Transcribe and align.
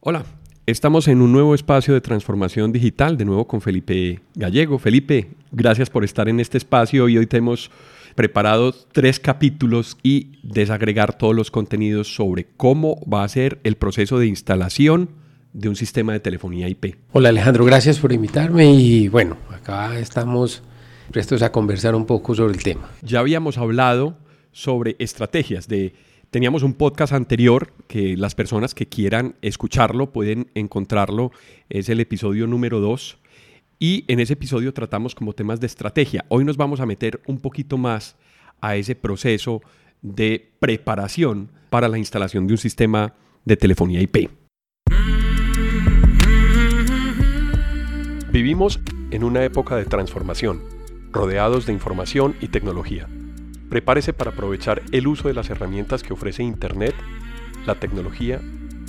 Hola, 0.00 0.24
estamos 0.66 1.08
en 1.08 1.20
un 1.20 1.32
nuevo 1.32 1.56
espacio 1.56 1.92
de 1.92 2.00
transformación 2.00 2.70
digital, 2.70 3.16
de 3.16 3.24
nuevo 3.24 3.48
con 3.48 3.60
Felipe 3.60 4.20
Gallego. 4.36 4.78
Felipe, 4.78 5.30
gracias 5.50 5.90
por 5.90 6.04
estar 6.04 6.28
en 6.28 6.38
este 6.38 6.56
espacio 6.56 7.08
y 7.08 7.18
hoy 7.18 7.26
te 7.26 7.38
hemos 7.38 7.72
preparado 8.14 8.72
tres 8.92 9.18
capítulos 9.18 9.98
y 10.04 10.38
desagregar 10.44 11.18
todos 11.18 11.34
los 11.34 11.50
contenidos 11.50 12.14
sobre 12.14 12.46
cómo 12.56 13.00
va 13.12 13.24
a 13.24 13.28
ser 13.28 13.58
el 13.64 13.74
proceso 13.74 14.20
de 14.20 14.28
instalación 14.28 15.10
de 15.52 15.68
un 15.68 15.74
sistema 15.74 16.12
de 16.12 16.20
telefonía 16.20 16.68
IP. 16.68 16.94
Hola 17.10 17.30
Alejandro, 17.30 17.64
gracias 17.64 17.98
por 17.98 18.12
invitarme 18.12 18.72
y 18.72 19.08
bueno, 19.08 19.36
acá 19.50 19.98
estamos 19.98 20.62
prestos 21.10 21.42
a 21.42 21.50
conversar 21.50 21.96
un 21.96 22.06
poco 22.06 22.36
sobre 22.36 22.52
el 22.54 22.62
tema. 22.62 22.88
Ya 23.02 23.18
habíamos 23.18 23.58
hablado 23.58 24.16
sobre 24.52 24.94
estrategias 25.00 25.66
de... 25.66 25.92
Teníamos 26.30 26.62
un 26.62 26.74
podcast 26.74 27.14
anterior 27.14 27.72
que 27.86 28.14
las 28.18 28.34
personas 28.34 28.74
que 28.74 28.86
quieran 28.86 29.36
escucharlo 29.40 30.12
pueden 30.12 30.50
encontrarlo, 30.54 31.32
es 31.70 31.88
el 31.88 32.00
episodio 32.00 32.46
número 32.46 32.80
2 32.80 33.18
y 33.78 34.04
en 34.08 34.20
ese 34.20 34.34
episodio 34.34 34.74
tratamos 34.74 35.14
como 35.14 35.32
temas 35.32 35.58
de 35.58 35.66
estrategia. 35.66 36.26
Hoy 36.28 36.44
nos 36.44 36.58
vamos 36.58 36.80
a 36.80 36.86
meter 36.86 37.22
un 37.26 37.38
poquito 37.38 37.78
más 37.78 38.16
a 38.60 38.76
ese 38.76 38.94
proceso 38.94 39.62
de 40.02 40.52
preparación 40.60 41.50
para 41.70 41.88
la 41.88 41.96
instalación 41.96 42.46
de 42.46 42.52
un 42.52 42.58
sistema 42.58 43.14
de 43.46 43.56
telefonía 43.56 44.02
IP. 44.02 44.28
Vivimos 48.30 48.80
en 49.10 49.24
una 49.24 49.44
época 49.44 49.76
de 49.76 49.86
transformación, 49.86 50.60
rodeados 51.10 51.64
de 51.64 51.72
información 51.72 52.36
y 52.42 52.48
tecnología. 52.48 53.08
Prepárese 53.68 54.14
para 54.14 54.30
aprovechar 54.30 54.82
el 54.92 55.06
uso 55.06 55.28
de 55.28 55.34
las 55.34 55.50
herramientas 55.50 56.02
que 56.02 56.14
ofrece 56.14 56.42
Internet, 56.42 56.94
la 57.66 57.74
tecnología 57.74 58.40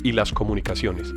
y 0.02 0.12
las 0.12 0.32
comunicaciones. 0.32 1.12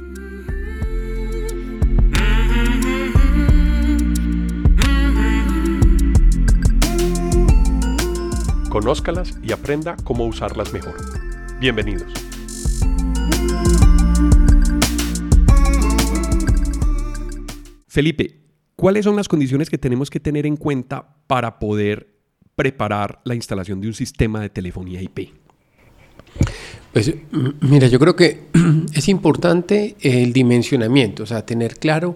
Conózcalas 8.70 9.40
y 9.42 9.54
aprenda 9.54 9.96
cómo 10.04 10.26
usarlas 10.26 10.74
mejor. 10.74 10.96
Bienvenidos. 11.62 12.12
Felipe, 17.88 18.42
¿cuáles 18.76 19.06
son 19.06 19.16
las 19.16 19.30
condiciones 19.30 19.70
que 19.70 19.78
tenemos 19.78 20.10
que 20.10 20.20
tener 20.20 20.46
en 20.46 20.58
cuenta 20.58 21.16
para 21.28 21.60
poder 21.60 22.14
preparar 22.56 23.20
la 23.24 23.36
instalación 23.36 23.82
de 23.82 23.88
un 23.88 23.94
sistema 23.94 24.40
de 24.40 24.50
telefonía 24.50 25.02
IP? 25.02 25.30
Pues 26.92 27.14
mira, 27.62 27.88
yo 27.88 28.00
creo 28.00 28.16
que 28.16 28.42
es 28.94 29.10
importante 29.10 29.96
el 30.02 30.32
dimensionamiento, 30.32 31.24
o 31.24 31.26
sea, 31.26 31.46
tener 31.46 31.78
claro 31.78 32.16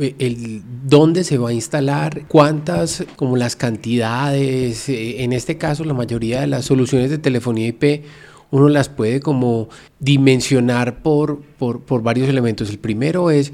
eh, 0.00 0.14
el 0.18 0.62
dónde 0.86 1.22
se 1.22 1.38
va 1.38 1.50
a 1.50 1.52
instalar, 1.52 2.26
cuántas, 2.26 3.04
como 3.16 3.36
las 3.36 3.56
cantidades, 3.56 4.88
eh, 4.88 5.22
en 5.22 5.32
este 5.32 5.58
caso 5.58 5.84
la 5.84 5.94
mayoría 5.94 6.40
de 6.40 6.46
las 6.46 6.64
soluciones 6.64 7.10
de 7.10 7.18
telefonía 7.18 7.68
IP 7.68 8.04
uno 8.50 8.68
las 8.68 8.88
puede 8.88 9.20
como 9.20 9.68
dimensionar 9.98 11.02
por, 11.02 11.40
por, 11.40 11.82
por 11.82 12.02
varios 12.02 12.28
elementos. 12.28 12.70
El 12.70 12.78
primero 12.78 13.30
es 13.30 13.52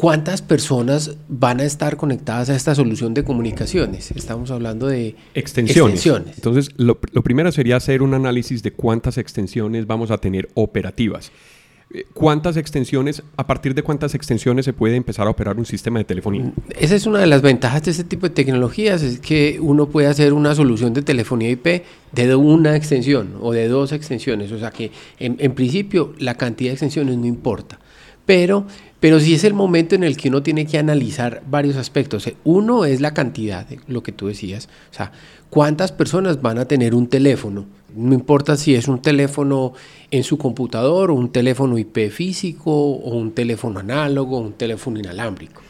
¿Cuántas 0.00 0.40
personas 0.40 1.14
van 1.28 1.60
a 1.60 1.64
estar 1.64 1.98
conectadas 1.98 2.48
a 2.48 2.56
esta 2.56 2.74
solución 2.74 3.12
de 3.12 3.22
comunicaciones? 3.22 4.10
Estamos 4.12 4.50
hablando 4.50 4.86
de 4.86 5.14
extensiones. 5.34 6.06
Entonces, 6.06 6.70
lo, 6.78 6.98
primero 6.98 7.52
sería 7.52 7.76
hacer 7.76 8.00
un 8.00 8.14
análisis 8.14 8.62
de 8.62 8.72
cuántas 8.72 9.18
extensiones 9.18 9.86
vamos 9.86 10.10
a 10.10 10.16
tener 10.16 10.48
operativas. 10.54 11.30
Eh, 11.92 12.06
¿Cuántas 12.14 12.56
extensiones, 12.56 13.22
a 13.36 13.46
partir 13.46 13.74
de 13.74 13.82
cuántas 13.82 14.14
extensiones 14.14 14.64
se 14.64 14.72
puede 14.72 14.96
empezar 14.96 15.26
a 15.26 15.30
operar 15.30 15.58
un 15.58 15.66
sistema 15.66 15.98
de 15.98 16.06
telefonía? 16.06 16.50
Esa 16.78 16.94
es 16.94 17.04
una 17.04 17.18
de 17.18 17.26
las 17.26 17.42
ventajas 17.42 17.82
de 17.82 17.90
este 17.90 18.04
tipo 18.04 18.26
de 18.26 18.30
tecnologías, 18.34 19.02
es 19.02 19.20
que 19.20 19.58
uno 19.60 19.90
puede 19.90 20.06
hacer 20.06 20.32
una 20.32 20.54
solución 20.54 20.94
de 20.94 21.02
telefonía 21.02 21.50
IP 21.50 21.82
de 22.12 22.34
una 22.36 22.74
extensión 22.74 23.34
o 23.42 23.52
de 23.52 23.68
dos 23.68 23.92
extensiones. 23.92 24.50
O 24.50 24.58
sea 24.58 24.70
que 24.70 24.92
en, 25.18 25.36
en 25.40 25.52
principio 25.52 26.14
la 26.18 26.36
cantidad 26.36 26.70
de 26.70 26.74
extensiones 26.76 27.18
no 27.18 27.26
importa. 27.26 27.78
Pero 28.24 28.66
pero 29.00 29.18
sí 29.18 29.34
es 29.34 29.44
el 29.44 29.54
momento 29.54 29.94
en 29.94 30.04
el 30.04 30.16
que 30.16 30.28
uno 30.28 30.42
tiene 30.42 30.66
que 30.66 30.78
analizar 30.78 31.42
varios 31.50 31.76
aspectos. 31.76 32.30
Uno 32.44 32.84
es 32.84 33.00
la 33.00 33.14
cantidad, 33.14 33.66
lo 33.88 34.02
que 34.02 34.12
tú 34.12 34.28
decías. 34.28 34.68
O 34.90 34.94
sea, 34.94 35.12
¿cuántas 35.48 35.90
personas 35.90 36.42
van 36.42 36.58
a 36.58 36.66
tener 36.66 36.94
un 36.94 37.08
teléfono? 37.08 37.66
No 37.96 38.14
importa 38.14 38.56
si 38.56 38.74
es 38.74 38.86
un 38.88 39.00
teléfono 39.00 39.72
en 40.10 40.22
su 40.22 40.38
computador, 40.38 41.10
o 41.10 41.14
un 41.14 41.32
teléfono 41.32 41.78
IP 41.78 42.10
físico, 42.10 42.70
o 42.70 43.16
un 43.16 43.32
teléfono 43.32 43.80
análogo, 43.80 44.36
o 44.36 44.40
un 44.40 44.52
teléfono 44.52 45.00
inalámbrico 45.00 45.62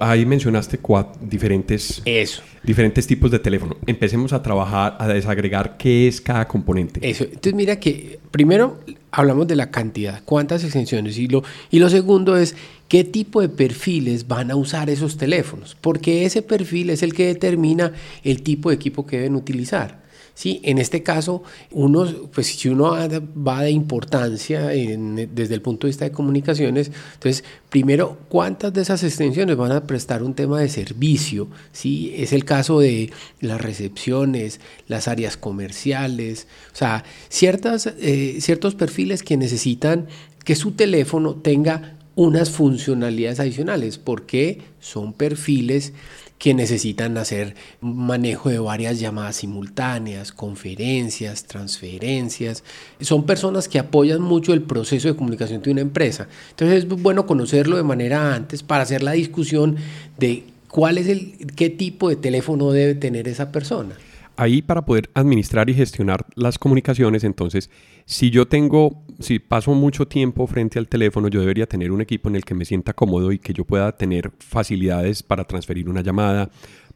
ahí 0.00 0.26
mencionaste 0.26 0.78
cuatro 0.78 1.20
diferentes, 1.24 2.02
Eso. 2.04 2.42
diferentes 2.62 3.06
tipos 3.06 3.30
de 3.30 3.38
teléfono. 3.38 3.76
Empecemos 3.86 4.32
a 4.32 4.42
trabajar, 4.42 4.96
a 4.98 5.08
desagregar 5.08 5.76
qué 5.76 6.08
es 6.08 6.20
cada 6.20 6.46
componente. 6.48 7.00
Eso. 7.08 7.24
Entonces 7.24 7.54
mira 7.54 7.78
que 7.78 8.18
primero 8.30 8.78
hablamos 9.10 9.46
de 9.48 9.56
la 9.56 9.70
cantidad, 9.70 10.22
cuántas 10.24 10.64
extensiones. 10.64 11.18
Y 11.18 11.28
lo, 11.28 11.42
y 11.70 11.78
lo 11.78 11.88
segundo 11.88 12.36
es 12.36 12.54
qué 12.88 13.04
tipo 13.04 13.40
de 13.40 13.48
perfiles 13.48 14.26
van 14.28 14.50
a 14.50 14.56
usar 14.56 14.90
esos 14.90 15.16
teléfonos. 15.16 15.76
Porque 15.80 16.24
ese 16.24 16.42
perfil 16.42 16.90
es 16.90 17.02
el 17.02 17.14
que 17.14 17.26
determina 17.26 17.92
el 18.24 18.42
tipo 18.42 18.70
de 18.70 18.76
equipo 18.76 19.06
que 19.06 19.16
deben 19.16 19.36
utilizar. 19.36 19.99
Sí, 20.34 20.60
en 20.64 20.78
este 20.78 21.02
caso, 21.02 21.42
uno, 21.70 22.06
pues 22.32 22.46
si 22.46 22.68
uno 22.68 22.96
va 22.96 23.62
de 23.62 23.70
importancia 23.70 24.68
desde 24.68 25.54
el 25.54 25.60
punto 25.60 25.86
de 25.86 25.90
vista 25.90 26.04
de 26.04 26.12
comunicaciones, 26.12 26.90
entonces, 27.14 27.44
primero, 27.68 28.18
¿cuántas 28.28 28.72
de 28.72 28.82
esas 28.82 29.02
extensiones 29.02 29.56
van 29.56 29.72
a 29.72 29.86
prestar 29.86 30.22
un 30.22 30.34
tema 30.34 30.60
de 30.60 30.68
servicio? 30.68 31.48
Sí, 31.72 32.14
es 32.16 32.32
el 32.32 32.44
caso 32.44 32.80
de 32.80 33.10
las 33.40 33.60
recepciones, 33.60 34.60
las 34.88 35.08
áreas 35.08 35.36
comerciales, 35.36 36.46
o 36.72 36.76
sea, 36.76 37.04
ciertas, 37.28 37.86
eh, 37.86 38.38
ciertos 38.40 38.74
perfiles 38.74 39.22
que 39.22 39.36
necesitan 39.36 40.08
que 40.44 40.56
su 40.56 40.72
teléfono 40.72 41.34
tenga 41.34 41.98
unas 42.14 42.50
funcionalidades 42.50 43.40
adicionales, 43.40 43.98
porque 43.98 44.62
son 44.80 45.12
perfiles 45.12 45.92
que 46.40 46.54
necesitan 46.54 47.18
hacer 47.18 47.54
manejo 47.82 48.48
de 48.48 48.58
varias 48.58 48.98
llamadas 48.98 49.36
simultáneas, 49.36 50.32
conferencias, 50.32 51.44
transferencias. 51.44 52.64
Son 52.98 53.26
personas 53.26 53.68
que 53.68 53.78
apoyan 53.78 54.22
mucho 54.22 54.54
el 54.54 54.62
proceso 54.62 55.08
de 55.08 55.16
comunicación 55.16 55.60
de 55.60 55.70
una 55.70 55.82
empresa. 55.82 56.28
Entonces 56.48 56.84
es 56.84 56.88
bueno 56.88 57.26
conocerlo 57.26 57.76
de 57.76 57.82
manera 57.82 58.34
antes 58.34 58.62
para 58.62 58.84
hacer 58.84 59.02
la 59.02 59.12
discusión 59.12 59.76
de 60.16 60.44
cuál 60.68 60.96
es 60.96 61.08
el 61.08 61.36
qué 61.54 61.68
tipo 61.68 62.08
de 62.08 62.16
teléfono 62.16 62.72
debe 62.72 62.94
tener 62.94 63.28
esa 63.28 63.52
persona 63.52 63.94
ahí 64.40 64.62
para 64.62 64.86
poder 64.86 65.10
administrar 65.12 65.68
y 65.68 65.74
gestionar 65.74 66.24
las 66.34 66.58
comunicaciones, 66.58 67.24
entonces, 67.24 67.70
si 68.06 68.30
yo 68.30 68.48
tengo, 68.48 69.04
si 69.18 69.38
paso 69.38 69.74
mucho 69.74 70.08
tiempo 70.08 70.46
frente 70.46 70.78
al 70.78 70.88
teléfono, 70.88 71.28
yo 71.28 71.40
debería 71.40 71.66
tener 71.66 71.92
un 71.92 72.00
equipo 72.00 72.30
en 72.30 72.36
el 72.36 72.44
que 72.44 72.54
me 72.54 72.64
sienta 72.64 72.94
cómodo 72.94 73.32
y 73.32 73.38
que 73.38 73.52
yo 73.52 73.64
pueda 73.64 73.92
tener 73.96 74.32
facilidades 74.38 75.22
para 75.22 75.44
transferir 75.44 75.90
una 75.90 76.00
llamada, 76.00 76.50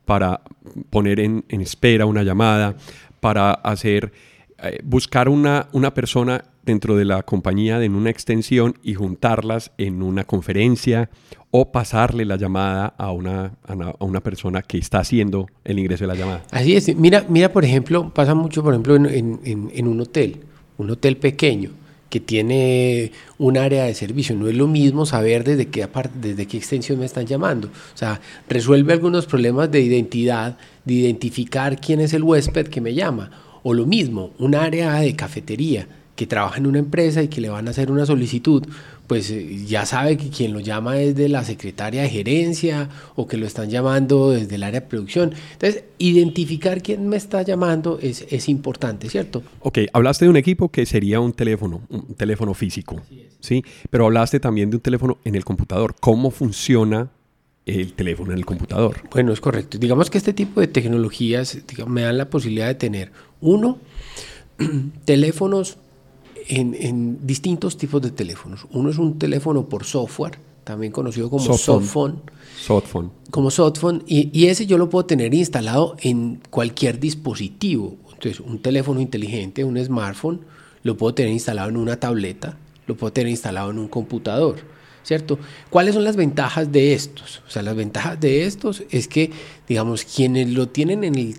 para 0.06 0.40
poner 0.88 1.20
en, 1.20 1.44
espera 1.48 2.06
una 2.06 2.22
llamada, 2.22 2.76
para 3.20 3.52
hacer, 3.52 4.10
eh, 4.62 4.78
buscar 4.82 5.28
una, 5.28 5.68
una 5.72 5.92
persona 5.92 6.44
dentro 6.64 6.96
de 6.96 7.04
la 7.04 7.22
compañía 7.22 7.82
en 7.82 7.94
una 7.94 8.10
extensión 8.10 8.74
y 8.82 8.94
juntarlas 8.94 9.72
en 9.78 10.02
una 10.02 10.24
conferencia 10.24 11.10
o 11.50 11.70
pasarle 11.70 12.24
la 12.24 12.36
llamada 12.36 12.86
a 12.98 13.12
una, 13.12 13.52
a 13.66 14.04
una, 14.04 14.20
persona 14.20 14.62
que 14.62 14.78
está 14.78 14.98
haciendo 14.98 15.46
el 15.64 15.78
ingreso 15.78 16.04
de 16.04 16.08
la 16.08 16.14
llamada. 16.14 16.42
Así 16.50 16.74
es. 16.74 16.96
Mira, 16.96 17.24
mira 17.28 17.52
por 17.52 17.64
ejemplo, 17.64 18.12
pasa 18.12 18.34
mucho, 18.34 18.62
por 18.62 18.72
ejemplo, 18.72 18.96
en, 18.96 19.40
en, 19.44 19.86
un 19.86 20.00
hotel, 20.00 20.40
un 20.78 20.90
hotel 20.90 21.16
pequeño 21.16 21.70
que 22.10 22.18
tiene 22.18 23.12
un 23.38 23.56
área 23.56 23.84
de 23.84 23.94
servicio. 23.94 24.34
No 24.34 24.48
es 24.48 24.56
lo 24.56 24.66
mismo 24.66 25.06
saber 25.06 25.44
desde 25.44 25.66
qué, 25.66 25.88
desde 26.20 26.46
qué 26.46 26.56
extensión 26.56 26.98
me 26.98 27.06
están 27.06 27.26
llamando. 27.26 27.68
O 27.68 27.96
sea, 27.96 28.20
resuelve 28.48 28.92
algunos 28.92 29.26
problemas 29.26 29.70
de 29.70 29.80
identidad, 29.80 30.58
de 30.84 30.94
identificar 30.94 31.80
quién 31.80 32.00
es 32.00 32.14
el 32.14 32.24
huésped 32.24 32.66
que 32.66 32.80
me 32.80 32.94
llama. 32.94 33.30
O 33.62 33.74
lo 33.74 33.86
mismo, 33.86 34.32
un 34.38 34.54
área 34.54 34.94
de 35.00 35.14
cafetería 35.14 35.86
que 36.16 36.26
trabaja 36.26 36.58
en 36.58 36.66
una 36.66 36.78
empresa 36.78 37.22
y 37.22 37.28
que 37.28 37.40
le 37.40 37.48
van 37.48 37.66
a 37.66 37.70
hacer 37.70 37.90
una 37.90 38.06
solicitud, 38.06 38.64
pues 39.06 39.30
eh, 39.30 39.64
ya 39.66 39.84
sabe 39.84 40.16
que 40.16 40.30
quien 40.30 40.52
lo 40.52 40.60
llama 40.60 40.98
es 40.98 41.14
de 41.14 41.28
la 41.28 41.44
secretaria 41.44 42.02
de 42.02 42.08
gerencia 42.08 42.88
o 43.16 43.26
que 43.26 43.36
lo 43.36 43.46
están 43.46 43.68
llamando 43.68 44.30
desde 44.30 44.54
el 44.54 44.62
área 44.62 44.80
de 44.80 44.86
producción. 44.86 45.34
Entonces, 45.52 45.84
identificar 45.98 46.82
quién 46.82 47.08
me 47.08 47.16
está 47.16 47.42
llamando 47.42 47.98
es, 48.00 48.26
es 48.30 48.48
importante, 48.48 49.08
¿cierto? 49.10 49.42
Ok, 49.60 49.78
hablaste 49.92 50.24
de 50.24 50.30
un 50.30 50.36
equipo 50.36 50.68
que 50.68 50.86
sería 50.86 51.20
un 51.20 51.32
teléfono, 51.32 51.82
un 51.90 52.14
teléfono 52.14 52.54
físico, 52.54 53.00
¿sí? 53.40 53.64
Pero 53.90 54.06
hablaste 54.06 54.40
también 54.40 54.70
de 54.70 54.76
un 54.76 54.82
teléfono 54.82 55.18
en 55.24 55.34
el 55.34 55.44
computador. 55.44 55.94
¿Cómo 56.00 56.30
funciona 56.30 57.10
el 57.66 57.92
teléfono 57.94 58.32
en 58.32 58.38
el 58.38 58.46
computador? 58.46 58.96
Bueno, 59.10 59.32
es 59.32 59.40
correcto. 59.40 59.78
Digamos 59.78 60.10
que 60.10 60.18
este 60.18 60.32
tipo 60.32 60.60
de 60.60 60.68
tecnologías 60.68 61.58
me 61.86 62.02
dan 62.02 62.18
la 62.18 62.30
posibilidad 62.30 62.68
de 62.68 62.74
tener, 62.74 63.12
uno, 63.40 63.78
teléfonos 65.04 65.78
en, 66.48 67.26
distintos 67.26 67.76
tipos 67.76 68.02
de 68.02 68.10
teléfonos. 68.10 68.66
Uno 68.72 68.90
es 68.90 68.98
un 68.98 69.18
teléfono 69.18 69.68
por 69.68 69.84
software, 69.84 70.38
también 70.64 70.92
conocido 70.92 71.30
como 71.30 71.56
softphone. 71.56 72.22
Softphone. 72.58 73.10
Como 73.30 73.50
softphone. 73.50 74.02
Y, 74.06 74.30
y, 74.38 74.46
ese 74.46 74.66
yo 74.66 74.78
lo 74.78 74.88
puedo 74.88 75.06
tener 75.06 75.34
instalado 75.34 75.96
en 76.00 76.40
cualquier 76.50 77.00
dispositivo. 77.00 77.96
Entonces, 78.12 78.40
un 78.40 78.60
teléfono 78.60 79.00
inteligente, 79.00 79.64
un 79.64 79.82
smartphone, 79.82 80.40
lo 80.82 80.96
puedo 80.96 81.14
tener 81.14 81.32
instalado 81.32 81.68
en 81.68 81.76
una 81.76 81.98
tableta, 81.98 82.56
lo 82.86 82.96
puedo 82.96 83.12
tener 83.12 83.30
instalado 83.30 83.70
en 83.70 83.78
un 83.78 83.88
computador. 83.88 84.56
¿Cierto? 85.02 85.38
¿Cuáles 85.68 85.94
son 85.94 86.04
las 86.04 86.16
ventajas 86.16 86.72
de 86.72 86.94
estos? 86.94 87.42
O 87.46 87.50
sea, 87.50 87.60
las 87.60 87.76
ventajas 87.76 88.18
de 88.18 88.46
estos 88.46 88.84
es 88.88 89.06
que, 89.06 89.30
digamos, 89.68 90.04
quienes 90.04 90.48
lo 90.48 90.70
tienen 90.70 91.04
en, 91.04 91.16
el, 91.16 91.36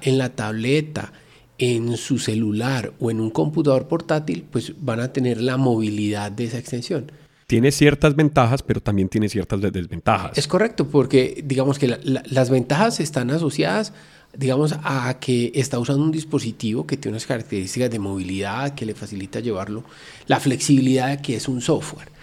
en 0.00 0.16
la 0.16 0.30
tableta, 0.30 1.12
en 1.58 1.96
su 1.96 2.18
celular 2.18 2.92
o 2.98 3.10
en 3.10 3.20
un 3.20 3.30
computador 3.30 3.86
portátil, 3.88 4.44
pues 4.50 4.72
van 4.80 5.00
a 5.00 5.12
tener 5.12 5.40
la 5.40 5.56
movilidad 5.56 6.32
de 6.32 6.44
esa 6.44 6.58
extensión. 6.58 7.10
Tiene 7.46 7.70
ciertas 7.70 8.16
ventajas, 8.16 8.62
pero 8.62 8.80
también 8.80 9.08
tiene 9.08 9.28
ciertas 9.28 9.60
desventajas. 9.60 10.36
Es 10.36 10.48
correcto, 10.48 10.88
porque 10.88 11.42
digamos 11.44 11.78
que 11.78 11.88
las 11.88 12.50
ventajas 12.50 13.00
están 13.00 13.30
asociadas, 13.30 13.92
digamos, 14.36 14.74
a 14.82 15.18
que 15.20 15.52
está 15.54 15.78
usando 15.78 16.02
un 16.02 16.10
dispositivo 16.10 16.86
que 16.86 16.96
tiene 16.96 17.14
unas 17.14 17.26
características 17.26 17.90
de 17.90 17.98
movilidad, 17.98 18.74
que 18.74 18.86
le 18.86 18.94
facilita 18.94 19.40
llevarlo, 19.40 19.84
la 20.26 20.40
flexibilidad 20.40 21.20
que 21.20 21.36
es 21.36 21.46
un 21.46 21.60
software. 21.60 22.13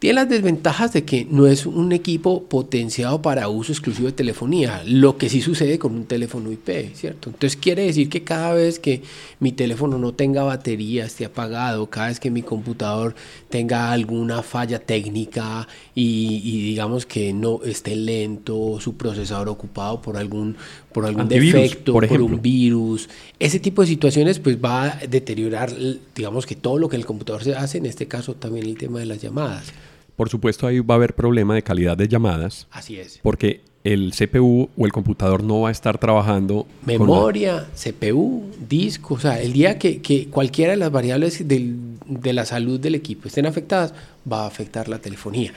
Tiene 0.00 0.14
las 0.14 0.30
desventajas 0.30 0.94
de 0.94 1.04
que 1.04 1.26
no 1.30 1.46
es 1.46 1.66
un 1.66 1.92
equipo 1.92 2.44
potenciado 2.44 3.20
para 3.20 3.50
uso 3.50 3.70
exclusivo 3.70 4.06
de 4.06 4.14
telefonía, 4.14 4.82
lo 4.86 5.18
que 5.18 5.28
sí 5.28 5.42
sucede 5.42 5.78
con 5.78 5.94
un 5.94 6.06
teléfono 6.06 6.50
IP, 6.50 6.94
¿cierto? 6.94 7.28
Entonces 7.28 7.54
quiere 7.60 7.84
decir 7.84 8.08
que 8.08 8.24
cada 8.24 8.54
vez 8.54 8.78
que 8.78 9.02
mi 9.40 9.52
teléfono 9.52 9.98
no 9.98 10.14
tenga 10.14 10.42
batería, 10.42 11.04
esté 11.04 11.26
apagado, 11.26 11.90
cada 11.90 12.06
vez 12.06 12.18
que 12.18 12.30
mi 12.30 12.40
computador 12.40 13.14
tenga 13.50 13.92
alguna 13.92 14.42
falla 14.42 14.78
técnica 14.78 15.68
y, 15.94 16.62
digamos 16.62 17.04
que 17.04 17.34
no 17.34 17.60
esté 17.62 17.94
lento, 17.94 18.80
su 18.80 18.96
procesador 18.96 19.50
ocupado 19.50 20.00
por 20.00 20.16
algún, 20.16 20.56
por 20.94 21.04
algún 21.04 21.28
defecto, 21.28 21.92
por, 21.92 22.08
por 22.08 22.22
un 22.22 22.40
virus, 22.40 23.10
ese 23.38 23.60
tipo 23.60 23.82
de 23.82 23.88
situaciones 23.88 24.38
pues 24.38 24.56
va 24.56 24.84
a 24.84 25.06
deteriorar, 25.06 25.70
digamos 26.16 26.46
que 26.46 26.54
todo 26.54 26.78
lo 26.78 26.88
que 26.88 26.96
el 26.96 27.04
computador 27.04 27.44
se 27.44 27.54
hace, 27.54 27.76
en 27.76 27.84
este 27.84 28.08
caso 28.08 28.32
también 28.32 28.64
el 28.64 28.78
tema 28.78 28.98
de 28.98 29.04
las 29.04 29.20
llamadas. 29.20 29.74
Por 30.20 30.28
supuesto, 30.28 30.66
ahí 30.66 30.80
va 30.80 30.96
a 30.96 30.98
haber 30.98 31.14
problema 31.14 31.54
de 31.54 31.62
calidad 31.62 31.96
de 31.96 32.06
llamadas. 32.06 32.66
Así 32.70 32.98
es. 32.98 33.20
Porque 33.22 33.62
el 33.84 34.12
CPU 34.12 34.68
o 34.76 34.84
el 34.84 34.92
computador 34.92 35.42
no 35.42 35.62
va 35.62 35.70
a 35.70 35.72
estar 35.72 35.96
trabajando. 35.96 36.66
Memoria, 36.84 37.70
CPU, 37.74 38.44
disco. 38.68 39.14
O 39.14 39.18
sea, 39.18 39.40
el 39.40 39.54
día 39.54 39.78
que, 39.78 40.28
cualquiera 40.30 40.72
de 40.72 40.76
las 40.76 40.92
variables 40.92 41.48
de 41.48 42.32
la 42.34 42.44
salud 42.44 42.78
del 42.78 42.96
equipo 42.96 43.28
estén 43.28 43.46
afectadas, 43.46 43.94
va 44.30 44.42
a 44.42 44.46
afectar 44.46 44.90
la 44.90 44.98
telefonía. 44.98 45.54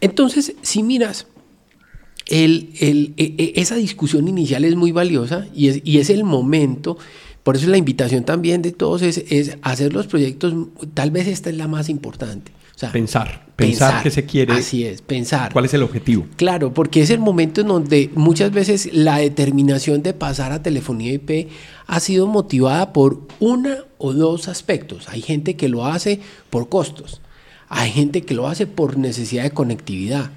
Entonces, 0.00 0.56
si 0.62 0.82
miras, 0.82 1.28
el, 2.26 2.70
e, 2.80 3.34
e, 3.38 3.52
esa 3.54 3.76
discusión 3.76 4.26
inicial 4.26 4.64
es 4.64 4.74
muy 4.74 4.90
valiosa 4.90 5.46
y 5.54 5.68
es, 5.68 5.80
y 5.84 5.98
es 5.98 6.10
el 6.10 6.24
momento. 6.24 6.98
Por 7.44 7.54
eso 7.54 7.68
la 7.68 7.76
invitación 7.76 8.24
también 8.24 8.62
de 8.62 8.72
todos 8.72 9.02
es, 9.02 9.18
es 9.30 9.58
hacer 9.62 9.92
los 9.92 10.08
proyectos, 10.08 10.54
tal 10.92 11.12
vez 11.12 11.28
esta 11.28 11.50
es 11.50 11.56
la 11.56 11.68
más 11.68 11.88
importante 11.88 12.50
pensar, 12.90 13.46
pensar, 13.54 14.02
qué 14.02 14.10
se 14.10 14.24
quiere. 14.26 14.54
Así 14.54 14.84
es, 14.84 15.02
pensar. 15.02 15.52
¿Cuál 15.52 15.66
es 15.66 15.74
el 15.74 15.82
objetivo? 15.82 16.26
Claro, 16.36 16.74
porque 16.74 17.02
es 17.02 17.10
el 17.10 17.20
momento 17.20 17.60
en 17.60 17.68
donde 17.68 18.10
muchas 18.14 18.50
veces 18.50 18.88
la 18.92 19.18
determinación 19.18 20.02
de 20.02 20.14
pasar 20.14 20.52
a 20.52 20.62
telefonía 20.62 21.12
IP 21.12 21.48
ha 21.86 22.00
sido 22.00 22.26
motivada 22.26 22.92
por 22.92 23.20
una 23.38 23.84
o 23.98 24.12
dos 24.12 24.48
aspectos. 24.48 25.08
Hay 25.08 25.22
gente 25.22 25.54
que 25.54 25.68
lo 25.68 25.86
hace 25.86 26.20
por 26.50 26.68
costos, 26.68 27.20
hay 27.68 27.90
gente 27.90 28.22
que 28.22 28.34
lo 28.34 28.48
hace 28.48 28.66
por 28.66 28.96
necesidad 28.96 29.44
de 29.44 29.50
conectividad, 29.50 30.30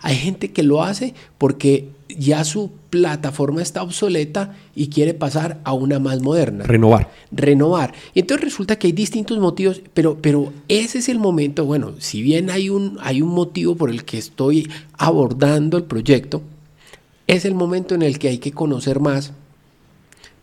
hay 0.00 0.16
gente 0.16 0.52
que 0.52 0.62
lo 0.62 0.82
hace 0.82 1.14
porque 1.38 1.90
ya 2.18 2.44
su 2.44 2.70
plataforma 2.90 3.62
está 3.62 3.82
obsoleta 3.82 4.54
y 4.74 4.88
quiere 4.88 5.14
pasar 5.14 5.60
a 5.64 5.72
una 5.72 5.98
más 5.98 6.22
moderna. 6.22 6.64
Renovar. 6.64 7.10
Renovar. 7.30 7.94
Y 8.14 8.20
entonces 8.20 8.44
resulta 8.44 8.76
que 8.76 8.88
hay 8.88 8.92
distintos 8.92 9.38
motivos, 9.38 9.82
pero, 9.94 10.18
pero 10.20 10.52
ese 10.68 10.98
es 10.98 11.08
el 11.08 11.18
momento, 11.18 11.64
bueno, 11.64 11.92
si 11.98 12.22
bien 12.22 12.50
hay 12.50 12.70
un, 12.70 12.98
hay 13.00 13.22
un 13.22 13.30
motivo 13.30 13.76
por 13.76 13.90
el 13.90 14.04
que 14.04 14.18
estoy 14.18 14.70
abordando 14.98 15.76
el 15.76 15.84
proyecto, 15.84 16.42
es 17.26 17.44
el 17.44 17.54
momento 17.54 17.94
en 17.94 18.02
el 18.02 18.18
que 18.18 18.28
hay 18.28 18.38
que 18.38 18.52
conocer 18.52 19.00
más 19.00 19.32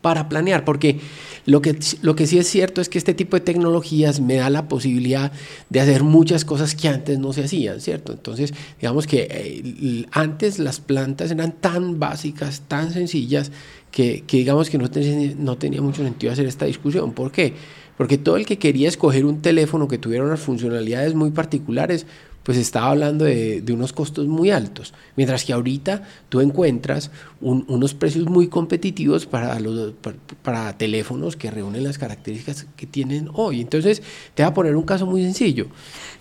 para 0.02 0.30
planear, 0.30 0.66
porque 0.66 1.00
lo 1.46 1.62
que, 1.62 1.78
lo 2.02 2.16
que 2.16 2.28
sí 2.28 2.38
es 2.38 2.48
cierto 2.48 2.80
es 2.80 2.90
que 2.90 2.98
este 2.98 3.14
tipo 3.14 3.36
de 3.36 3.42
tecnologías 3.42 4.20
me 4.20 4.36
da 4.36 4.50
la 4.50 4.68
posibilidad 4.68 5.32
de 5.70 5.80
hacer 5.80 6.04
muchas 6.04 6.46
cosas 6.46 6.76
que 6.76 6.88
antes 6.88 7.20
no 7.20 7.34
se 7.34 7.44
hacían, 7.44 7.82
¿cierto? 7.82 8.14
Entonces, 8.14 8.54
digamos 8.80 9.08
que 9.08 9.28
eh, 9.30 10.06
antes 10.12 10.60
las 10.60 10.80
plantas 10.80 11.32
eran 11.32 11.54
tan 11.54 12.00
básicas, 12.00 12.62
tan 12.68 12.92
sencillas, 12.92 13.52
que, 13.92 14.24
digamos 14.28 14.70
que 14.70 14.78
no, 14.78 14.90
no 15.38 15.58
tenía 15.58 15.82
mucho 15.82 16.04
sentido 16.04 16.32
hacer 16.32 16.46
esta 16.46 16.66
discusión. 16.66 17.14
¿Por 17.14 17.32
qué? 17.32 17.54
Porque 17.98 18.18
todo 18.18 18.38
el 18.38 18.46
que 18.46 18.58
quería 18.58 18.88
escoger 18.88 19.26
un 19.26 19.42
teléfono 19.42 19.88
que 19.88 19.98
tuviera 19.98 20.24
unas 20.24 20.40
funcionalidades 20.40 21.16
muy 21.16 21.32
particulares, 21.32 22.06
pues 22.50 22.58
estaba 22.58 22.90
hablando 22.90 23.26
de, 23.26 23.64
unos 23.72 23.94
costos 23.94 24.26
muy 24.26 24.50
altos. 24.50 24.96
Mientras 25.16 25.46
que 25.46 25.54
ahorita 25.54 26.02
tú 26.30 26.42
encuentras 26.42 27.12
unos 27.42 27.94
precios 27.94 28.26
muy 28.26 28.48
competitivos 28.48 29.28
para, 29.28 29.60
los, 29.60 29.94
para, 30.42 30.76
teléfonos 30.76 31.36
que 31.36 31.52
reúnen 31.52 31.84
las 31.84 32.00
características 32.00 32.66
que 32.76 32.88
tienen 32.88 33.30
hoy. 33.36 33.62
Entonces, 33.62 34.02
te 34.34 34.42
voy 34.42 34.50
a 34.50 34.54
poner 34.56 34.76
un 34.76 34.82
caso 34.82 35.06
muy 35.06 35.22
sencillo. 35.22 35.68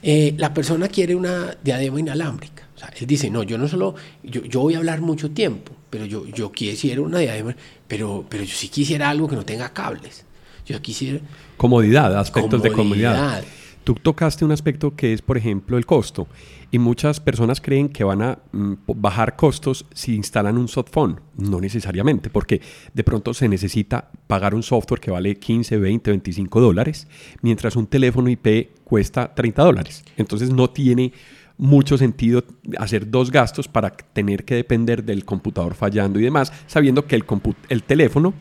Eh, 0.02 0.34
la 0.36 0.52
persona 0.52 0.88
quiere 0.88 1.14
una 1.14 1.56
diadema 1.64 1.98
inalámbrica. 1.98 2.68
O 2.76 2.78
sea, 2.78 2.92
él 3.00 3.06
dice, 3.06 3.30
no, 3.30 3.42
yo 3.42 3.56
no 3.56 3.66
solo, 3.66 3.94
yo, 4.22 4.42
yo 4.44 4.60
voy 4.60 4.74
a 4.74 4.76
hablar 4.76 5.00
mucho 5.00 5.30
tiempo, 5.30 5.72
pero 5.88 6.04
yo, 6.04 6.26
yo 6.26 6.52
quisiera 6.52 7.00
una 7.00 7.20
diadema, 7.20 7.56
pero, 7.86 8.26
pero 8.28 8.44
yo 8.44 8.54
sí 8.54 8.68
quisiera 8.68 9.08
algo 9.08 9.28
que 9.28 9.36
no 9.36 9.46
tenga 9.46 9.72
cables. 9.72 10.26
Yo 10.66 10.78
quisiera... 10.82 11.20
Comodidad, 11.56 12.14
aspectos 12.18 12.62
de 12.62 12.70
comodidad. 12.70 13.42
Tú 13.88 13.94
tocaste 13.94 14.44
un 14.44 14.52
aspecto 14.52 14.94
que 14.94 15.14
es, 15.14 15.22
por 15.22 15.38
ejemplo, 15.38 15.78
el 15.78 15.86
costo. 15.86 16.28
Y 16.70 16.78
muchas 16.78 17.20
personas 17.20 17.62
creen 17.62 17.88
que 17.88 18.04
van 18.04 18.20
a 18.20 18.38
mm, 18.52 18.74
bajar 18.96 19.34
costos 19.34 19.86
si 19.94 20.14
instalan 20.14 20.58
un 20.58 20.68
softphone. 20.68 21.18
No 21.38 21.58
necesariamente, 21.58 22.28
porque 22.28 22.60
de 22.92 23.02
pronto 23.02 23.32
se 23.32 23.48
necesita 23.48 24.10
pagar 24.26 24.54
un 24.54 24.62
software 24.62 25.00
que 25.00 25.10
vale 25.10 25.36
15, 25.36 25.78
20, 25.78 26.10
25 26.10 26.60
dólares, 26.60 27.08
mientras 27.40 27.76
un 27.76 27.86
teléfono 27.86 28.28
IP 28.28 28.84
cuesta 28.84 29.34
30 29.34 29.62
dólares. 29.62 30.04
Entonces 30.18 30.52
no 30.52 30.68
tiene 30.68 31.14
mucho 31.56 31.96
sentido 31.96 32.44
hacer 32.76 33.10
dos 33.10 33.30
gastos 33.30 33.68
para 33.68 33.96
tener 33.96 34.44
que 34.44 34.56
depender 34.56 35.02
del 35.02 35.24
computador 35.24 35.74
fallando 35.74 36.20
y 36.20 36.24
demás, 36.24 36.52
sabiendo 36.66 37.06
que 37.06 37.16
el, 37.16 37.24
el 37.70 37.82
teléfono 37.84 38.34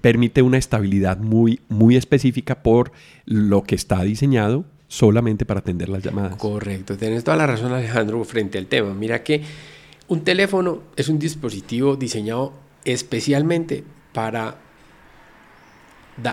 permite 0.00 0.42
una 0.42 0.58
estabilidad 0.58 1.18
muy, 1.18 1.60
muy 1.68 1.94
específica 1.94 2.64
por 2.64 2.90
lo 3.24 3.62
que 3.62 3.76
está 3.76 4.02
diseñado 4.02 4.64
solamente 4.90 5.46
para 5.46 5.60
atender 5.60 5.88
las 5.88 6.02
llamadas. 6.02 6.34
Correcto, 6.34 6.96
tienes 6.96 7.22
toda 7.22 7.36
la 7.36 7.46
razón 7.46 7.72
Alejandro 7.72 8.22
frente 8.24 8.58
al 8.58 8.66
tema. 8.66 8.92
Mira 8.92 9.22
que 9.22 9.40
un 10.08 10.24
teléfono 10.24 10.82
es 10.96 11.08
un 11.08 11.20
dispositivo 11.20 11.94
diseñado 11.94 12.52
especialmente 12.84 13.84
para 14.12 14.56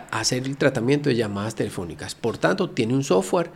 hacer 0.09 0.43
el 0.47 0.57
tratamiento 0.57 1.09
de 1.09 1.15
llamadas 1.15 1.53
telefónicas. 1.53 2.15
Por 2.15 2.39
tanto, 2.39 2.71
tiene 2.71 2.95
un 2.95 3.03
software 3.03 3.51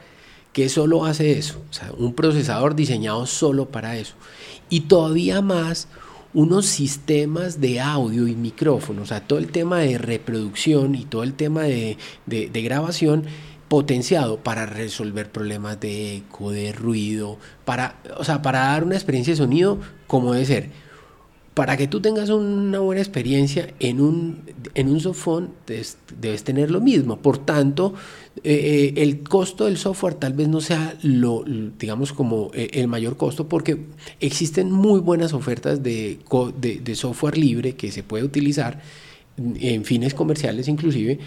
que 0.54 0.70
solo 0.70 1.04
hace 1.04 1.32
eso, 1.32 1.64
o 1.68 1.74
sea, 1.74 1.92
un 1.98 2.14
procesador 2.14 2.76
diseñado 2.76 3.26
solo 3.26 3.70
para 3.70 3.98
eso. 3.98 4.14
Y 4.70 4.82
todavía 4.82 5.42
más, 5.42 5.88
unos 6.36 6.68
sistemas 6.68 7.60
de 7.60 7.80
audio 7.80 8.28
y 8.28 8.36
micrófonos, 8.36 9.06
o 9.06 9.08
sea, 9.08 9.26
todo 9.26 9.40
el 9.40 9.48
tema 9.48 9.80
de 9.80 9.98
reproducción 9.98 10.94
y 10.94 11.06
todo 11.06 11.24
el 11.24 11.34
tema 11.34 11.64
de, 11.64 11.98
de 12.28 12.62
grabación 12.62 13.26
potenciado 13.72 14.36
para 14.36 14.66
resolver 14.66 15.32
problemas 15.32 15.80
de 15.80 16.18
eco, 16.18 16.52
de 16.52 16.74
ruido, 16.74 17.38
para, 17.64 18.02
o 18.18 18.26
sea, 18.26 18.42
para 18.42 18.60
dar 18.60 18.84
una 18.84 18.96
experiencia 18.96 19.32
de 19.32 19.38
sonido 19.38 19.80
como 20.08 20.34
debe 20.34 20.46
ser. 20.46 20.70
Para 21.54 21.78
que 21.78 21.88
tú 21.88 22.02
tengas 22.02 22.30
una 22.32 22.80
buena 22.80 23.00
experiencia 23.00 23.74
en 23.80 24.02
un, 24.02 24.42
en 24.74 24.90
un 24.90 25.54
debes, 25.66 26.44
tener 26.44 26.70
lo 26.70 26.82
mismo. 26.82 27.22
Por 27.22 27.38
tanto, 27.38 27.94
eh, 28.44 28.92
eh, 28.94 28.94
el 28.98 29.24
costo 29.24 29.64
del 29.64 29.78
software 29.78 30.16
tal 30.16 30.34
vez 30.34 30.50
no 30.50 30.60
sea 30.60 30.98
lo, 31.02 31.46
digamos, 31.80 32.12
como 32.12 32.52
eh, 32.54 32.72
el 32.74 32.90
mayor 32.90 33.16
costo, 33.16 33.48
porque 33.48 33.78
existen 34.20 34.70
muy 34.70 35.00
buenas 35.00 35.32
ofertas 35.32 35.82
de, 35.82 36.20
de, 36.60 36.96
software 36.96 37.38
libre 37.38 37.76
que 37.76 37.90
se 37.90 38.04
puede 38.04 38.26
utilizar 38.26 38.82
en 39.38 39.86
fines 39.86 40.14
comerciales 40.14 40.68
inclusive. 40.68 41.20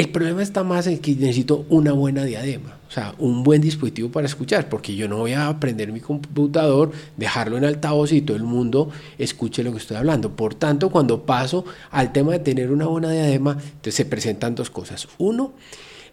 El 0.00 0.08
problema 0.08 0.42
está 0.42 0.64
más 0.64 0.86
en 0.86 0.98
que 0.98 1.14
necesito 1.14 1.66
una 1.68 1.92
buena 1.92 2.24
diadema, 2.24 2.78
o 2.88 2.90
sea, 2.90 3.14
un 3.18 3.42
buen 3.42 3.60
dispositivo 3.60 4.08
para 4.08 4.26
escuchar, 4.26 4.70
porque 4.70 4.94
yo 4.96 5.08
no 5.08 5.18
voy 5.18 5.34
a 5.34 5.60
prender 5.60 5.92
mi 5.92 6.00
computador, 6.00 6.92
dejarlo 7.18 7.58
en 7.58 7.66
altavoz 7.66 8.10
y 8.12 8.22
todo 8.22 8.34
el 8.34 8.44
mundo 8.44 8.88
escuche 9.18 9.62
lo 9.62 9.72
que 9.72 9.76
estoy 9.76 9.98
hablando. 9.98 10.34
Por 10.34 10.54
tanto, 10.54 10.88
cuando 10.88 11.26
paso 11.26 11.66
al 11.90 12.12
tema 12.12 12.32
de 12.32 12.38
tener 12.38 12.72
una 12.72 12.86
buena 12.86 13.10
diadema, 13.10 13.58
entonces 13.60 13.94
se 13.94 14.06
presentan 14.06 14.54
dos 14.54 14.70
cosas. 14.70 15.06
Uno, 15.18 15.52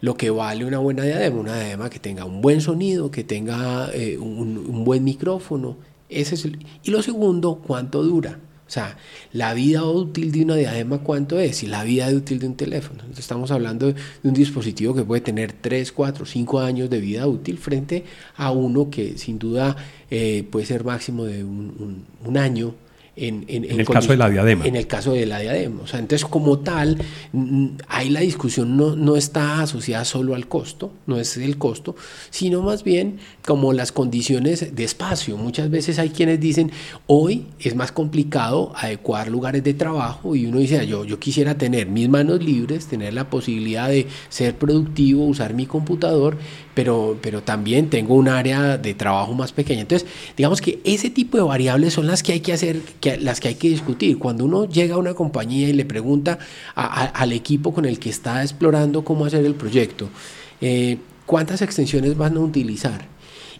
lo 0.01 0.17
que 0.17 0.31
vale 0.31 0.65
una 0.65 0.79
buena 0.79 1.03
diadema, 1.03 1.39
una 1.39 1.55
diadema 1.55 1.89
que 1.89 1.99
tenga 1.99 2.25
un 2.25 2.41
buen 2.41 2.59
sonido, 2.59 3.09
que 3.09 3.23
tenga 3.23 3.89
eh, 3.93 4.17
un, 4.17 4.83
buen 4.83 5.05
micrófono. 5.05 5.77
Ese 6.09 6.35
es 6.35 6.45
y 6.83 6.91
lo 6.91 7.01
segundo, 7.01 7.61
cuánto 7.65 8.03
dura. 8.03 8.37
O 8.67 8.69
sea, 8.69 8.97
la 9.31 9.53
vida 9.53 9.85
útil 9.85 10.31
de 10.31 10.43
una 10.43 10.55
diadema, 10.55 10.99
¿cuánto 10.99 11.39
es? 11.39 11.63
Y 11.63 11.67
la 11.67 11.83
vida 11.83 12.09
útil 12.09 12.39
de 12.39 12.47
un 12.47 12.55
teléfono. 12.55 13.03
estamos 13.17 13.51
hablando 13.51 13.93
de 13.93 13.95
un 14.23 14.33
dispositivo 14.33 14.93
que 14.93 15.03
puede 15.05 15.21
tener 15.21 15.53
3, 15.53 15.91
4, 15.93 16.25
5 16.25 16.59
años 16.59 16.89
de 16.89 16.99
vida 16.99 17.27
útil 17.27 17.57
frente 17.57 18.03
a 18.35 18.51
uno 18.51 18.89
que 18.89 19.17
sin 19.17 19.39
duda 19.39 19.77
eh, 20.11 20.45
puede 20.51 20.65
ser 20.65 20.83
máximo 20.83 21.23
de 21.23 21.43
un, 21.45 22.05
un 22.25 22.37
año 22.37 22.75
en, 23.17 23.45
el 23.49 23.85
caso 23.85 24.11
de 24.11 24.17
la 24.17 24.29
diadema. 24.29 24.65
En 24.65 24.75
el 24.75 24.87
caso 24.87 25.13
de 25.13 25.25
la 25.25 25.39
diadema. 25.39 25.81
O 25.83 25.87
sea, 25.87 25.99
entonces 25.99 26.27
como 26.27 26.59
tal, 26.59 26.97
ahí 27.87 28.09
la 28.09 28.19
discusión 28.21 28.77
no, 28.77 28.95
no 28.95 29.15
está 29.15 29.61
asociada 29.61 30.05
solo 30.05 30.35
al 30.35 30.47
costo, 30.47 30.91
no 31.07 31.19
es 31.19 31.35
el 31.37 31.57
costo, 31.57 31.95
sino 32.29 32.61
más 32.61 32.83
bien 32.83 33.17
como 33.45 33.73
las 33.73 33.91
condiciones 33.91 34.75
de 34.75 34.83
espacio. 34.83 35.37
Muchas 35.37 35.69
veces 35.69 35.99
hay 35.99 36.09
quienes 36.09 36.39
dicen, 36.39 36.71
hoy 37.07 37.47
es 37.59 37.75
más 37.75 37.91
complicado 37.91 38.71
adecuar 38.75 39.29
lugares 39.29 39.63
de 39.63 39.73
trabajo 39.73 40.35
y 40.35 40.45
uno 40.45 40.59
dice, 40.59 40.79
ah, 40.79 40.83
yo, 40.83 41.03
yo 41.05 41.19
quisiera 41.19 41.57
tener 41.57 41.87
mis 41.87 42.09
manos 42.09 42.43
libres, 42.43 42.87
tener 42.87 43.13
la 43.13 43.29
posibilidad 43.29 43.89
de 43.89 44.07
ser 44.29 44.55
productivo, 44.55 45.25
usar 45.25 45.53
mi 45.53 45.65
computador, 45.65 46.37
pero, 46.73 47.17
pero 47.21 47.41
también 47.41 47.89
tengo 47.89 48.13
un 48.13 48.27
área 48.27 48.77
de 48.77 48.93
trabajo 48.93 49.33
más 49.33 49.51
pequeña. 49.51 49.81
Entonces, 49.81 50.07
digamos 50.35 50.61
que 50.61 50.79
ese 50.83 51.09
tipo 51.09 51.37
de 51.37 51.43
variables 51.43 51.93
son 51.93 52.05
las 52.05 52.21
que 52.21 52.33
hay 52.33 52.39
que 52.41 52.53
hacer, 52.53 52.81
que, 52.99 53.06
las 53.15 53.39
que 53.39 53.47
hay 53.49 53.55
que 53.55 53.69
discutir. 53.69 54.17
Cuando 54.19 54.45
uno 54.45 54.67
llega 54.67 54.95
a 54.95 54.97
una 54.97 55.13
compañía 55.13 55.69
y 55.69 55.73
le 55.73 55.85
pregunta 55.85 56.39
al 56.75 57.31
equipo 57.31 57.73
con 57.73 57.85
el 57.85 57.99
que 57.99 58.09
está 58.09 58.41
explorando 58.41 59.03
cómo 59.05 59.25
hacer 59.25 59.45
el 59.45 59.55
proyecto, 59.55 60.09
eh, 60.59 60.97
¿cuántas 61.25 61.61
extensiones 61.61 62.17
van 62.17 62.37
a 62.37 62.41
utilizar? 62.41 63.05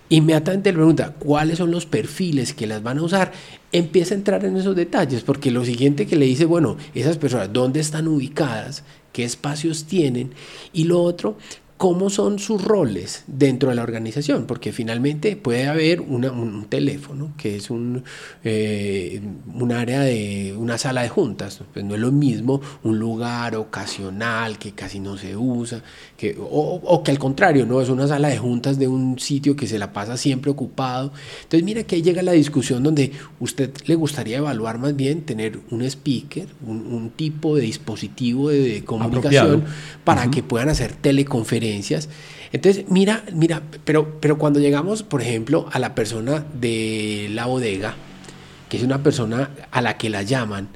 Inmediatamente 0.09 0.71
le 0.71 0.77
pregunta 0.77 1.13
cuáles 1.19 1.57
son 1.57 1.71
los 1.71 1.85
perfiles 1.85 2.53
que 2.53 2.65
las 2.65 2.81
van 2.81 2.97
a 2.97 3.03
usar, 3.03 3.33
empieza 3.73 4.13
a 4.13 4.17
entrar 4.17 4.45
en 4.45 4.55
esos 4.55 4.75
detalles, 4.75 5.23
porque 5.23 5.51
lo 5.51 5.65
siguiente 5.65 6.07
que 6.07 6.15
le 6.15 6.25
dice, 6.25 6.45
bueno, 6.45 6.77
esas 6.93 7.17
personas, 7.17 7.51
¿dónde 7.51 7.81
están 7.81 8.07
ubicadas? 8.07 8.83
¿Qué 9.11 9.25
espacios 9.25 9.85
tienen? 9.85 10.31
Y 10.71 10.85
lo 10.85 11.01
otro, 11.01 11.37
cómo 11.77 12.09
son 12.09 12.39
sus 12.39 12.63
roles 12.63 13.23
dentro 13.27 13.69
de 13.69 13.75
la 13.75 13.83
organización, 13.83 14.45
porque 14.47 14.71
finalmente 14.71 15.35
puede 15.35 15.67
haber 15.67 16.01
un 16.01 16.65
teléfono 16.69 17.33
que 17.37 17.55
es 17.55 17.69
un, 17.69 18.03
eh, 18.43 19.21
un 19.53 19.71
área 19.71 20.01
de 20.01 20.55
una 20.57 20.79
sala 20.79 21.03
de 21.03 21.09
juntas, 21.09 21.61
pues 21.73 21.85
no 21.85 21.93
es 21.93 22.01
lo 22.01 22.11
mismo 22.11 22.61
un 22.83 22.97
lugar 22.97 23.55
ocasional 23.55 24.57
que 24.57 24.71
casi 24.71 24.99
no 24.99 25.17
se 25.17 25.37
usa, 25.37 25.83
que, 26.17 26.35
o, 26.39 27.03
que 27.03 27.11
al 27.11 27.19
contrario, 27.19 27.67
no 27.67 27.79
es 27.79 27.89
una 27.89 28.07
sala 28.07 28.29
de 28.29 28.39
juntas 28.39 28.79
de 28.79 28.87
un 28.87 29.19
sitio 29.19 29.55
que 29.55 29.67
se 29.67 29.77
la 29.77 29.93
pasa 29.93 30.17
siempre 30.17 30.49
ocupado. 30.49 31.11
Entonces 31.43 31.63
mira 31.63 31.83
que 31.83 31.97
ahí 31.97 32.01
llega 32.01 32.23
la 32.23 32.31
discusión 32.31 32.81
donde 32.81 33.11
usted 33.39 33.71
le 33.85 33.93
gustaría 33.93 34.37
evaluar 34.37 34.79
más 34.79 34.95
bien 34.95 35.21
tener 35.21 35.59
un 35.69 35.83
speaker, 35.83 36.47
un, 36.65 37.11
tipo 37.15 37.55
de 37.55 37.61
dispositivo 37.61 38.49
de, 38.49 38.83
comunicación 38.83 39.63
para 40.03 40.29
que 40.29 40.43
puedan 40.43 40.69
hacer 40.69 40.93
teleconferencias 40.93 41.66
entonces, 42.51 42.85
mira, 42.89 43.23
mira, 43.33 43.61
pero, 43.83 44.19
pero 44.19 44.37
cuando 44.37 44.59
llegamos, 44.59 45.03
por 45.03 45.21
ejemplo, 45.21 45.67
a 45.71 45.79
la 45.79 45.95
persona 45.95 46.45
de 46.53 47.29
la 47.31 47.45
bodega, 47.45 47.95
que 48.69 48.77
es 48.77 48.83
una 48.83 49.03
persona 49.03 49.51
a 49.71 49.81
la 49.81 49.97
que 49.97 50.09
la 50.09 50.23
llaman, 50.23 50.69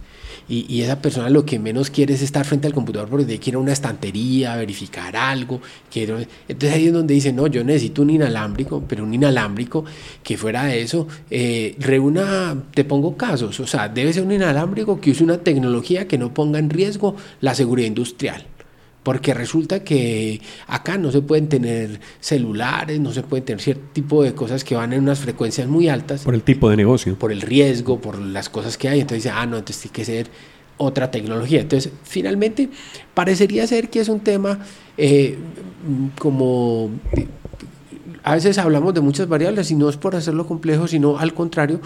y, 0.51 0.81
esa 0.81 1.01
persona 1.01 1.29
lo 1.29 1.45
que 1.45 1.59
menos 1.59 1.89
quiere 1.89 2.13
es 2.13 2.21
estar 2.21 2.45
frente 2.45 2.67
al 2.67 2.73
computador 2.73 3.07
porque 3.07 3.39
quiere 3.39 3.57
una 3.57 3.71
estantería, 3.71 4.57
verificar 4.57 5.15
algo. 5.15 5.61
Quiero... 5.89 6.19
Entonces 6.47 6.73
ahí 6.73 6.87
es 6.87 6.93
donde 6.93 7.13
dice, 7.13 7.31
no, 7.31 7.47
yo 7.47 7.63
necesito 7.63 8.01
un 8.01 8.09
inalámbrico, 8.09 8.83
pero 8.85 9.05
un 9.05 9.13
inalámbrico 9.13 9.85
que 10.23 10.37
fuera 10.37 10.65
de 10.65 10.81
eso, 10.81 11.07
eh, 11.29 11.75
reúna, 11.79 12.63
te 12.73 12.83
pongo 12.83 13.15
casos, 13.15 13.61
o 13.61 13.67
sea, 13.67 13.87
debe 13.87 14.11
ser 14.11 14.23
un 14.23 14.33
inalámbrico 14.33 14.99
que 14.99 15.11
use 15.11 15.23
una 15.23 15.37
tecnología 15.37 16.07
que 16.07 16.17
no 16.17 16.33
ponga 16.33 16.59
en 16.59 16.69
riesgo 16.69 17.15
la 17.39 17.55
seguridad 17.55 17.87
industrial. 17.87 18.45
Porque 19.03 19.33
resulta 19.33 19.83
que 19.83 20.41
acá 20.67 20.97
no 20.97 21.11
se 21.11 21.21
pueden 21.21 21.49
tener 21.49 21.99
celulares, 22.19 22.99
no 22.99 23.11
se 23.11 23.23
pueden 23.23 23.45
tener 23.45 23.61
cierto 23.61 23.83
tipo 23.93 24.21
de 24.23 24.35
cosas 24.35 24.63
que 24.63 24.75
van 24.75 24.93
en 24.93 25.01
unas 25.01 25.19
frecuencias 25.19 25.67
muy 25.67 25.89
altas. 25.89 26.21
Por 26.21 26.35
el 26.35 26.43
tipo 26.43 26.69
de 26.69 26.77
negocio. 26.77 27.17
Por 27.17 27.31
el 27.31 27.41
riesgo, 27.41 27.99
por 27.99 28.19
las 28.19 28.49
cosas 28.49 28.77
que 28.77 28.89
hay. 28.89 28.99
Entonces 29.01 29.23
dice, 29.23 29.35
ah, 29.35 29.45
no, 29.47 29.57
entonces 29.57 29.81
tiene 29.81 29.93
que 29.93 30.05
ser 30.05 30.27
otra 30.77 31.09
tecnología. 31.09 31.61
Entonces, 31.61 31.91
finalmente, 32.03 32.69
parecería 33.13 33.65
ser 33.67 33.89
que 33.89 33.99
es 34.01 34.09
un 34.09 34.19
tema 34.19 34.59
eh, 34.97 35.37
como... 36.17 36.91
A 38.23 38.35
veces 38.35 38.59
hablamos 38.59 38.93
de 38.93 39.01
muchas 39.01 39.27
variables 39.27 39.71
y 39.71 39.75
no 39.75 39.89
es 39.89 39.97
por 39.97 40.15
hacerlo 40.15 40.45
complejo, 40.45 40.87
sino 40.87 41.17
al 41.17 41.33
contrario, 41.33 41.81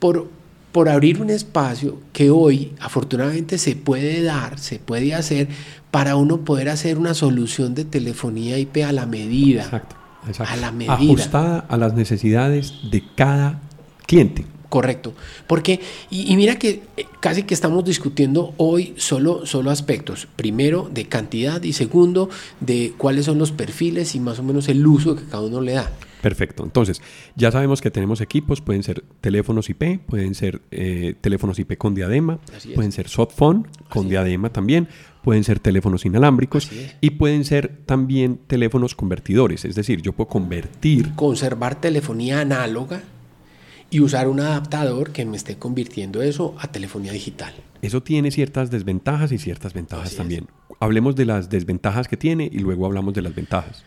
por 0.00 0.28
por 0.76 0.90
abrir 0.90 1.22
un 1.22 1.30
espacio 1.30 1.96
que 2.12 2.28
hoy 2.28 2.74
afortunadamente 2.80 3.56
se 3.56 3.76
puede 3.76 4.22
dar, 4.22 4.58
se 4.58 4.78
puede 4.78 5.14
hacer 5.14 5.48
para 5.90 6.16
uno 6.16 6.42
poder 6.44 6.68
hacer 6.68 6.98
una 6.98 7.14
solución 7.14 7.74
de 7.74 7.86
telefonía 7.86 8.58
IP 8.58 8.84
a 8.84 8.92
la 8.92 9.06
medida. 9.06 9.62
Exacto, 9.62 9.96
exacto. 10.28 10.52
A 10.52 10.56
la 10.56 10.72
medida. 10.72 10.92
Ajustada 10.92 11.60
a 11.60 11.78
las 11.78 11.94
necesidades 11.94 12.74
de 12.90 13.02
cada 13.14 13.62
cliente. 14.06 14.44
Correcto. 14.68 15.14
Porque, 15.46 15.80
y, 16.10 16.36
mira 16.36 16.58
que 16.58 16.82
eh, 16.98 17.06
casi 17.20 17.44
que 17.44 17.54
estamos 17.54 17.82
discutiendo 17.82 18.52
hoy 18.58 18.92
solo, 18.98 19.46
solo 19.46 19.70
aspectos. 19.70 20.28
Primero, 20.36 20.90
de 20.92 21.06
cantidad 21.06 21.62
y 21.62 21.72
segundo, 21.72 22.28
de 22.60 22.92
cuáles 22.98 23.24
son 23.24 23.38
los 23.38 23.50
perfiles 23.50 24.14
y 24.14 24.20
más 24.20 24.40
o 24.40 24.42
menos 24.42 24.68
el 24.68 24.86
uso 24.86 25.16
que 25.16 25.24
cada 25.24 25.42
uno 25.42 25.62
le 25.62 25.72
da. 25.72 25.90
Perfecto. 26.26 26.64
Entonces, 26.64 27.02
ya 27.36 27.52
sabemos 27.52 27.80
que 27.80 27.92
tenemos 27.92 28.20
equipos, 28.20 28.60
pueden 28.60 28.82
ser 28.82 29.04
teléfonos 29.20 29.70
IP, 29.70 30.00
pueden 30.00 30.34
ser 30.34 30.60
eh, 30.72 31.14
teléfonos 31.20 31.56
IP 31.60 31.78
con 31.78 31.94
diadema, 31.94 32.40
pueden 32.74 32.90
ser 32.90 33.08
softphone 33.08 33.68
con 33.88 34.08
diadema 34.08 34.50
también, 34.50 34.88
pueden 35.22 35.44
ser 35.44 35.60
teléfonos 35.60 36.04
inalámbricos 36.04 36.68
y 37.00 37.10
pueden 37.10 37.44
ser 37.44 37.76
también 37.86 38.40
teléfonos 38.48 38.96
convertidores. 38.96 39.64
Es 39.64 39.76
decir, 39.76 40.02
yo 40.02 40.14
puedo 40.14 40.26
convertir. 40.26 41.14
Conservar 41.14 41.80
telefonía 41.80 42.40
análoga 42.40 43.04
y 43.88 44.00
usar 44.00 44.26
un 44.26 44.40
adaptador 44.40 45.12
que 45.12 45.24
me 45.26 45.36
esté 45.36 45.58
convirtiendo 45.58 46.22
eso 46.22 46.56
a 46.58 46.72
telefonía 46.72 47.12
digital. 47.12 47.54
Eso 47.82 48.02
tiene 48.02 48.32
ciertas 48.32 48.72
desventajas 48.72 49.30
y 49.30 49.38
ciertas 49.38 49.74
ventajas 49.74 50.16
también. 50.16 50.48
Hablemos 50.80 51.14
de 51.14 51.24
las 51.24 51.50
desventajas 51.50 52.08
que 52.08 52.16
tiene 52.16 52.50
y 52.52 52.58
luego 52.58 52.84
hablamos 52.84 53.14
de 53.14 53.22
las 53.22 53.32
ventajas. 53.32 53.84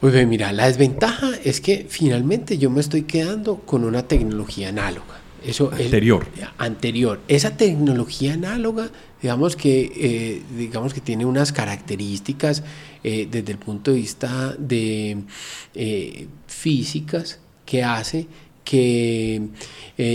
Pues 0.00 0.26
mira, 0.28 0.52
la 0.52 0.66
desventaja 0.66 1.32
es 1.44 1.60
que 1.60 1.86
finalmente 1.88 2.56
yo 2.56 2.70
me 2.70 2.80
estoy 2.80 3.02
quedando 3.02 3.56
con 3.56 3.84
una 3.84 4.04
tecnología 4.06 4.68
análoga. 4.68 5.18
Eso 5.44 5.70
anterior. 5.72 6.26
anterior. 6.56 7.20
Esa 7.28 7.56
tecnología 7.56 8.34
análoga, 8.34 8.90
digamos 9.22 9.56
que, 9.56 9.92
eh, 9.94 10.42
digamos 10.56 10.94
que 10.94 11.00
tiene 11.00 11.24
unas 11.24 11.52
características 11.52 12.62
eh, 13.04 13.28
desde 13.30 13.52
el 13.52 13.58
punto 13.58 13.92
de 13.92 13.96
vista 13.98 14.54
de 14.58 15.18
eh, 15.74 16.26
físicas 16.46 17.40
que 17.64 17.84
hace 17.84 18.26
que 18.64 19.48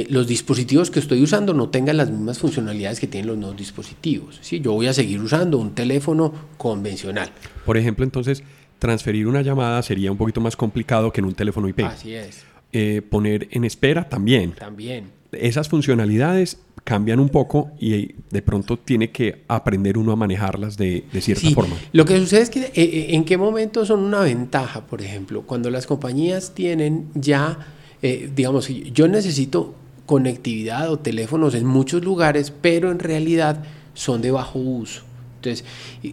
los 0.09 0.27
dispositivos 0.27 0.91
que 0.91 0.99
estoy 0.99 1.23
usando 1.23 1.55
no 1.55 1.69
tengan 1.69 1.97
las 1.97 2.11
mismas 2.11 2.37
funcionalidades 2.37 2.99
que 2.99 3.07
tienen 3.07 3.27
los 3.27 3.37
nuevos 3.37 3.57
dispositivos. 3.57 4.37
¿sí? 4.41 4.59
Yo 4.59 4.73
voy 4.73 4.85
a 4.85 4.93
seguir 4.93 5.19
usando 5.19 5.57
un 5.57 5.73
teléfono 5.73 6.31
convencional. 6.57 7.31
Por 7.65 7.77
ejemplo, 7.77 8.05
entonces, 8.05 8.43
transferir 8.79 9.27
una 9.27 9.41
llamada 9.41 9.81
sería 9.81 10.11
un 10.11 10.17
poquito 10.17 10.41
más 10.41 10.55
complicado 10.55 11.11
que 11.11 11.21
en 11.21 11.25
un 11.25 11.33
teléfono 11.33 11.67
IP. 11.67 11.81
Así 11.81 12.13
es. 12.13 12.43
Eh, 12.71 13.01
poner 13.07 13.47
en 13.51 13.65
espera 13.65 14.09
también. 14.09 14.53
También. 14.53 15.11
Esas 15.31 15.69
funcionalidades 15.69 16.59
cambian 16.83 17.19
un 17.19 17.29
poco 17.29 17.71
y 17.79 18.15
de 18.29 18.41
pronto 18.41 18.77
tiene 18.77 19.11
que 19.11 19.43
aprender 19.47 19.97
uno 19.97 20.11
a 20.11 20.15
manejarlas 20.15 20.75
de, 20.75 21.05
cierta 21.19 21.49
forma. 21.51 21.75
Lo 21.91 22.05
que 22.05 22.17
sucede 22.19 22.41
es 22.41 22.49
que 22.49 22.59
eh, 22.61 22.71
eh, 22.75 23.05
en 23.09 23.25
qué 23.25 23.37
momento 23.37 23.85
son 23.85 23.99
una 23.99 24.21
ventaja, 24.21 24.85
por 24.85 25.01
ejemplo, 25.01 25.43
cuando 25.43 25.69
las 25.69 25.85
compañías 25.85 26.53
tienen 26.55 27.09
ya, 27.13 27.59
digamos, 28.01 28.67
yo 28.67 29.07
necesito 29.07 29.75
conectividad 30.05 30.91
o 30.91 30.99
teléfonos 30.99 31.55
en 31.55 31.65
muchos 31.65 32.03
lugares, 32.03 32.51
pero 32.51 32.91
en 32.91 32.99
realidad 32.99 33.63
son 33.93 34.21
de 34.21 34.31
bajo 34.31 34.59
uso. 34.59 35.03
Entonces, 35.43 35.65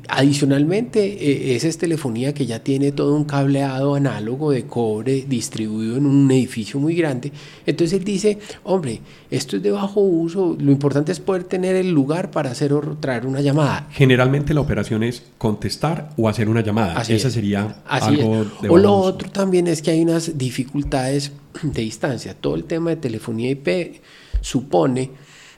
adicionalmente, 0.09 1.05
e, 1.05 1.55
esa 1.55 1.69
es 1.69 1.79
telefonía 1.79 2.35
que 2.35 2.47
ya 2.47 2.65
tiene 2.65 2.91
todo 2.91 3.15
un 3.15 3.25
cableado 3.25 3.95
análogo 3.95 4.51
de 4.51 4.67
cobre 4.67 5.25
distribuido 5.29 5.97
en 5.97 6.07
un 6.07 6.31
edificio 6.33 6.81
muy 6.81 6.97
grande. 6.97 7.31
Entonces 7.65 7.99
él 7.99 8.05
dice, 8.05 8.39
hombre, 8.65 9.01
esto 9.31 9.57
es 9.57 9.63
de 9.63 9.71
bajo 9.71 10.01
uso, 10.01 10.57
lo 10.59 10.73
importante 10.73 11.13
es 11.13 11.21
poder 11.21 11.45
tener 11.45 11.77
el 11.77 11.93
lugar 11.93 12.33
para 12.33 12.51
hacer 12.51 12.73
o 12.73 12.81
traer 12.99 13.25
una 13.25 13.41
llamada. 13.41 13.87
Generalmente 13.93 14.53
la 14.53 14.63
operación 14.63 15.05
es 15.05 15.23
contestar 15.39 16.11
o 16.17 16.29
hacer 16.29 16.49
una 16.49 16.63
llamada. 16.63 16.99
Así 16.99 17.15
Esa 17.15 17.31
sería 17.31 17.83
algo 17.87 18.47
de 18.61 18.69
O 18.69 18.79
lo 18.79 18.95
otro 18.95 19.31
también 19.31 19.69
es 19.69 19.81
que 19.81 19.93
hay 19.93 20.03
unas 20.03 20.37
dificultades 20.37 21.31
de 21.63 21.83
distancia. 21.83 22.35
Todo 22.35 22.57
el 22.57 22.65
tema 22.65 22.91
de 22.91 22.97
telefonía 22.97 23.51
IP 23.51 24.01
supone 24.41 25.11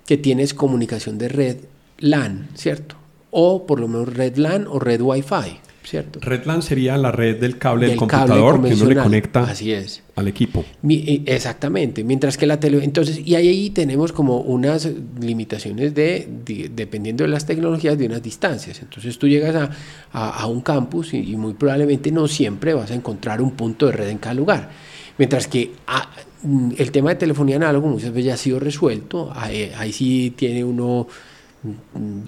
que 0.05 0.19
tienes 0.19 0.52
comunicación 0.52 1.17
de 1.17 1.29
red 1.29 1.57
LAN, 1.99 2.49
¿cierto? 2.55 3.02
O 3.33 3.67
por 3.67 3.81
lo 3.81 3.89
menos 3.89 4.15
red 4.15 4.37
LAN 4.37 4.69
o 4.69 4.79
red 4.79 5.01
Wi-Fi. 5.01 5.59
¿cierto? 5.85 6.21
Redland 6.21 6.62
sería 6.62 6.97
la 6.97 7.12
red 7.12 7.39
del 7.41 7.59
cable 7.59 7.89
del, 7.89 7.97
computador 7.97 8.62
que 8.62 8.75
uno 8.75 8.85
le 8.87 8.97
conecta 8.97 9.43
Así 9.45 9.73
es. 9.73 10.03
al 10.17 10.29
equipo. 10.29 10.65
Eh, 10.89 11.23
exactamente. 11.27 12.05
Mientras 12.05 12.37
que 12.37 12.47
la 12.47 12.61
tele... 12.61 12.83
Entonces, 12.85 13.21
y 13.25 13.35
ahí 13.35 13.71
tenemos 13.71 14.12
como 14.12 14.39
unas 14.41 14.89
limitaciones 15.21 15.95
de, 15.95 16.29
dependiendo 16.73 17.25
de 17.25 17.29
las 17.29 17.47
tecnologías, 17.47 17.99
de 17.99 18.07
unas 18.07 18.23
distancias. 18.23 18.81
Entonces 18.81 19.19
tú 19.19 19.29
llegas 19.29 19.71
a, 20.12 20.47
un 20.47 20.61
campus 20.61 21.15
y, 21.15 21.37
muy 21.37 21.55
probablemente 21.55 22.11
no 22.11 22.29
siempre 22.29 22.75
vas 22.75 22.91
a 22.91 22.95
encontrar 22.95 23.43
un 23.43 23.53
punto 23.53 23.87
de 23.87 23.93
red 23.93 24.09
en 24.09 24.19
cada 24.19 24.35
lugar. 24.35 24.71
Mientras 25.19 25.47
que 25.47 25.73
ah, 25.87 26.09
mm, 26.43 26.73
el 26.79 26.91
tema 26.91 27.11
de 27.11 27.17
telefonía 27.17 27.57
análoga 27.57 27.89
muchas 27.89 28.11
veces 28.11 28.25
ya 28.25 28.35
ha 28.35 28.39
sido 28.39 28.59
resuelto. 28.59 29.33
ahí 29.35 29.93
sí 29.93 30.33
tiene 30.37 30.65
uno 30.65 31.07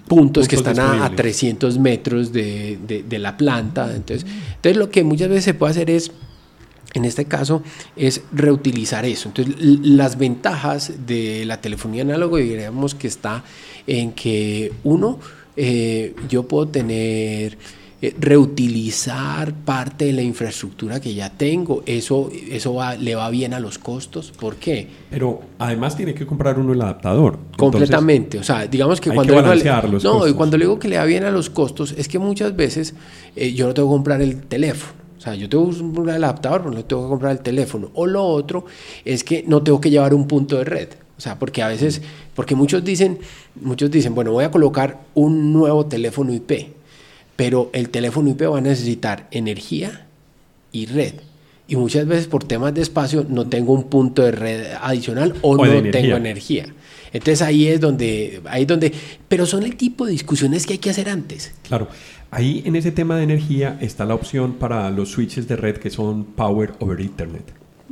puntos, 0.07 0.47
que 0.47 0.55
están 0.55 0.79
a, 0.79 1.13
300 1.13 1.77
metros 1.77 2.31
de, 2.31 3.05
la 3.19 3.37
planta. 3.37 3.93
Entonces, 3.93 4.25
entonces, 4.55 4.77
lo 4.77 4.89
que 4.89 5.03
muchas 5.03 5.29
veces 5.29 5.43
se 5.43 5.53
puede 5.53 5.71
hacer 5.71 5.89
es, 5.89 6.11
en 6.93 7.05
este 7.05 7.25
caso, 7.25 7.61
es 7.95 8.21
reutilizar 8.31 9.05
eso. 9.05 9.29
Entonces, 9.29 9.55
las 9.59 10.17
ventajas 10.17 10.93
de 11.05 11.45
la 11.45 11.59
telefonía 11.59 12.03
análoga 12.03 12.39
diríamos 12.39 12.95
que 12.95 13.07
está 13.07 13.43
en 13.87 14.13
que 14.13 14.71
uno, 14.83 15.19
eh, 15.57 16.15
yo 16.29 16.43
puedo 16.43 16.67
tener 16.67 17.57
eh, 18.05 18.15
reutilizar 18.19 19.51
parte 19.51 20.05
de 20.05 20.13
la 20.13 20.21
infraestructura 20.21 20.99
que 20.99 21.15
ya 21.15 21.31
tengo. 21.31 21.81
Eso, 21.87 22.29
eso 22.51 22.79
le 22.99 23.15
va 23.15 23.29
bien 23.31 23.55
a 23.55 23.59
los 23.59 23.79
costos. 23.79 24.31
¿Por 24.31 24.57
qué? 24.57 24.87
Pero 25.09 25.41
además 25.57 25.97
tiene 25.97 26.13
que 26.13 26.27
comprar 26.27 26.59
uno 26.59 26.73
el 26.73 26.81
adaptador. 26.81 27.39
Completamente. 27.57 28.37
o 28.37 28.43
sea, 28.43 28.67
digamos 28.67 29.01
que 29.01 29.09
cuando, 29.09 29.33
le, 29.41 29.63
no, 30.03 30.27
y 30.27 30.33
cuando 30.33 30.57
le 30.57 30.65
digo 30.65 30.77
que 30.77 30.87
le 30.87 30.97
va 30.97 31.05
bien 31.05 31.23
a 31.23 31.31
los 31.31 31.49
costos, 31.49 31.95
es 31.97 32.07
que 32.07 32.19
muchas 32.19 32.55
veces 32.55 32.93
eh, 33.35 33.53
yo 33.53 33.65
no 33.65 33.73
tengo 33.73 33.89
que 33.89 33.93
comprar 33.93 34.21
el 34.21 34.43
teléfono. 34.43 34.93
O 35.17 35.21
sea, 35.21 35.33
yo 35.33 35.49
tengo 35.49 35.71
que 35.71 35.79
comprar 35.79 36.17
el 36.17 36.23
adaptador, 36.25 36.61
pero 36.61 36.75
no 36.75 36.85
tengo 36.85 37.03
que 37.05 37.09
comprar 37.09 37.31
el 37.31 37.39
teléfono. 37.39 37.89
O 37.95 38.05
lo 38.05 38.23
otro 38.23 38.65
es 39.03 39.23
que 39.23 39.43
no 39.47 39.63
tengo 39.63 39.81
que 39.81 39.89
llevar 39.89 40.13
un 40.13 40.27
punto 40.27 40.57
de 40.57 40.63
red. 40.63 40.89
O 41.17 41.21
sea, 41.21 41.39
porque 41.39 41.63
a 41.63 41.69
veces, 41.69 42.03
porque 42.35 42.53
muchos 42.53 42.83
dicen, 42.83 43.17
muchos 43.59 43.89
dicen, 43.89 44.13
bueno, 44.13 44.31
voy 44.31 44.43
a 44.43 44.51
colocar 44.51 44.99
un 45.15 45.53
nuevo 45.53 45.87
teléfono 45.87 46.31
IP 46.31 46.74
pero 47.35 47.69
el 47.73 47.89
teléfono 47.89 48.29
IP 48.29 48.43
va 48.43 48.57
a 48.57 48.61
necesitar 48.61 49.27
energía 49.31 50.07
y 50.71 50.85
red. 50.85 51.13
Y 51.67 51.75
muchas 51.75 52.05
veces 52.05 52.27
por 52.27 52.43
temas 52.43 52.73
de 52.73 52.81
espacio 52.81 53.25
no 53.27 53.47
tengo 53.47 53.73
un 53.73 53.89
punto 53.89 54.21
de 54.21 54.31
red 54.31 54.65
adicional 54.81 55.35
o, 55.41 55.57
no 55.57 55.91
tengo 55.91 56.15
energía. 56.15 56.67
Entonces 57.11 57.41
ahí 57.41 57.67
es 57.67 57.79
donde, 57.79 58.41
ahí 58.45 58.63
es 58.63 58.67
donde, 58.67 58.91
pero 59.27 59.45
son 59.45 59.63
el 59.63 59.75
tipo 59.75 60.05
de 60.05 60.11
discusiones 60.11 60.65
que 60.65 60.73
hay 60.73 60.79
que 60.79 60.89
hacer 60.89 61.09
antes. 61.09 61.53
Claro, 61.67 61.87
ahí 62.29 62.61
en 62.65 62.75
ese 62.75 62.91
tema 62.91 63.17
de 63.17 63.23
energía 63.23 63.77
está 63.81 64.05
la 64.05 64.15
opción 64.15 64.53
para 64.53 64.89
los 64.91 65.11
switches 65.11 65.47
de 65.47 65.55
red 65.55 65.77
que 65.77 65.89
son 65.89 66.25
Power 66.25 66.73
over 66.79 66.99
Ethernet, 67.01 67.45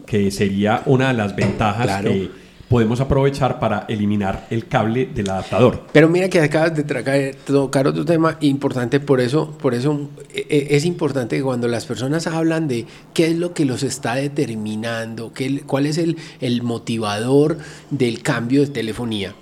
que 0.05 0.29
sería 0.29 0.83
una 0.85 1.07
de 1.07 1.13
las 1.15 1.35
ventajas 1.35 2.03
que 2.03 2.29
podemos 2.74 3.00
aprovechar 3.01 3.60
para 3.60 3.86
eliminar 3.88 4.48
el 4.50 4.68
cable 4.68 5.06
del 5.06 5.30
adaptador. 5.30 5.86
Pero 5.92 6.10
mira 6.10 6.27
que 6.27 6.42
acabas 6.42 6.75
de 6.75 7.36
tocar 7.46 7.86
otro 7.86 8.03
tema 8.03 8.36
importante, 8.42 9.00
por 9.00 9.22
eso, 9.22 9.56
por 9.62 9.75
eso 9.75 10.10
e, 10.34 10.48
e, 10.50 10.75
es 10.75 10.84
importante 10.84 11.38
que 11.38 11.44
cuando 11.44 11.68
las 11.68 11.86
personas 11.86 12.25
hablan 12.25 12.68
de 12.68 12.88
qué 13.13 13.27
es 13.27 13.38
lo 13.38 13.53
que 13.53 13.65
los 13.65 13.84
está 13.84 14.15
determinando, 14.15 15.34
qué, 15.34 15.62
cuál 15.68 15.86
es 15.86 16.00
el, 16.00 16.18
el 16.42 16.63
motivador 16.63 17.60
del 17.92 18.24
cambio 18.24 18.62
de 18.62 18.68
telefonía, 18.70 19.36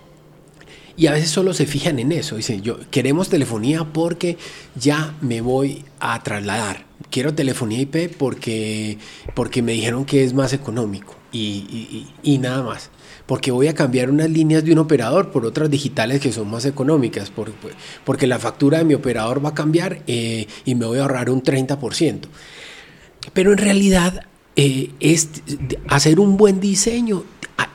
y 0.97 1.07
a 1.07 1.13
veces 1.13 1.29
solo 1.29 1.53
se 1.53 1.65
fijan 1.65 1.99
en 1.99 2.11
eso. 2.11 2.35
Dicen, 2.35 2.61
yo 2.63 2.79
queremos 2.91 3.29
telefonía 3.29 3.85
porque 3.85 4.37
ya 4.75 5.15
me 5.21 5.39
voy 5.39 5.85
a 6.01 6.21
trasladar. 6.21 6.83
Quiero 7.09 7.33
telefonía 7.33 7.79
IP 7.79 8.13
porque, 8.17 8.97
porque 9.33 9.61
me 9.61 9.71
dijeron 9.71 10.03
que 10.03 10.25
es 10.25 10.33
más 10.33 10.51
económico 10.51 11.15
y, 11.31 12.07
y 12.21 12.37
nada 12.39 12.61
más 12.61 12.89
porque 13.31 13.49
voy 13.49 13.69
a 13.69 13.73
cambiar 13.73 14.09
unas 14.09 14.29
líneas 14.29 14.65
de 14.65 14.73
un 14.73 14.79
operador 14.79 15.31
por 15.31 15.45
otras 15.45 15.71
digitales 15.71 16.19
que 16.19 16.33
son 16.33 16.51
más 16.51 16.65
económicas, 16.65 17.31
porque 18.03 18.27
la 18.27 18.39
factura 18.39 18.79
de 18.79 18.83
mi 18.83 18.93
operador 18.93 19.41
va 19.41 19.51
a 19.51 19.53
cambiar 19.53 20.01
eh, 20.05 20.47
y 20.65 20.75
me 20.75 20.85
voy 20.85 20.99
a 20.99 21.03
ahorrar 21.03 21.29
un 21.29 21.41
30%. 21.41 22.23
Pero 23.31 23.53
en 23.53 23.57
realidad 23.57 24.25
eh, 24.57 24.91
es, 24.99 25.29
hacer 25.87 26.19
un 26.19 26.35
buen 26.35 26.59
diseño 26.59 27.23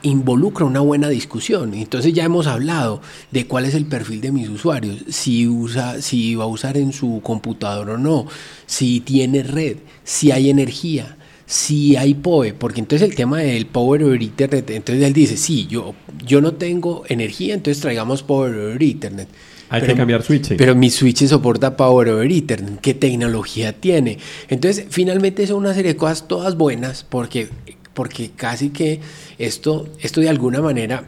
involucra 0.03 0.63
una 0.63 0.81
buena 0.81 1.09
discusión. 1.09 1.73
Entonces 1.73 2.13
ya 2.13 2.23
hemos 2.23 2.45
hablado 2.45 3.01
de 3.31 3.47
cuál 3.47 3.65
es 3.65 3.73
el 3.73 3.87
perfil 3.87 4.21
de 4.21 4.31
mis 4.31 4.49
usuarios, 4.49 5.05
si, 5.09 5.47
usa, 5.47 6.03
si 6.03 6.35
va 6.35 6.43
a 6.43 6.47
usar 6.47 6.77
en 6.77 6.93
su 6.93 7.19
computador 7.23 7.89
o 7.89 7.97
no, 7.97 8.27
si 8.67 8.99
tiene 8.99 9.41
red, 9.41 9.77
si 10.03 10.29
hay 10.29 10.51
energía, 10.51 11.16
si 11.47 11.95
hay 11.95 12.13
POE, 12.13 12.53
porque 12.53 12.81
entonces 12.81 13.07
el 13.07 13.15
tema 13.15 13.39
del 13.39 13.65
Power 13.67 14.03
over 14.03 14.21
Ethernet, 14.21 14.69
entonces 14.69 15.03
él 15.03 15.13
dice, 15.13 15.37
sí, 15.37 15.65
yo, 15.67 15.95
yo 16.25 16.41
no 16.41 16.55
tengo 16.55 17.03
energía, 17.07 17.53
entonces 17.53 17.81
traigamos 17.81 18.21
Power 18.21 18.53
over 18.53 18.83
Ethernet. 18.83 19.29
Hay 19.69 19.81
que 19.81 19.95
cambiar 19.95 20.23
switch. 20.23 20.55
Pero 20.57 20.75
mi 20.75 20.89
switch 20.89 21.25
soporta 21.25 21.77
Power 21.77 22.09
over 22.09 22.29
Ethernet. 22.29 22.81
¿Qué 22.81 22.93
tecnología 22.93 23.71
tiene? 23.79 24.17
Entonces, 24.49 24.87
finalmente 24.89 25.47
son 25.47 25.57
una 25.57 25.73
serie 25.73 25.93
de 25.93 25.97
cosas 25.97 26.27
todas 26.27 26.57
buenas 26.57 27.05
porque, 27.07 27.47
porque 27.93 28.31
casi 28.35 28.69
que 28.69 28.99
esto, 29.37 29.87
esto 30.01 30.19
de 30.19 30.27
alguna 30.27 30.61
manera, 30.61 31.05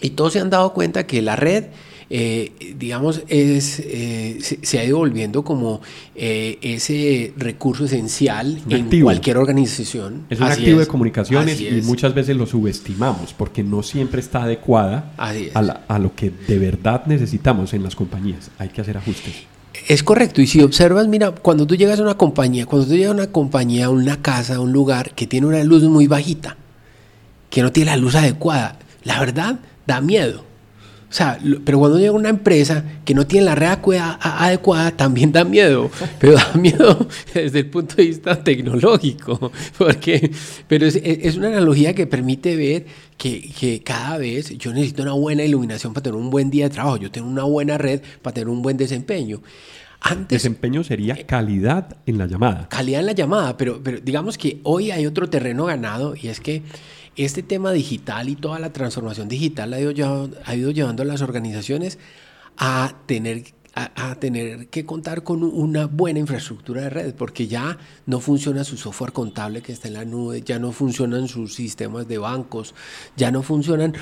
y 0.00 0.10
todos 0.10 0.34
se 0.34 0.38
han 0.38 0.50
dado 0.50 0.74
cuenta 0.74 1.08
que 1.08 1.22
la 1.22 1.34
red 1.34 1.64
eh, 2.08 2.74
digamos, 2.78 3.22
es, 3.28 3.80
eh, 3.80 4.38
se, 4.40 4.78
ha 4.78 4.84
ido 4.84 4.98
volviendo 4.98 5.42
como 5.42 5.80
eh, 6.14 6.58
ese 6.62 7.32
recurso 7.36 7.84
esencial 7.84 8.60
en 8.68 9.02
cualquier 9.02 9.38
organización. 9.38 10.24
Es 10.30 10.38
un 10.38 10.46
activo 10.46 10.78
de 10.78 10.86
comunicaciones 10.86 11.60
y 11.60 11.82
muchas 11.82 12.14
veces 12.14 12.36
lo 12.36 12.46
subestimamos 12.46 13.32
porque 13.32 13.64
no 13.64 13.82
siempre 13.82 14.20
está 14.20 14.44
adecuada 14.44 15.12
a, 15.16 15.30
a 15.88 15.98
lo 15.98 16.14
que 16.14 16.30
de 16.30 16.58
verdad 16.58 17.06
necesitamos 17.06 17.74
en 17.74 17.82
las 17.82 17.96
compañías. 17.96 18.50
Hay 18.58 18.68
que 18.68 18.80
hacer 18.80 18.96
ajustes. 18.96 19.34
Es 19.88 20.02
correcto, 20.02 20.40
y 20.40 20.46
si 20.46 20.62
observas, 20.62 21.06
mira, 21.06 21.32
cuando 21.32 21.66
tú 21.66 21.76
llegas 21.76 22.00
a 22.00 22.02
una 22.02 22.16
compañía, 22.16 22.66
cuando 22.66 22.88
tú 22.88 22.94
llegas 22.94 23.10
a 23.10 23.14
una 23.14 23.26
compañía, 23.30 23.86
a 23.86 23.90
una 23.90 24.22
casa, 24.22 24.56
a 24.56 24.60
un 24.60 24.72
lugar 24.72 25.14
que 25.14 25.26
tiene 25.26 25.46
una 25.46 25.62
luz 25.64 25.82
muy 25.82 26.06
bajita, 26.06 26.56
que 27.50 27.62
no 27.62 27.72
tiene 27.72 27.90
la 27.90 27.96
luz 27.96 28.14
adecuada, 28.14 28.78
la 29.04 29.20
verdad 29.20 29.60
da 29.86 30.00
miedo. 30.00 30.44
O 31.16 31.18
sea, 31.18 31.38
pero 31.64 31.78
cuando 31.78 31.98
llega 31.98 32.12
una 32.12 32.28
empresa 32.28 32.84
que 33.06 33.14
no 33.14 33.26
tiene 33.26 33.46
la 33.46 33.54
red 33.54 33.68
adecuada, 34.20 34.90
también 34.90 35.32
da 35.32 35.44
miedo. 35.44 35.90
Pero 36.20 36.34
da 36.34 36.52
miedo 36.52 37.08
desde 37.34 37.60
el 37.60 37.70
punto 37.70 37.94
de 37.94 38.04
vista 38.04 38.44
tecnológico. 38.44 39.50
Porque, 39.78 40.30
pero 40.68 40.86
es, 40.86 41.36
una 41.38 41.48
analogía 41.48 41.94
que 41.94 42.06
permite 42.06 42.54
ver 42.54 42.84
que, 43.16 43.80
cada 43.82 44.18
vez 44.18 44.58
yo 44.58 44.74
necesito 44.74 45.04
una 45.04 45.14
buena 45.14 45.42
iluminación 45.42 45.94
para 45.94 46.02
tener 46.02 46.18
un 46.18 46.28
buen 46.28 46.50
día 46.50 46.64
de 46.64 46.74
trabajo. 46.74 46.98
Yo 46.98 47.10
tengo 47.10 47.30
una 47.30 47.44
buena 47.44 47.78
red 47.78 48.02
para 48.20 48.34
tener 48.34 48.50
un 48.50 48.60
buen 48.60 48.76
desempeño. 48.76 49.40
Antes, 50.02 50.42
desempeño 50.42 50.84
sería 50.84 51.16
calidad 51.26 51.96
en 52.04 52.18
la 52.18 52.26
llamada. 52.26 52.68
Calidad 52.68 53.00
en 53.00 53.06
la 53.06 53.12
llamada, 53.12 53.56
pero, 53.56 53.80
pero 53.82 54.00
digamos 54.00 54.36
que 54.36 54.60
hoy 54.64 54.90
hay 54.90 55.06
otro 55.06 55.30
terreno 55.30 55.64
ganado 55.64 56.14
y 56.14 56.28
es 56.28 56.40
que 56.40 56.62
este 57.16 57.42
tema 57.42 57.72
digital 57.72 58.28
y 58.28 58.36
toda 58.36 58.58
la 58.58 58.72
transformación 58.72 59.28
digital 59.28 59.72
ha 59.72 59.80
ido, 59.80 59.90
llevando 59.92 61.02
a 61.02 61.06
las 61.06 61.22
organizaciones 61.22 61.98
a 62.58 62.94
tener, 63.06 63.44
a, 63.74 64.14
tener 64.16 64.68
que 64.68 64.84
contar 64.84 65.22
con 65.22 65.42
una 65.42 65.86
buena 65.86 66.18
infraestructura 66.18 66.82
de 66.82 66.90
red, 66.90 67.14
porque 67.14 67.46
ya 67.46 67.78
no 68.06 68.20
funciona 68.20 68.64
su 68.64 68.76
software 68.76 69.12
contable 69.12 69.62
que 69.62 69.72
está 69.72 69.88
en 69.88 69.94
la 69.94 70.04
nube, 70.04 70.42
ya 70.42 70.58
no 70.58 70.72
funcionan 70.72 71.28
sus 71.28 71.54
sistemas 71.54 72.06
de 72.06 72.18
bancos, 72.18 72.74
ya 73.16 73.30
no 73.30 73.42
funcionan, 73.42 73.94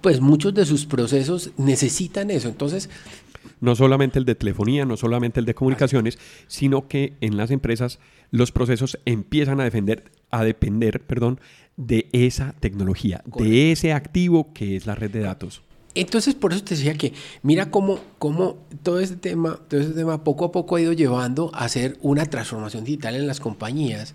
pues 0.00 0.20
muchos 0.20 0.52
de 0.54 0.66
sus 0.66 0.86
procesos 0.86 1.50
necesitan 1.56 2.30
eso. 2.30 2.48
Entonces, 2.48 2.90
no 3.60 3.76
solamente 3.76 4.18
el 4.18 4.24
de 4.24 4.34
telefonía, 4.34 4.84
no 4.84 4.96
solamente 4.96 5.40
el 5.40 5.46
de 5.46 5.54
comunicaciones, 5.54 6.18
sino 6.46 6.88
que 6.88 7.14
en 7.20 7.36
las 7.36 7.50
empresas 7.50 7.98
los 8.30 8.52
procesos 8.52 8.98
empiezan 9.04 9.60
a, 9.60 9.64
defender, 9.64 10.04
a 10.30 10.44
depender 10.44 11.00
perdón, 11.00 11.40
de 11.76 12.08
esa 12.12 12.54
tecnología, 12.60 13.22
de 13.38 13.72
ese 13.72 13.92
activo 13.92 14.52
que 14.52 14.76
es 14.76 14.86
la 14.86 14.94
red 14.94 15.10
de 15.10 15.20
datos. 15.20 15.62
Entonces, 15.94 16.34
por 16.34 16.52
eso 16.52 16.62
te 16.62 16.74
decía 16.74 16.94
que 16.94 17.14
mira 17.42 17.70
cómo, 17.70 17.98
cómo 18.18 18.58
todo, 18.82 19.00
este 19.00 19.16
tema, 19.16 19.58
todo 19.68 19.80
este 19.80 19.94
tema 19.94 20.22
poco 20.24 20.44
a 20.44 20.52
poco 20.52 20.76
ha 20.76 20.80
ido 20.80 20.92
llevando 20.92 21.50
a 21.54 21.64
hacer 21.64 21.96
una 22.02 22.26
transformación 22.26 22.84
digital 22.84 23.16
en 23.16 23.26
las 23.26 23.40
compañías 23.40 24.14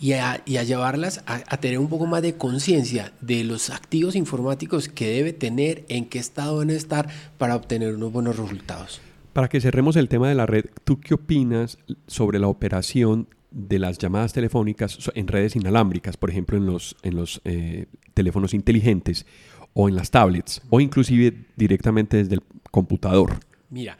y 0.00 0.12
a, 0.12 0.44
llevarlas 0.44 1.22
a, 1.26 1.56
tener 1.58 1.78
un 1.78 1.88
poco 1.88 2.06
más 2.06 2.22
de 2.22 2.36
conciencia 2.36 3.12
de 3.20 3.44
los 3.44 3.70
activos 3.70 4.14
informáticos 4.14 4.88
que 4.88 5.08
debe 5.08 5.32
tener, 5.32 5.84
en 5.88 6.04
qué 6.06 6.18
estado 6.18 6.60
deben 6.60 6.74
estar 6.74 7.08
para 7.36 7.56
obtener 7.56 7.94
unos 7.94 8.12
buenos 8.12 8.36
resultados. 8.36 9.00
Para 9.32 9.48
que 9.48 9.60
cerremos 9.60 9.96
el 9.96 10.08
tema 10.08 10.28
de 10.28 10.34
la 10.34 10.46
red, 10.46 10.66
¿tú 10.84 11.00
qué 11.00 11.14
opinas 11.14 11.78
sobre 12.06 12.38
la 12.38 12.48
operación 12.48 13.28
de 13.50 13.78
las 13.78 13.98
llamadas 13.98 14.32
telefónicas 14.32 15.10
en 15.14 15.26
redes 15.26 15.56
inalámbricas, 15.56 16.16
por 16.16 16.30
ejemplo 16.30 16.58
en 16.58 16.66
los, 16.66 16.96
en 17.02 17.16
los 17.16 17.40
eh, 17.44 17.86
teléfonos 18.14 18.54
inteligentes 18.54 19.26
o 19.72 19.88
en 19.88 19.96
las 19.96 20.10
tablets 20.10 20.60
o 20.70 20.80
inclusive 20.80 21.46
directamente 21.56 22.18
desde 22.18 22.34
el 22.34 22.42
computador. 22.70 23.40
Mira, 23.70 23.98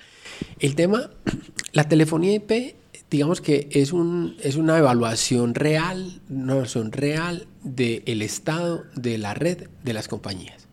el 0.61 0.75
tema, 0.75 1.11
la 1.73 1.85
telefonía 1.89 2.35
IP 2.35 2.75
digamos 3.11 3.41
que 3.41 3.69
es, 3.73 3.93
un, 3.93 4.37
es 4.43 4.57
una 4.57 4.79
evaluación 4.79 5.55
real, 5.55 6.21
una 6.29 6.53
evaluación 6.53 6.93
real 6.93 7.47
del 7.63 8.23
estado 8.23 8.85
de 8.95 9.19
la 9.19 9.35
red 9.35 9.69
de 9.85 9.93
las 9.93 10.09
compañías. 10.09 10.69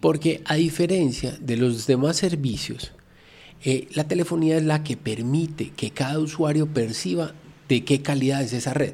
Porque 0.00 0.42
a 0.44 0.54
diferencia 0.56 1.36
de 1.40 1.56
los 1.56 1.86
demás 1.86 2.16
servicios, 2.16 2.92
eh, 3.64 3.88
la 3.94 4.04
telefonía 4.04 4.58
es 4.58 4.64
la 4.64 4.84
que 4.84 4.96
permite 4.96 5.70
que 5.70 5.90
cada 5.90 6.18
usuario 6.18 6.66
perciba 6.66 7.32
de 7.68 7.84
qué 7.84 8.02
calidad 8.02 8.42
es 8.42 8.52
esa 8.52 8.74
red. 8.74 8.92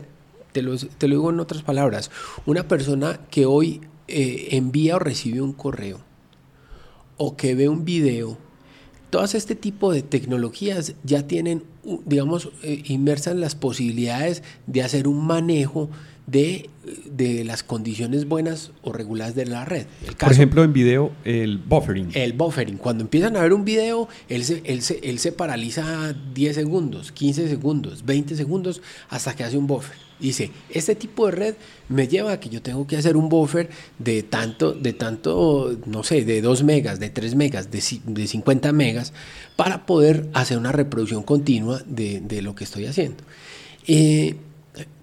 Te 0.53 0.63
lo, 0.63 0.77
te 0.77 1.09
lo 1.09 1.17
digo 1.17 1.31
en 1.31 1.41
otras 1.41 1.63
palabras, 1.63 2.11
una 2.47 2.69
persona 2.69 3.21
que 3.31 3.47
hoy 3.47 3.81
eh, 4.07 4.49
envía 4.53 4.97
o 4.97 4.99
recibe 4.99 5.41
un 5.41 5.53
correo 5.53 6.01
o 7.17 7.37
que 7.37 7.55
ve 7.55 7.69
un 7.69 7.85
video, 7.85 8.39
todas 9.11 9.35
este 9.35 9.55
tipo 9.55 9.93
de 9.93 10.03
tecnologías 10.03 10.95
ya 11.05 11.27
tienen, 11.27 11.65
digamos, 12.07 12.51
eh, 12.63 12.83
inmersas 12.87 13.37
las 13.37 13.55
posibilidades 13.55 14.43
de 14.67 14.83
hacer 14.83 15.09
un 15.09 15.27
manejo 15.27 15.91
de, 16.31 16.71
de, 17.07 17.45
las 17.45 17.63
condiciones 17.63 18.27
buenas 18.27 18.73
o 18.83 18.93
reguladas 18.93 19.35
de 19.35 19.47
la 19.47 19.65
red. 19.65 19.87
Por 20.19 20.33
ejemplo, 20.33 20.63
en 20.63 20.73
video, 20.73 21.13
el 21.25 21.59
buffering. 21.59 22.11
El 22.15 22.33
buffering. 22.35 22.77
Cuando 22.77 23.03
empiezan 23.03 23.37
a 23.37 23.43
ver 23.43 23.53
un 23.53 23.65
video, 23.65 24.09
él 24.29 24.45
se, 24.45 24.63
él 24.65 24.83
se, 24.83 25.01
él 25.03 25.19
se 25.19 25.33
paraliza 25.33 26.15
10 26.35 26.55
segundos, 26.55 27.13
15 27.13 27.49
segundos, 27.49 28.05
20 28.05 28.37
segundos, 28.37 28.83
hasta 29.09 29.35
que 29.35 29.45
hace 29.45 29.57
un 29.57 29.67
buffer. 29.67 29.97
Dice, 30.21 30.51
este 30.69 30.95
tipo 30.95 31.27
de 31.27 31.33
red 31.33 31.55
me 31.89 32.07
lleva 32.07 32.33
a 32.33 32.41
que 32.41 32.51
yo 32.51 32.61
tengo 32.61 32.87
que 32.87 32.97
hacer 32.97 33.17
un 33.17 33.31
buffer 33.31 33.71
de 33.99 34.23
tanto, 34.23 34.73
de 34.73 34.93
tanto, 34.93 35.79
no 35.87 36.05
sé, 36.05 36.25
de 36.27 36.43
2 36.43 36.63
megas, 36.63 37.01
de 37.01 37.09
3 37.09 37.35
megas, 37.35 37.71
de, 37.71 37.83
de 38.05 38.27
50 38.27 38.73
megas, 38.73 39.15
para 39.57 39.87
poder 39.87 40.29
hacer 40.35 40.59
una 40.59 40.73
reproducción 40.73 41.23
continua 41.23 41.83
de, 41.87 42.21
de 42.21 42.43
lo 42.43 42.55
que 42.55 42.65
estoy 42.65 42.85
haciendo. 42.85 43.25
Eh, 43.87 44.37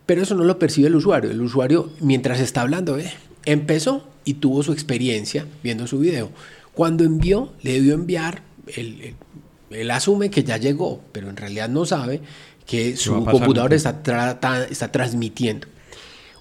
pero 0.08 0.24
eso 0.24 0.34
no 0.34 0.46
lo 0.46 0.58
percibe 0.58 0.88
el 0.88 0.96
usuario. 0.96 1.30
El 1.30 1.42
usuario, 1.42 1.92
mientras 2.00 2.40
está 2.40 2.62
hablando, 2.62 2.98
eh, 2.98 3.14
empezó 3.46 4.08
y 4.26 4.36
tuvo 4.36 4.64
su 4.64 4.72
experiencia 4.72 5.46
viendo 5.62 5.86
su 5.86 6.00
video. 6.00 6.32
Cuando 6.74 7.04
envió, 7.04 7.54
le 7.62 7.74
debió 7.74 7.94
enviar, 7.94 8.42
él, 8.76 9.16
él 9.70 9.92
asume 9.92 10.32
que 10.32 10.44
ya 10.44 10.58
llegó, 10.58 11.04
pero 11.12 11.30
en 11.30 11.38
realidad 11.38 11.70
no 11.70 11.86
sabe 11.86 12.22
que 12.66 12.96
su 12.98 13.24
computador 13.26 13.74
está, 13.74 14.02
está 14.70 14.92
transmitiendo. 14.92 15.68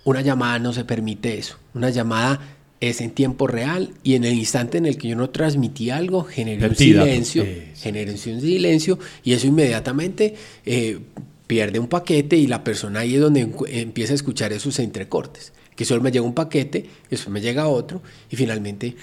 Una 0.05 0.21
llamada 0.21 0.59
no 0.61 0.73
se 0.73 0.85
permite 0.85 1.37
eso. 1.37 1.59
Una 1.75 1.91
llamada 1.91 2.41
es 2.81 3.01
en 3.01 3.11
tiempo 3.11 3.47
real 3.47 3.95
y 4.05 4.15
en 4.15 4.25
el 4.25 4.35
instante 4.35 4.79
en 4.79 4.87
el 4.87 4.99
que 4.99 5.09
yo 5.09 5.17
no 5.17 5.31
transmití 5.31 5.91
algo, 5.91 6.23
generé 6.23 6.69
un 6.69 6.77
silencio, 6.77 7.45
generé 7.75 8.13
un 8.13 8.19
silencio 8.19 8.99
y 9.25 9.33
eso 9.33 9.47
inmediatamente 9.47 10.35
eh, 10.65 11.01
pierde 11.47 11.79
un 11.79 11.89
paquete 11.89 12.37
y 12.37 12.47
la 12.47 12.65
persona 12.65 13.01
ahí 13.01 13.15
es 13.15 13.21
donde 13.21 13.49
empieza 13.69 14.13
a 14.13 14.17
escuchar 14.17 14.53
esos 14.53 14.79
entrecortes. 14.79 15.53
Que 15.75 15.85
solo 15.85 16.03
me 16.03 16.11
llega 16.11 16.25
un 16.25 16.35
paquete, 16.35 16.89
después 17.11 17.33
me 17.33 17.41
llega 17.41 17.69
otro 17.69 18.03
y 18.31 18.37
finalmente... 18.37 18.97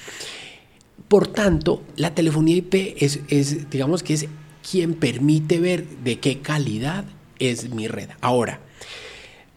Por 1.07 1.27
tanto, 1.27 1.83
la 1.95 2.15
telefonía 2.15 2.55
IP 2.55 2.95
es, 2.97 3.19
es, 3.27 3.69
digamos 3.69 4.01
que 4.01 4.13
es 4.13 4.27
quien 4.67 4.93
permite 4.93 5.59
ver 5.59 5.87
de 6.03 6.19
qué 6.19 6.39
calidad 6.39 7.05
es 7.39 7.69
mi 7.69 7.87
red. 7.87 8.09
Ahora, 8.21 8.61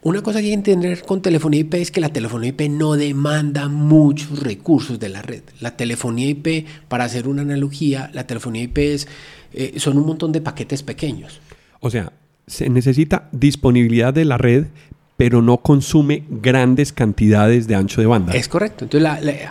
una 0.02 0.22
cosa 0.22 0.40
que 0.40 0.46
hay 0.46 0.50
que 0.50 0.54
entender 0.54 1.02
con 1.02 1.22
telefonía 1.22 1.60
IP 1.60 1.74
es 1.74 1.90
que 1.90 2.00
la 2.00 2.10
telefonía 2.10 2.50
IP 2.50 2.62
no 2.70 2.94
demanda 2.94 3.68
muchos 3.68 4.40
recursos 4.40 4.98
de 4.98 5.08
la 5.08 5.22
red. 5.22 5.42
La 5.60 5.76
telefonía 5.76 6.28
IP, 6.28 6.66
para 6.88 7.04
hacer 7.04 7.26
una 7.26 7.42
analogía, 7.42 8.10
la 8.12 8.26
telefonía 8.26 8.62
IP 8.62 8.78
es, 8.78 9.08
eh, 9.52 9.74
son 9.78 9.98
un 9.98 10.06
montón 10.06 10.32
de 10.32 10.40
paquetes 10.40 10.82
pequeños. 10.82 11.40
O 11.80 11.90
sea, 11.90 12.12
se 12.46 12.68
necesita 12.70 13.28
disponibilidad 13.32 14.14
de 14.14 14.24
la 14.24 14.38
red, 14.38 14.66
pero 15.16 15.40
no 15.40 15.58
consume 15.58 16.24
grandes 16.28 16.92
cantidades 16.92 17.66
de 17.66 17.74
ancho 17.74 18.02
de 18.02 18.06
banda. 18.06 18.34
Es 18.34 18.48
correcto. 18.48 18.84
Entonces, 18.84 19.48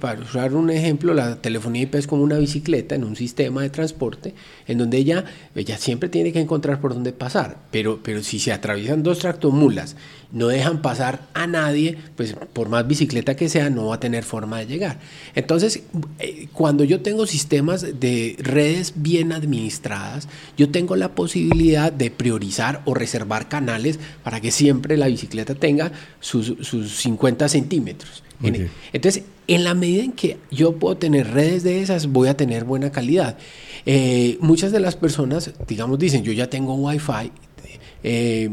para 0.00 0.20
usar 0.20 0.54
un 0.54 0.70
ejemplo, 0.70 1.12
la 1.12 1.36
telefonía 1.36 1.82
IP 1.82 1.96
es 1.96 2.06
como 2.06 2.22
una 2.22 2.38
bicicleta 2.38 2.94
en 2.94 3.04
un 3.04 3.14
sistema 3.14 3.62
de 3.62 3.68
transporte 3.68 4.34
en 4.66 4.78
donde 4.78 4.96
ella, 4.96 5.24
ella 5.54 5.76
siempre 5.76 6.08
tiene 6.08 6.32
que 6.32 6.40
encontrar 6.40 6.80
por 6.80 6.94
dónde 6.94 7.12
pasar. 7.12 7.58
Pero, 7.70 8.00
pero 8.02 8.22
si 8.22 8.38
se 8.38 8.52
atraviesan 8.52 9.02
dos 9.02 9.18
tractomulas, 9.18 9.96
no 10.32 10.48
dejan 10.48 10.82
pasar 10.82 11.26
a 11.34 11.46
nadie, 11.46 11.98
pues 12.16 12.34
por 12.52 12.68
más 12.68 12.86
bicicleta 12.86 13.36
que 13.36 13.48
sea, 13.48 13.70
no 13.70 13.86
va 13.86 13.96
a 13.96 14.00
tener 14.00 14.24
forma 14.24 14.58
de 14.58 14.66
llegar. 14.66 14.98
Entonces, 15.34 15.82
eh, 16.18 16.48
cuando 16.52 16.84
yo 16.84 17.00
tengo 17.00 17.26
sistemas 17.26 18.00
de 18.00 18.36
redes 18.38 18.94
bien 18.96 19.32
administradas, 19.32 20.28
yo 20.56 20.70
tengo 20.70 20.96
la 20.96 21.14
posibilidad 21.14 21.92
de 21.92 22.10
priorizar 22.10 22.82
o 22.84 22.94
reservar 22.94 23.48
canales 23.48 23.98
para 24.22 24.40
que 24.40 24.50
siempre 24.50 24.96
la 24.96 25.06
bicicleta 25.06 25.54
tenga 25.54 25.92
sus, 26.20 26.54
sus 26.60 26.96
50 26.96 27.48
centímetros. 27.48 28.22
Entonces, 28.92 29.24
en 29.46 29.64
la 29.64 29.74
medida 29.74 30.04
en 30.04 30.12
que 30.12 30.38
yo 30.50 30.76
puedo 30.76 30.96
tener 30.96 31.32
redes 31.32 31.62
de 31.62 31.80
esas, 31.80 32.08
voy 32.08 32.28
a 32.28 32.36
tener 32.36 32.64
buena 32.64 32.90
calidad. 32.90 33.38
Eh, 33.86 34.38
muchas 34.40 34.72
de 34.72 34.80
las 34.80 34.96
personas, 34.96 35.52
digamos, 35.66 35.98
dicen, 35.98 36.22
yo 36.22 36.32
ya 36.32 36.50
tengo 36.50 36.74
Wi-Fi, 36.74 37.32
eh, 38.08 38.48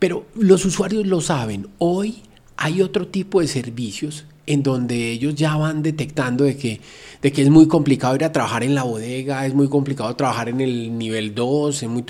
pero 0.00 0.26
los 0.34 0.64
usuarios 0.64 1.06
lo 1.06 1.20
saben. 1.20 1.68
Hoy 1.78 2.24
hay 2.56 2.82
otro 2.82 3.06
tipo 3.06 3.40
de 3.40 3.46
servicios 3.46 4.26
en 4.44 4.64
donde 4.64 5.12
ellos 5.12 5.36
ya 5.36 5.54
van 5.54 5.84
detectando 5.84 6.42
de 6.42 6.56
que, 6.56 6.80
de 7.22 7.30
que 7.30 7.42
es 7.42 7.48
muy 7.48 7.68
complicado 7.68 8.16
ir 8.16 8.24
a 8.24 8.32
trabajar 8.32 8.64
en 8.64 8.74
la 8.74 8.82
bodega, 8.82 9.46
es 9.46 9.54
muy 9.54 9.68
complicado 9.68 10.16
trabajar 10.16 10.48
en 10.48 10.60
el 10.60 10.98
nivel 10.98 11.32
2, 11.32 11.84
muy 11.84 12.04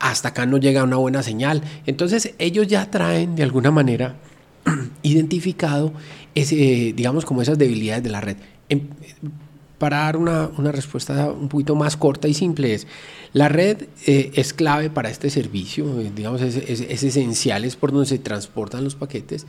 hasta 0.00 0.28
acá 0.28 0.46
no 0.46 0.56
llega 0.56 0.82
una 0.82 0.96
buena 0.96 1.22
señal. 1.22 1.62
Entonces 1.84 2.34
ellos 2.38 2.66
ya 2.66 2.90
traen 2.90 3.36
de 3.36 3.42
alguna 3.42 3.70
manera 3.70 4.16
identificado 5.02 5.92
ese, 6.34 6.94
digamos 6.96 7.26
como 7.26 7.42
esas 7.42 7.58
debilidades 7.58 8.02
de 8.02 8.10
la 8.10 8.22
red. 8.22 8.38
Em, 8.70 8.80
para 9.78 9.98
dar 9.98 10.16
una, 10.16 10.50
respuesta 10.72 11.30
un 11.30 11.48
poquito 11.48 11.76
más 11.76 11.96
corta 11.96 12.28
y 12.28 12.34
simple 12.34 12.74
es, 12.74 12.86
la 13.32 13.48
red 13.48 13.84
eh, 14.06 14.32
es 14.34 14.52
clave 14.52 14.90
para 14.90 15.08
este 15.08 15.30
servicio, 15.30 16.00
eh, 16.00 16.10
digamos, 16.14 16.42
es, 16.42 16.56
esencial, 16.56 17.64
es 17.64 17.76
por 17.76 17.92
donde 17.92 18.06
se 18.06 18.18
transportan 18.18 18.84
los 18.84 18.96
paquetes. 18.96 19.46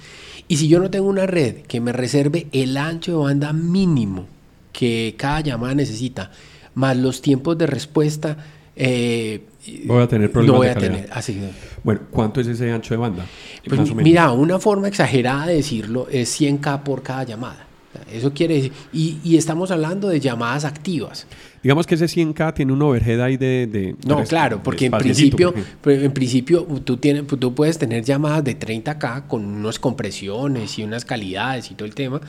Y 0.48 0.58
si 0.58 0.68
yo 0.68 0.80
no 0.80 0.92
tengo 0.92 1.08
una 1.08 1.26
red 1.26 1.58
que 1.64 1.82
me 1.82 1.92
reserve 1.92 2.48
el 2.52 2.78
ancho 2.78 3.12
de 3.12 3.18
banda 3.18 3.54
mínimo 3.54 4.28
que 4.72 5.16
cada 5.18 5.42
llamada 5.42 5.74
necesita, 5.74 6.32
más 6.76 6.96
los 6.96 7.22
tiempos 7.22 7.58
de 7.58 7.66
respuesta, 7.66 8.38
eh, 8.76 9.46
voy 9.86 10.04
a 10.04 10.08
tener 10.08 10.32
problemas 10.32 10.58
voy 10.58 10.68
a 10.68 10.76
tener, 10.76 11.10
así. 11.12 11.42
Bueno, 11.84 12.02
¿cuánto 12.12 12.40
es 12.40 12.48
ese 12.48 12.72
ancho 12.72 12.94
de 12.94 12.98
banda? 13.00 13.26
Pues 13.68 13.96
mira, 13.96 14.32
una 14.32 14.60
forma 14.60 14.88
exagerada 14.88 15.48
de 15.48 15.56
decirlo 15.56 16.08
es 16.10 16.40
100K 16.40 16.84
por 16.84 17.02
cada 17.02 17.24
llamada. 17.24 17.69
Eso 18.12 18.34
quiere 18.34 18.56
decir, 18.56 18.72
y, 18.94 19.36
estamos 19.36 19.72
hablando 19.72 20.10
de 20.10 20.20
llamadas 20.20 20.64
activas. 20.64 21.26
Digamos 21.64 21.88
que 21.88 21.96
ese 21.96 22.06
100K 22.06 22.54
tiene 22.54 22.72
un 22.72 22.82
overhead 22.82 23.20
ahí 23.20 23.36
de... 23.36 23.96
no, 24.06 24.24
claro, 24.24 24.62
porque 24.64 24.86
en 24.86 24.92
principio, 24.94 25.54
en 25.86 26.12
principio 26.14 26.64
tú, 26.84 26.98
tienes, 26.98 27.26
tú 27.28 27.56
puedes 27.56 27.80
tener 27.80 28.04
llamadas 28.04 28.44
de 28.44 28.58
30K 28.58 29.28
con 29.28 29.44
unas 29.44 29.80
compresiones 29.80 30.78
y 30.78 30.84
unas 30.84 31.04
calidades 31.04 31.72
y 31.72 31.74
todo 31.74 31.88
el 31.88 31.96
tema. 31.96 32.22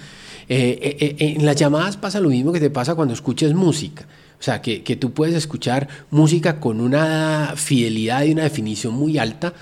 Eh, 0.48 0.78
eh, 0.82 1.16
eh, 1.18 1.34
en 1.36 1.44
las 1.44 1.56
llamadas 1.56 1.96
pasa 1.96 2.20
lo 2.20 2.30
mismo 2.30 2.52
que 2.52 2.60
te 2.60 2.70
pasa 2.70 2.94
cuando 2.94 3.14
escuches 3.14 3.54
música. 3.54 4.06
O 4.38 4.42
sea, 4.42 4.62
que, 4.62 4.82
que 4.82 4.96
tú 4.96 5.12
puedes 5.12 5.34
escuchar 5.34 5.88
música 6.10 6.58
con 6.58 6.80
una 6.80 7.52
fidelidad 7.56 8.24
y 8.24 8.32
una 8.32 8.44
definición 8.44 8.94
muy 8.94 9.18
alta 9.18 9.52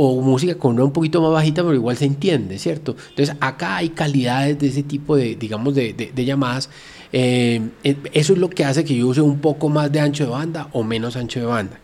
o 0.00 0.20
música 0.22 0.54
con 0.54 0.76
una 0.76 0.84
un 0.84 0.92
poquito 0.92 1.20
más 1.20 1.32
bajita, 1.32 1.62
pero 1.62 1.74
igual 1.74 1.96
se 1.96 2.04
entiende, 2.04 2.56
¿cierto? 2.60 2.94
Entonces 3.10 3.34
acá 3.40 3.78
hay 3.78 3.88
calidades 3.88 4.56
de 4.56 4.68
ese 4.68 4.84
tipo 4.84 5.16
de, 5.16 5.34
digamos, 5.34 5.74
de, 5.74 6.24
llamadas. 6.24 6.70
Eh, 7.12 7.60
eh, 7.82 7.96
eso 8.12 8.32
es 8.32 8.38
lo 8.38 8.48
que 8.48 8.64
hace 8.64 8.84
que 8.84 8.94
yo 8.94 9.08
use 9.08 9.20
un 9.20 9.40
poco 9.40 9.68
más 9.68 9.90
de 9.90 9.98
ancho 9.98 10.22
de 10.22 10.30
banda 10.30 10.68
o 10.72 10.84
menos 10.84 11.16
ancho 11.16 11.40
de 11.40 11.46
banda. 11.46 11.80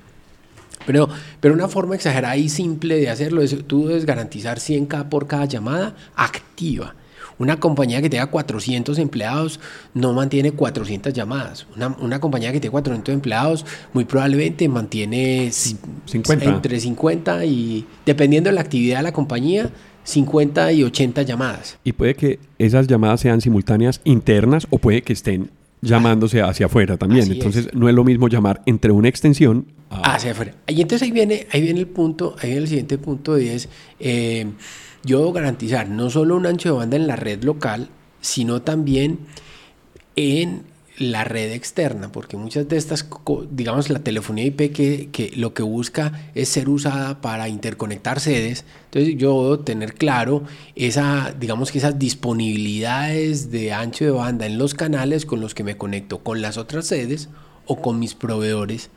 Pero, 0.86 1.08
pero 1.40 1.54
una 1.54 1.66
forma 1.66 1.96
exagerada 1.96 2.36
y 2.36 2.48
simple 2.48 3.00
de 3.00 3.10
hacerlo 3.10 3.42
es, 3.42 3.56
tú 3.66 3.88
debes 3.88 4.06
garantizar 4.06 4.60
100K 4.60 5.08
por 5.08 5.26
cada 5.26 5.46
llamada 5.46 5.96
activa. 6.14 6.94
Una 7.38 7.58
compañía 7.58 8.00
que 8.00 8.10
tenga 8.10 8.26
400 8.26 8.98
empleados 8.98 9.60
no 9.92 10.12
mantiene 10.12 10.52
400 10.52 11.12
llamadas. 11.12 11.66
Una, 12.00 12.20
compañía 12.20 12.52
que 12.52 12.60
tenga 12.60 12.72
400 12.72 13.12
empleados 13.14 13.66
muy 13.92 14.04
probablemente 14.04 14.68
mantiene 14.68 15.50
50. 15.50 16.44
entre 16.44 16.80
50 16.80 17.44
y, 17.44 17.86
dependiendo 18.06 18.50
de 18.50 18.54
la 18.54 18.60
actividad 18.60 18.98
de 18.98 19.02
la 19.04 19.12
compañía, 19.12 19.70
50 20.04 20.72
y 20.72 20.84
80 20.84 21.22
llamadas. 21.22 21.78
Y 21.82 21.92
puede 21.92 22.14
que 22.14 22.38
esas 22.58 22.86
llamadas 22.86 23.20
sean 23.20 23.40
simultáneas 23.40 24.00
internas 24.04 24.66
o 24.70 24.78
puede 24.78 25.02
que 25.02 25.12
estén 25.12 25.50
llamándose 25.84 26.40
hacia 26.42 26.66
afuera 26.66 26.96
también. 26.96 27.30
entonces 27.30 27.68
no 27.74 27.88
es 27.88 27.94
lo 27.94 28.04
mismo 28.04 28.28
llamar 28.28 28.62
entre 28.66 28.90
una 28.90 29.08
extensión 29.08 29.66
hacia 29.90 30.32
afuera. 30.32 30.54
Y 30.66 30.80
entonces 30.80 31.06
ahí 31.06 31.12
viene, 31.12 31.46
ahí 31.52 31.62
viene 31.62 31.80
el 31.80 31.86
punto, 31.86 32.34
ahí 32.40 32.48
viene 32.48 32.62
el 32.62 32.68
siguiente 32.68 32.98
punto 32.98 33.38
y 33.38 33.48
es 33.48 33.68
eh, 34.00 34.46
yo 35.04 35.18
debo 35.18 35.32
garantizar 35.32 35.88
no 35.88 36.10
solo 36.10 36.36
un 36.36 36.46
ancho 36.46 36.70
de 36.70 36.78
banda 36.78 36.96
en 36.96 37.06
la 37.06 37.16
red 37.16 37.44
local, 37.44 37.88
sino 38.20 38.62
también 38.62 39.18
en 40.16 40.62
la 40.98 41.24
red 41.24 41.50
externa, 41.52 42.12
porque 42.12 42.36
muchas 42.36 42.68
de 42.68 42.76
estas, 42.76 43.08
digamos, 43.50 43.90
la 43.90 43.98
telefonía 43.98 44.44
IP 44.44 44.72
que, 44.72 45.08
que, 45.10 45.32
lo 45.34 45.52
que 45.52 45.64
busca 45.64 46.30
es 46.34 46.48
ser 46.48 46.68
usada 46.68 47.20
para 47.20 47.48
interconectar 47.48 48.20
sedes. 48.20 48.64
Entonces 48.86 49.16
yo 49.16 49.42
debo 49.42 49.60
tener 49.60 49.94
claro 49.94 50.44
esa, 50.76 51.34
digamos 51.38 51.72
que 51.72 51.78
esas 51.78 51.98
disponibilidades 51.98 53.50
de 53.50 53.72
ancho 53.72 54.04
de 54.04 54.12
banda 54.12 54.46
en 54.46 54.56
los 54.56 54.74
canales 54.74 55.26
con 55.26 55.40
los 55.40 55.54
que 55.54 55.64
me 55.64 55.76
conecto 55.76 56.18
con 56.18 56.40
las 56.40 56.58
otras 56.58 56.86
sedes 56.86 57.28
o 57.66 57.82
con 57.82 57.98
mis 57.98 58.14
proveedores. 58.14 58.90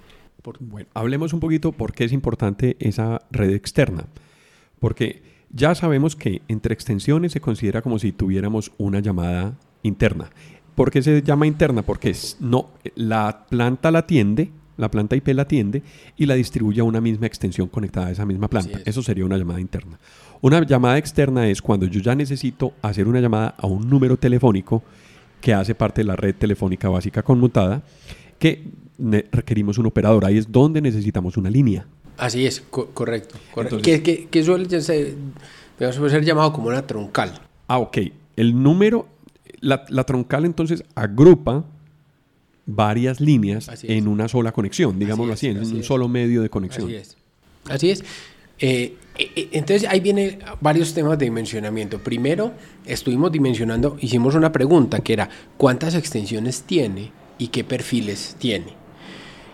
Bueno, 0.59 0.87
hablemos 0.93 1.33
un 1.33 1.39
poquito 1.39 1.71
por 1.71 1.93
qué 1.93 2.05
es 2.05 2.13
importante 2.13 2.77
esa 2.79 3.23
red 3.31 3.53
externa. 3.53 4.05
Porque 4.79 5.23
ya 5.51 5.75
sabemos 5.75 6.15
que 6.15 6.41
entre 6.47 6.73
extensiones 6.73 7.31
se 7.31 7.41
considera 7.41 7.81
como 7.81 7.99
si 7.99 8.11
tuviéramos 8.11 8.71
una 8.77 8.99
llamada 8.99 9.57
interna. 9.83 10.29
¿Por 10.75 10.91
qué 10.91 11.01
se 11.01 11.21
llama 11.23 11.47
interna? 11.47 11.81
Porque 11.81 12.15
no, 12.39 12.69
la 12.95 13.45
planta 13.49 13.89
la 13.89 13.99
atiende, 13.99 14.51
la 14.77 14.91
planta 14.91 15.15
IP 15.15 15.29
la 15.29 15.43
atiende 15.43 15.81
y 16.15 16.27
la 16.27 16.35
distribuye 16.35 16.81
a 16.81 16.83
una 16.83 17.01
misma 17.01 17.25
extensión 17.25 17.67
conectada 17.67 18.07
a 18.07 18.11
esa 18.11 18.25
misma 18.25 18.47
planta. 18.47 18.79
Eso 18.85 19.01
sería 19.01 19.25
una 19.25 19.37
llamada 19.37 19.59
interna. 19.59 19.97
Una 20.41 20.63
llamada 20.63 20.97
externa 20.99 21.47
es 21.47 21.61
cuando 21.61 21.87
yo 21.87 21.99
ya 21.99 22.13
necesito 22.13 22.73
hacer 22.81 23.07
una 23.07 23.19
llamada 23.19 23.55
a 23.57 23.65
un 23.65 23.89
número 23.89 24.17
telefónico 24.17 24.83
que 25.41 25.53
hace 25.53 25.73
parte 25.73 26.01
de 26.01 26.05
la 26.05 26.15
red 26.15 26.35
telefónica 26.35 26.89
básica 26.89 27.23
conmutada, 27.23 27.81
que 28.37 28.69
requerimos 29.31 29.77
un 29.77 29.87
operador. 29.87 30.25
Ahí 30.25 30.37
es 30.37 30.51
donde 30.51 30.81
necesitamos 30.81 31.37
una 31.37 31.49
línea. 31.49 31.87
Así 32.17 32.45
es, 32.45 32.61
correcto. 32.69 33.37
que, 33.81 34.43
suele 34.43 34.81
ser, 34.81 35.15
ser 35.79 36.25
llamado 36.25 36.51
como 36.53 36.67
una 36.67 36.85
troncal. 36.85 37.39
Ah, 37.67 37.79
ok. 37.79 37.97
El 38.35 38.61
número 38.61 39.07
la, 39.61 40.03
troncal 40.05 40.45
entonces 40.45 40.83
agrupa 40.95 41.65
varias 42.65 43.19
líneas 43.19 43.69
en 43.83 44.07
una 44.07 44.27
sola 44.27 44.51
conexión, 44.51 44.99
digámoslo 44.99 45.33
así, 45.33 45.47
en 45.47 45.59
un 45.59 45.83
solo 45.83 46.07
medio 46.07 46.41
de 46.41 46.49
conexión. 46.49 46.87
Así 46.87 46.95
es. 46.95 47.17
Así 47.69 47.89
es. 47.91 48.03
Eh, 48.59 48.95
eh, 49.17 49.31
eh, 49.35 49.49
entonces 49.51 49.87
ahí 49.87 49.99
vienen 49.99 50.39
varios 50.61 50.93
temas 50.93 51.17
de 51.17 51.25
dimensionamiento. 51.25 51.99
Primero, 51.99 52.53
estuvimos 52.85 53.31
dimensionando, 53.31 53.97
hicimos 54.01 54.35
una 54.35 54.51
pregunta 54.51 54.99
que 54.99 55.13
era, 55.13 55.29
¿cuántas 55.57 55.95
extensiones 55.95 56.63
tiene 56.63 57.11
y 57.37 57.47
qué 57.49 57.63
perfiles 57.63 58.35
tiene? 58.39 58.73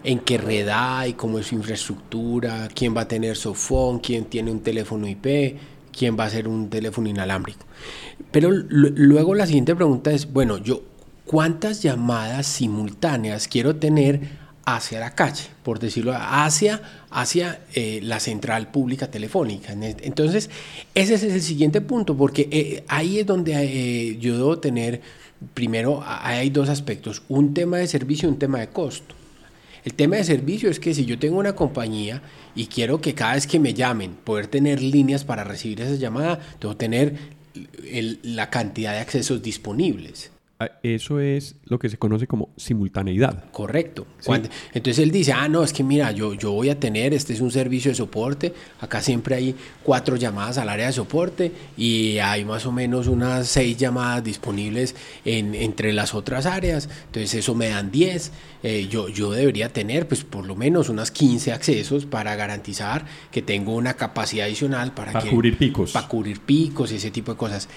En 0.03 0.19
qué 0.19 0.37
red 0.37 0.67
hay, 0.69 1.13
cómo 1.13 1.39
es 1.39 1.47
su 1.47 1.55
infraestructura, 1.55 2.67
quién 2.73 2.95
va 2.95 3.01
a 3.01 3.07
tener 3.07 3.35
softphone, 3.35 3.99
quién 3.99 4.25
tiene 4.25 4.51
un 4.51 4.61
teléfono 4.61 5.07
IP, 5.07 5.57
quién 5.97 6.17
va 6.19 6.25
a 6.25 6.29
ser 6.29 6.47
un 6.47 6.69
teléfono 6.69 7.09
inalámbrico. 7.09 7.65
Pero 8.31 8.49
luego 8.51 9.35
la 9.35 9.45
siguiente 9.45 9.75
pregunta 9.75 10.11
es, 10.11 10.31
bueno, 10.31 10.57
yo, 10.57 10.81
¿cuántas 11.25 11.81
llamadas 11.81 12.47
simultáneas 12.47 13.47
quiero 13.47 13.75
tener 13.75 14.43
hacia 14.65 14.99
la 14.99 15.13
calle, 15.13 15.43
por 15.61 15.79
decirlo, 15.79 16.13
hacia, 16.15 16.81
hacia 17.09 17.61
eh, 17.73 17.99
la 18.01 18.19
central 18.19 18.71
pública 18.71 19.11
telefónica. 19.11 19.73
Entonces, 19.73 20.49
ese 20.95 21.15
es 21.15 21.23
el 21.23 21.41
siguiente 21.41 21.81
punto, 21.81 22.15
porque 22.15 22.47
eh, 22.51 22.83
ahí 22.87 23.19
es 23.19 23.25
donde 23.25 23.53
eh, 23.55 24.17
yo 24.19 24.37
debo 24.37 24.59
tener, 24.59 25.01
primero, 25.53 26.01
hay 26.05 26.49
dos 26.49 26.69
aspectos, 26.69 27.23
un 27.27 27.53
tema 27.53 27.77
de 27.77 27.87
servicio 27.87 28.29
y 28.29 28.31
un 28.31 28.39
tema 28.39 28.59
de 28.59 28.69
costo. 28.69 29.15
El 29.85 29.93
tema 29.93 30.15
de 30.15 30.23
servicio 30.23 30.69
es 30.69 30.79
que 30.79 30.93
si 30.93 31.05
yo 31.05 31.19
tengo 31.19 31.37
una 31.37 31.55
compañía 31.55 32.21
y 32.55 32.67
quiero 32.67 33.01
que 33.01 33.13
cada 33.13 33.35
vez 33.35 33.47
que 33.47 33.59
me 33.59 33.73
llamen 33.73 34.15
poder 34.15 34.47
tener 34.47 34.81
líneas 34.81 35.23
para 35.23 35.43
recibir 35.43 35.81
esa 35.81 35.95
llamada, 35.95 36.39
debo 36.59 36.77
tener 36.77 37.17
la 38.23 38.49
cantidad 38.49 38.93
de 38.93 38.99
accesos 38.99 39.41
disponibles. 39.41 40.32
Ah, 40.63 40.80
eso 40.84 41.19
es 41.19 41.56
lo 41.65 41.80
que 41.80 41.89
se 41.89 41.97
conoce 41.97 42.28
como 42.28 42.49
simultaneidad. 42.56 43.52
Correcto. 43.52 44.08
entonces 44.73 44.99
él 44.99 45.12
dice, 45.12 45.34
ah, 45.34 45.47
no, 45.47 45.63
es 45.63 45.73
que 45.73 45.84
mira, 45.84 46.12
yo, 46.12 46.34
yo 46.34 46.52
voy 46.52 46.69
a 46.69 46.80
tener, 46.80 47.13
este 47.13 47.34
es 47.34 47.41
un 47.41 47.52
servicio 47.52 47.91
de 47.91 47.95
soporte, 47.95 48.54
acá 48.80 49.02
siempre 49.02 49.36
hay 49.36 49.56
cuatro 49.84 50.15
llamadas 50.15 50.58
al 50.58 50.69
área 50.69 50.88
de 50.88 50.93
soporte 50.93 51.52
y 51.78 52.17
hay 52.19 52.45
más 52.45 52.65
o 52.65 52.71
menos 52.71 53.08
unas 53.08 53.47
seis 53.47 53.78
llamadas 53.78 54.23
disponibles 54.23 54.95
en, 55.26 55.56
entre 55.56 55.91
las 55.91 56.13
otras 56.13 56.45
áreas, 56.45 56.89
entonces 57.08 57.34
eso 57.36 57.56
me 57.56 57.69
dan 57.69 57.91
diez. 57.91 58.32
Eh, 58.63 58.88
yo, 58.89 59.10
yo 59.10 59.32
debería 59.32 59.73
tener 59.73 60.08
pues 60.08 60.23
por 60.23 60.45
lo 60.45 60.56
menos 60.56 60.88
unas 60.88 61.12
15 61.12 61.52
accesos 61.52 62.06
para 62.06 62.34
garantizar 62.38 63.06
que 63.30 63.41
tengo 63.41 63.76
una 63.76 63.95
capacidad 63.95 64.45
adicional 64.45 64.93
para, 64.93 65.19
cubrir 65.19 65.58
picos. 65.58 65.91
Para 65.91 66.08
cubrir 66.08 66.39
picos 66.39 66.93
y 66.93 66.95
ese 66.95 67.12
tipo 67.12 67.34
de 67.34 67.38
cosas. 67.38 67.67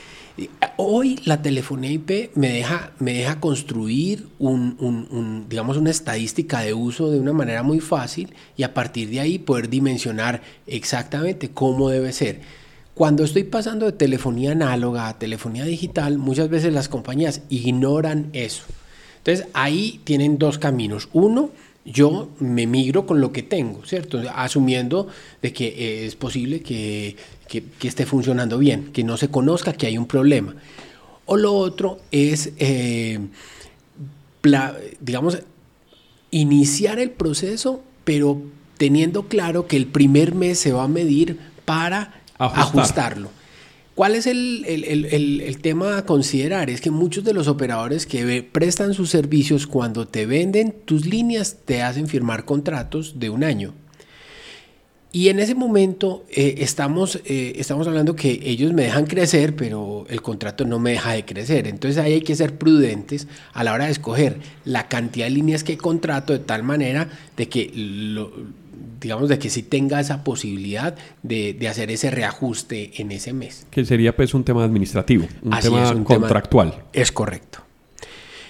Hoy 0.77 1.19
la 1.25 1.41
telefonía 1.41 1.91
IP 1.91 2.37
me 2.37 2.51
deja, 2.51 2.93
me 2.99 3.15
deja 3.15 3.41
construir 3.41 4.29
un, 4.39 5.47
digamos, 5.49 5.79
una 5.79 5.91
estadística 5.91 6.61
de 6.61 6.75
uso 6.75 7.11
de 7.11 7.19
una 7.19 7.33
manera 7.33 7.63
muy 7.63 7.81
fácil 7.81 8.35
y 8.57 8.63
a 8.63 8.75
partir 8.75 9.09
de 9.09 9.21
ahí 9.21 9.39
poder 9.39 9.71
dimensionar 9.71 10.43
exactamente 10.67 11.49
cómo 11.51 11.89
debe 11.89 12.13
ser. 12.13 12.41
Cuando 12.93 13.25
estoy 13.25 13.45
pasando 13.45 13.87
de 13.87 13.93
telefonía 13.93 14.53
análoga 14.53 15.09
a 15.09 15.19
telefonía 15.19 15.65
digital, 15.65 16.19
muchas 16.19 16.51
veces 16.51 16.75
las 16.75 16.89
compañías 16.89 17.43
ignoran 17.49 18.29
eso. 18.35 18.65
Entonces 19.19 19.47
ahí 19.55 20.01
tienen 20.05 20.39
dos 20.39 20.59
caminos. 20.59 21.09
Uno, 21.13 21.51
yo 21.87 22.31
me 22.41 22.67
migro 22.67 23.07
con 23.07 23.21
lo 23.21 23.33
que 23.33 23.43
tengo, 23.43 23.85
¿cierto? 23.85 24.21
Asumiendo 24.35 25.09
de 25.41 25.53
que 25.53 26.05
es 26.07 26.17
posible 26.17 26.61
que, 26.61 27.17
esté 27.83 28.07
funcionando 28.07 28.59
bien, 28.59 28.93
que 28.93 29.05
no 29.05 29.17
se 29.17 29.29
conozca 29.29 29.73
que 29.73 29.87
hay 29.87 29.99
un 29.99 30.07
problema. 30.07 30.55
O 31.27 31.37
lo 31.37 31.55
otro 31.55 31.99
es, 32.11 32.53
eh, 32.59 33.19
digamos, 35.01 35.39
iniciar 36.31 36.99
el 36.99 37.11
proceso, 37.11 37.83
pero 38.05 38.43
teniendo 38.79 39.25
claro 39.29 39.67
que 39.67 39.77
el 39.77 39.87
primer 39.87 40.35
mes 40.35 40.59
se 40.59 40.73
va 40.73 40.85
a 40.85 40.89
medir 40.89 41.39
para 41.65 42.23
ajustarlo. 42.39 43.31
¿Cuál 43.97 44.15
es 44.15 44.27
el, 44.27 45.59
tema 45.63 45.97
a 45.97 46.05
considerar? 46.05 46.69
Es 46.69 46.83
que 46.83 46.91
muchos 46.91 47.25
de 47.25 47.33
los 47.33 47.49
operadores 47.49 48.05
que 48.05 48.43
prestan 48.43 48.93
sus 48.93 49.09
servicios 49.09 49.67
cuando 49.67 50.07
te 50.07 50.27
venden 50.27 50.75
tus 50.85 51.07
líneas 51.07 51.57
te 51.65 51.83
hacen 51.83 52.07
firmar 52.07 52.45
contratos 52.45 53.19
de 53.19 53.31
un 53.31 53.43
año. 53.43 53.73
Y 55.13 55.29
en 55.29 55.39
ese 55.39 55.55
momento 55.55 56.25
eh, 56.31 56.57
estamos, 56.59 57.21
eh, 57.25 57.55
estamos 57.57 57.87
hablando 57.87 58.15
que 58.15 58.39
ellos 58.43 58.73
me 58.73 58.83
dejan 58.83 59.07
crecer, 59.07 59.57
pero 59.57 60.05
el 60.11 60.21
contrato 60.21 60.65
no 60.65 60.79
me 60.79 60.91
deja 60.91 61.13
de 61.13 61.25
crecer. 61.25 61.67
Entonces 61.67 62.03
ahí 62.03 62.15
hay 62.15 62.21
que 62.21 62.37
ser 62.37 62.59
prudentes 62.59 63.27
a 63.55 63.65
la 63.65 63.73
hora 63.73 63.87
de 63.87 63.93
escoger 63.93 64.39
la 64.65 64.89
cantidad 64.89 65.27
de 65.27 65.31
líneas 65.31 65.65
que 65.65 65.79
contrato 65.79 66.33
de 66.33 66.41
tal 66.41 66.65
manera 66.65 67.09
de 67.37 67.49
que 67.49 67.73
lo, 67.75 68.31
digamos, 69.01 69.29
de 69.29 69.39
que 69.39 69.51
sí 69.51 69.63
tenga 69.63 70.01
esa 70.01 70.25
posibilidad 70.25 70.95
de, 71.23 71.57
hacer 71.69 71.91
ese 71.91 72.11
reajuste 72.11 73.01
en 73.01 73.13
ese 73.13 73.33
mes. 73.33 73.67
Que 73.71 73.85
sería 73.85 74.15
pues 74.15 74.35
un 74.35 74.45
tema 74.45 74.65
administrativo, 74.65 75.27
un 75.43 75.59
tema 75.61 76.05
contractual. 76.05 76.75
es 76.93 77.13
correcto. 77.13 77.66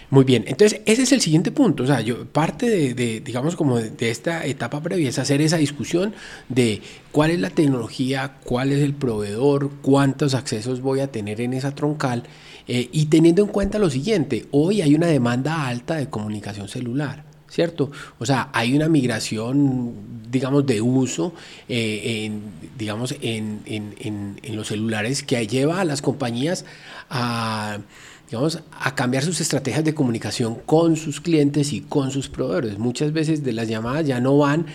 Muy 0.09 0.25
bien, 0.25 0.45
entonces 0.47 0.81
ese 0.87 1.03
es 1.03 1.13
el 1.13 1.21
siguiente 1.21 1.51
punto. 1.51 1.83
O 1.83 1.87
sea, 1.87 2.01
yo 2.01 2.27
parte 2.27 2.95
de, 2.95 3.21
digamos, 3.21 3.57
como 3.57 3.79
de, 3.79 4.11
esta 4.11 4.47
etapa 4.47 4.81
previa 4.81 5.09
es 5.09 5.19
hacer 5.19 5.41
esa 5.41 5.57
discusión 5.57 6.15
de 6.49 6.81
cuál 7.11 7.33
es 7.33 7.41
la 7.41 7.51
tecnología, 7.51 8.37
cuál 8.45 8.71
es 8.73 8.83
el 8.83 8.95
proveedor, 8.95 9.71
cuántos 9.83 10.35
accesos 10.35 10.81
voy 10.81 11.01
a 11.01 11.11
tener 11.11 11.41
en 11.41 11.55
esa 11.55 11.75
troncal 11.75 12.23
eh, 12.69 12.89
y 12.93 13.07
teniendo 13.07 13.43
en 13.43 13.49
cuenta 13.49 13.79
lo 13.79 13.91
siguiente, 13.91 14.47
hoy 14.53 14.81
hay 14.81 14.95
una 14.95 15.07
demanda 15.07 15.67
alta 15.67 15.97
de 15.97 16.09
comunicación 16.09 16.69
celular. 16.69 17.25
¿cierto? 17.49 17.91
O 18.19 18.27
sea, 18.27 18.51
hay 18.53 18.75
una 18.75 18.89
migración, 18.89 19.95
digamos, 20.31 20.67
de 20.67 20.81
uso, 20.83 21.33
eh, 21.69 22.25
en, 22.27 22.43
digamos, 22.77 23.15
en, 23.23 23.61
en, 23.65 23.95
en, 24.43 24.57
los 24.57 24.69
celulares 24.69 25.23
que 25.23 25.47
lleva 25.47 25.81
a 25.81 25.85
las 25.85 26.03
compañías 26.03 26.65
a 27.09 27.79
digamos, 28.27 28.61
a 28.73 28.95
cambiar 28.95 29.23
sus 29.23 29.41
estrategias 29.41 29.85
de 29.85 29.95
comunicación 29.95 30.57
con 30.67 30.97
sus 30.97 31.21
clientes 31.21 31.73
y 31.73 31.81
con 31.83 32.11
sus 32.11 32.29
proveedores. 32.29 32.79
Muchas 32.79 33.13
veces 33.13 33.45
de 33.45 33.53
las 33.53 33.69
llamadas 33.69 34.07
ya 34.07 34.21
no 34.21 34.37
van 34.39 34.67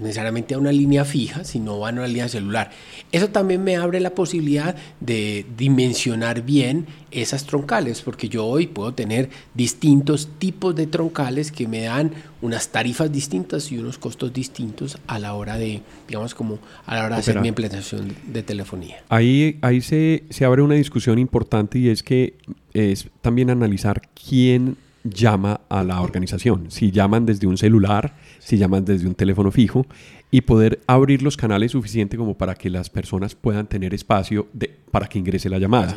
necesariamente 0.00 0.54
a 0.54 0.58
una 0.58 0.72
línea 0.72 1.04
fija, 1.04 1.44
sino 1.44 1.78
van 1.78 1.96
a 1.96 2.00
una 2.00 2.08
línea 2.08 2.28
celular. 2.28 2.70
Eso 3.12 3.28
también 3.28 3.62
me 3.62 3.76
abre 3.76 4.00
la 4.00 4.10
posibilidad 4.10 4.74
de 5.00 5.46
dimensionar 5.56 6.42
bien 6.42 6.86
esas 7.14 7.46
troncales, 7.46 8.02
porque 8.02 8.28
yo 8.28 8.44
hoy 8.46 8.66
puedo 8.66 8.92
tener 8.92 9.30
distintos 9.54 10.28
tipos 10.38 10.74
de 10.74 10.86
troncales 10.86 11.52
que 11.52 11.68
me 11.68 11.82
dan 11.82 12.12
unas 12.42 12.68
tarifas 12.68 13.10
distintas 13.10 13.70
y 13.72 13.78
unos 13.78 13.98
costos 13.98 14.32
distintos 14.32 14.98
a 15.06 15.18
la 15.18 15.34
hora 15.34 15.56
de, 15.56 15.82
digamos, 16.08 16.34
como 16.34 16.58
a 16.86 16.96
la 16.96 17.06
hora 17.06 17.16
de 17.16 17.20
hacer 17.20 17.40
mi 17.40 17.48
implementación 17.48 18.14
de 18.26 18.42
telefonía. 18.42 18.96
Ahí, 19.08 19.58
ahí 19.62 19.80
se, 19.80 20.24
se 20.30 20.44
abre 20.44 20.62
una 20.62 20.74
discusión 20.74 21.18
importante 21.18 21.78
y 21.78 21.88
es 21.88 22.02
que 22.02 22.34
es 22.72 23.08
también 23.20 23.50
analizar 23.50 24.02
quién 24.14 24.76
llama 25.04 25.60
a 25.68 25.84
la 25.84 26.00
organización. 26.00 26.70
Si 26.70 26.90
llaman 26.90 27.26
desde 27.26 27.46
un 27.46 27.58
celular, 27.58 28.16
si 28.38 28.56
llaman 28.56 28.84
desde 28.84 29.06
un 29.06 29.14
teléfono 29.14 29.50
fijo 29.50 29.86
y 30.30 30.40
poder 30.40 30.80
abrir 30.86 31.22
los 31.22 31.36
canales 31.36 31.72
suficiente 31.72 32.16
como 32.16 32.36
para 32.36 32.54
que 32.54 32.70
las 32.70 32.90
personas 32.90 33.34
puedan 33.34 33.66
tener 33.66 33.94
espacio 33.94 34.48
de, 34.52 34.70
para 34.90 35.06
que 35.06 35.18
ingrese 35.18 35.48
la 35.48 35.58
llamada. 35.58 35.94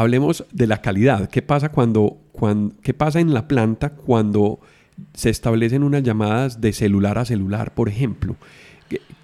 Hablemos 0.00 0.44
de 0.52 0.66
la 0.66 0.80
calidad. 0.80 1.28
¿Qué 1.28 1.42
pasa 1.42 1.70
cuando, 1.70 2.18
cuando 2.32 2.74
qué 2.82 2.94
pasa 2.94 3.20
en 3.20 3.34
la 3.34 3.46
planta 3.48 3.90
cuando 3.90 4.60
se 5.14 5.30
establecen 5.30 5.82
unas 5.82 6.02
llamadas 6.02 6.60
de 6.60 6.72
celular 6.72 7.18
a 7.18 7.24
celular, 7.24 7.74
por 7.74 7.88
ejemplo? 7.88 8.36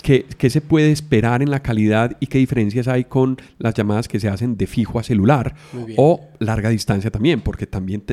¿Qué, 0.03 0.27
qué, 0.39 0.51
se 0.51 0.61
puede 0.61 0.93
esperar 0.93 1.43
en 1.43 1.51
la 1.51 1.61
calidad 1.61 2.17
y 2.21 2.29
qué 2.29 2.39
diferencias 2.39 2.87
hay 2.87 3.05
con 3.05 3.39
las 3.59 3.75
llamadas 3.75 4.07
que 4.07 4.21
se 4.21 4.29
hacen 4.29 4.57
de 4.57 4.69
fijo 4.69 5.01
a 5.01 5.03
celular 5.03 5.57
o 5.97 6.29
larga 6.39 6.69
distancia 6.69 7.11
también? 7.11 7.41
Porque 7.41 7.67
también 7.67 8.05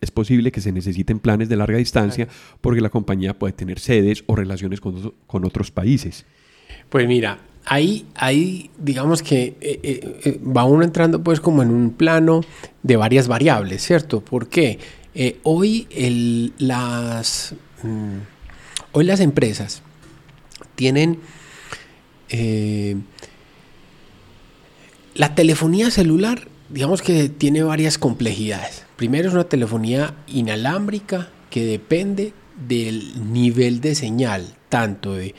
es 0.00 0.10
posible 0.10 0.50
que 0.50 0.60
se 0.60 0.72
necesiten 0.72 1.20
planes 1.20 1.48
de 1.48 1.56
larga 1.56 1.78
distancia 1.78 2.26
porque 2.60 2.80
la 2.80 2.90
compañía 2.90 3.38
puede 3.38 3.52
tener 3.52 3.78
sedes 3.78 4.24
o 4.26 4.34
relaciones 4.34 4.80
con, 4.80 5.12
con 5.28 5.44
otros 5.44 5.70
países. 5.70 6.26
Pues 6.88 7.06
mira, 7.06 7.38
ahí, 7.68 8.06
ahí 8.14 8.70
digamos 8.78 9.22
que 9.22 9.56
eh, 9.60 9.80
eh, 9.82 10.20
eh, 10.24 10.40
va 10.44 10.64
uno 10.64 10.82
entrando 10.82 11.22
pues 11.22 11.40
como 11.40 11.62
en 11.62 11.70
un 11.70 11.90
plano 11.90 12.40
de 12.82 12.96
varias 12.96 13.28
variables, 13.28 13.84
¿cierto? 13.84 14.20
Porque 14.20 14.78
hoy, 15.42 15.88
las, 16.58 17.54
mm, 17.82 18.18
hoy 18.92 19.04
las 19.04 19.20
empresas 19.20 19.82
tienen... 20.76 21.18
la 25.14 25.34
telefonía 25.34 25.90
celular, 25.90 26.46
digamos 26.68 27.02
que 27.02 27.28
tiene 27.28 27.64
varias 27.64 27.98
complejidades. 27.98 28.86
Primero 28.96 29.28
es 29.28 29.34
una 29.34 29.48
telefonía 29.48 30.14
inalámbrica 30.28 31.30
que 31.50 31.64
depende 31.64 32.32
del 32.68 33.32
nivel 33.32 33.80
de 33.80 33.96
señal, 33.96 34.54
tanto 34.68 35.14
de 35.14 35.34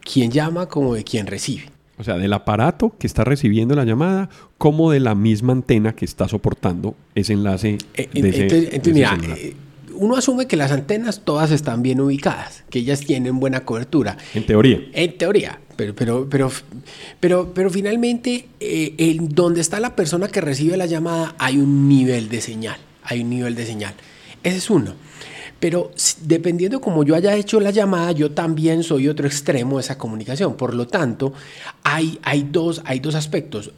quien 0.00 0.30
llama 0.30 0.68
como 0.68 0.94
de 0.94 1.02
quien 1.02 1.26
recibe. 1.26 1.73
O 1.96 2.04
sea, 2.04 2.16
del 2.16 2.32
aparato 2.32 2.94
que 2.98 3.06
está 3.06 3.24
recibiendo 3.24 3.74
la 3.74 3.84
llamada, 3.84 4.28
como 4.58 4.90
de 4.90 5.00
la 5.00 5.14
misma 5.14 5.52
antena 5.52 5.94
que 5.94 6.04
está 6.04 6.28
soportando 6.28 6.96
ese 7.14 7.34
enlace. 7.34 7.78
Eh, 7.94 8.08
entonces, 8.14 8.92
mira, 8.92 9.16
eh, 9.36 9.54
uno 9.94 10.16
asume 10.16 10.46
que 10.46 10.56
las 10.56 10.72
antenas 10.72 11.22
todas 11.24 11.52
están 11.52 11.82
bien 11.82 12.00
ubicadas, 12.00 12.64
que 12.68 12.80
ellas 12.80 13.00
tienen 13.00 13.38
buena 13.38 13.64
cobertura. 13.64 14.16
En 14.34 14.44
teoría. 14.44 14.80
En 14.92 15.16
teoría, 15.16 15.60
pero, 15.76 15.94
pero, 15.94 16.28
pero, 16.28 16.50
pero, 17.20 17.54
pero 17.54 17.70
finalmente, 17.70 18.48
eh, 18.58 19.16
donde 19.20 19.60
está 19.60 19.78
la 19.78 19.94
persona 19.94 20.26
que 20.28 20.40
recibe 20.40 20.76
la 20.76 20.86
llamada, 20.86 21.36
hay 21.38 21.58
un 21.58 21.88
nivel 21.88 22.28
de 22.28 22.40
señal. 22.40 22.76
Hay 23.04 23.20
un 23.20 23.30
nivel 23.30 23.54
de 23.54 23.66
señal. 23.66 23.94
Ese 24.42 24.56
es 24.56 24.70
uno. 24.70 24.94
Pero 25.64 25.90
dependiendo 26.20 26.78
como 26.78 27.04
yo 27.04 27.14
haya 27.14 27.34
hecho 27.36 27.58
la 27.58 27.70
llamada, 27.70 28.12
yo 28.12 28.32
también 28.32 28.82
soy 28.82 29.08
otro 29.08 29.26
extremo 29.26 29.78
de 29.78 29.80
esa 29.80 29.96
comunicación. 29.96 30.58
Por 30.58 30.74
lo 30.74 30.86
tanto, 30.86 31.32
hay, 31.82 32.18
hay, 32.22 32.46
dos, 32.52 32.82
hay 32.84 33.00
dos 33.00 33.14
aspectos. 33.14 33.70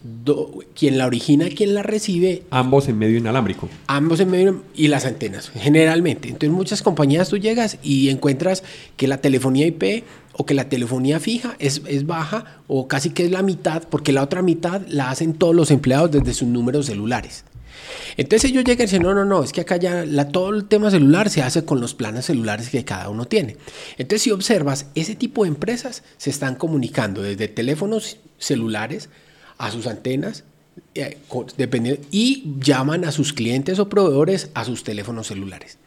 quien 0.74 0.98
la 0.98 1.06
origina, 1.06 1.46
quien 1.48 1.74
la 1.74 1.84
recibe. 1.84 2.42
Ambos 2.50 2.88
en 2.88 2.98
medio 2.98 3.18
inalámbrico. 3.18 3.68
Ambos 3.86 4.18
en 4.18 4.32
medio 4.32 4.62
y 4.74 4.88
las 4.88 5.06
antenas, 5.06 5.52
generalmente. 5.54 6.26
Entonces, 6.26 6.50
muchas 6.50 6.82
compañías 6.82 7.28
tú 7.28 7.36
llegas 7.36 7.78
y 7.84 8.08
encuentras 8.08 8.64
que 8.96 9.06
la 9.06 9.18
telefonía 9.18 9.68
IP 9.68 10.02
o 10.32 10.44
que 10.44 10.54
la 10.54 10.68
telefonía 10.68 11.20
fija 11.20 11.54
es, 11.60 11.82
es, 11.86 12.04
baja 12.04 12.62
o 12.66 12.88
casi 12.88 13.10
que 13.10 13.26
es 13.26 13.30
la 13.30 13.42
mitad, 13.42 13.84
porque 13.88 14.10
la 14.10 14.24
otra 14.24 14.42
mitad 14.42 14.82
la 14.88 15.10
hacen 15.10 15.34
todos 15.34 15.54
los 15.54 15.70
empleados 15.70 16.10
desde 16.10 16.34
sus 16.34 16.48
números 16.48 16.86
celulares. 16.86 17.44
Entonces 18.16 18.50
ellos 18.50 18.64
llegan 18.64 18.82
y 18.82 18.86
dicen, 18.86 19.02
no, 19.02 19.14
no, 19.14 19.24
no, 19.24 19.42
es 19.42 19.52
que 19.52 19.60
acá 19.60 19.76
ya 19.76 20.04
todo 20.28 20.50
el 20.50 20.66
tema 20.66 20.90
celular 20.90 21.30
se 21.30 21.42
hace 21.42 21.64
con 21.64 21.80
los 21.80 21.94
planes 21.94 22.26
celulares 22.26 22.70
que 22.70 22.84
cada 22.84 23.08
uno 23.08 23.26
tiene. 23.26 23.56
Entonces 23.98 24.22
si 24.22 24.30
observas, 24.30 24.86
ese 24.94 25.14
tipo 25.14 25.44
de 25.44 25.48
empresas 25.48 26.02
se 26.16 26.30
están 26.30 26.54
comunicando 26.54 27.22
desde 27.22 27.48
teléfonos 27.48 28.18
celulares 28.38 29.08
a 29.58 29.70
sus 29.70 29.86
antenas 29.86 30.44
eh, 30.94 31.18
y 32.10 32.54
llaman 32.60 33.04
a 33.04 33.12
sus 33.12 33.32
clientes 33.32 33.78
o 33.78 33.88
proveedores 33.88 34.50
a 34.54 34.64
sus 34.64 34.84
teléfonos 34.84 35.26
celulares. 35.28 35.78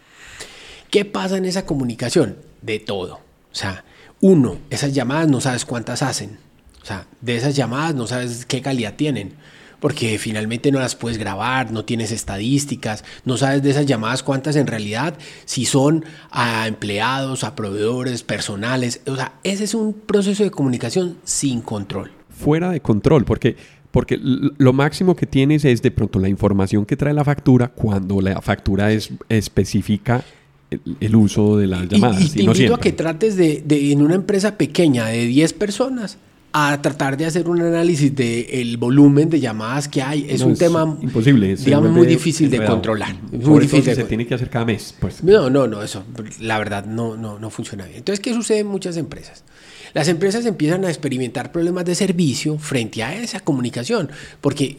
¿Qué 0.89 1.05
pasa 1.05 1.37
en 1.37 1.45
esa 1.45 1.65
comunicación? 1.65 2.37
De 2.61 2.79
todo. 2.79 3.15
O 3.51 3.55
sea, 3.55 3.85
uno, 4.21 4.57
esas 4.69 4.93
llamadas 4.93 5.27
no 5.27 5.41
sabes 5.41 5.65
cuántas 5.65 6.01
hacen. 6.01 6.39
O 6.81 6.85
sea, 6.85 7.07
de 7.21 7.35
esas 7.35 7.55
llamadas 7.55 7.93
no 7.93 8.07
sabes 8.07 8.45
qué 8.45 8.61
calidad 8.61 8.95
tienen 8.95 9.33
porque 9.79 10.17
finalmente 10.17 10.71
no 10.71 10.79
las 10.79 10.95
puedes 10.95 11.17
grabar, 11.17 11.71
no 11.71 11.85
tienes 11.85 12.11
estadísticas, 12.11 13.03
no 13.25 13.37
sabes 13.37 13.63
de 13.63 13.71
esas 13.71 13.85
llamadas 13.85 14.23
cuántas 14.23 14.55
en 14.55 14.67
realidad, 14.67 15.17
si 15.45 15.65
son 15.65 16.05
a 16.31 16.67
empleados, 16.67 17.43
a 17.43 17.55
proveedores, 17.55 18.23
personales. 18.23 19.01
O 19.07 19.15
sea, 19.15 19.33
ese 19.43 19.63
es 19.63 19.73
un 19.73 19.93
proceso 19.93 20.43
de 20.43 20.51
comunicación 20.51 21.17
sin 21.23 21.61
control. 21.61 22.11
Fuera 22.29 22.71
de 22.71 22.81
control, 22.81 23.25
porque 23.25 23.55
porque 23.91 24.19
lo 24.21 24.71
máximo 24.71 25.15
que 25.15 25.25
tienes 25.25 25.65
es 25.65 25.81
de 25.81 25.89
pronto 25.89 26.19
la 26.19 26.29
información 26.29 26.85
que 26.85 26.95
trae 26.95 27.13
la 27.13 27.23
factura 27.23 27.69
cuando 27.69 28.21
la 28.21 28.39
factura 28.39 28.91
es 28.91 29.09
específica 29.29 30.23
el, 30.99 31.15
uso 31.15 31.57
de 31.57 31.67
las 31.67 31.87
llamadas. 31.87 32.23
Y, 32.23 32.29
te 32.29 32.43
invito 32.43 32.75
a 32.75 32.79
que 32.79 32.91
trates 32.91 33.35
de, 33.35 33.63
de, 33.65 33.91
en 33.91 34.01
una 34.01 34.15
empresa 34.15 34.57
pequeña 34.57 35.07
de 35.07 35.25
10 35.25 35.53
personas, 35.53 36.17
a 36.51 36.81
tratar 36.81 37.15
de 37.15 37.25
hacer 37.25 37.47
un 37.47 37.61
análisis 37.61 38.15
del 38.15 38.77
volumen 38.77 39.29
de 39.29 39.39
llamadas 39.39 39.87
que 39.87 40.01
hay. 40.01 40.25
Es 40.29 40.41
un 40.41 40.55
tema 40.55 40.97
imposible, 41.01 41.55
digamos, 41.55 41.91
muy 41.91 42.07
difícil 42.07 42.49
de 42.49 42.65
controlar. 42.65 43.15
muy 43.31 43.61
difícil 43.61 43.95
se 43.95 44.03
tiene 44.05 44.25
que 44.25 44.33
hacer 44.33 44.49
cada 44.49 44.65
mes. 44.65 44.95
Pues. 44.99 45.23
No, 45.23 45.49
no, 45.49 45.67
no, 45.67 45.83
eso 45.83 46.03
la 46.39 46.57
verdad 46.57 46.85
no, 46.85 47.15
no, 47.15 47.37
no 47.39 47.49
funciona 47.49 47.85
bien. 47.85 47.97
Entonces, 47.99 48.19
¿qué 48.19 48.33
sucede 48.33 48.59
en 48.59 48.67
muchas 48.67 48.97
empresas? 48.97 49.43
Las 49.93 50.07
empresas 50.07 50.45
empiezan 50.45 50.85
a 50.85 50.89
experimentar 50.89 51.51
problemas 51.51 51.85
de 51.85 51.95
servicio 51.95 52.57
frente 52.57 53.03
a 53.03 53.15
esa 53.15 53.39
comunicación, 53.39 54.09
porque, 54.41 54.77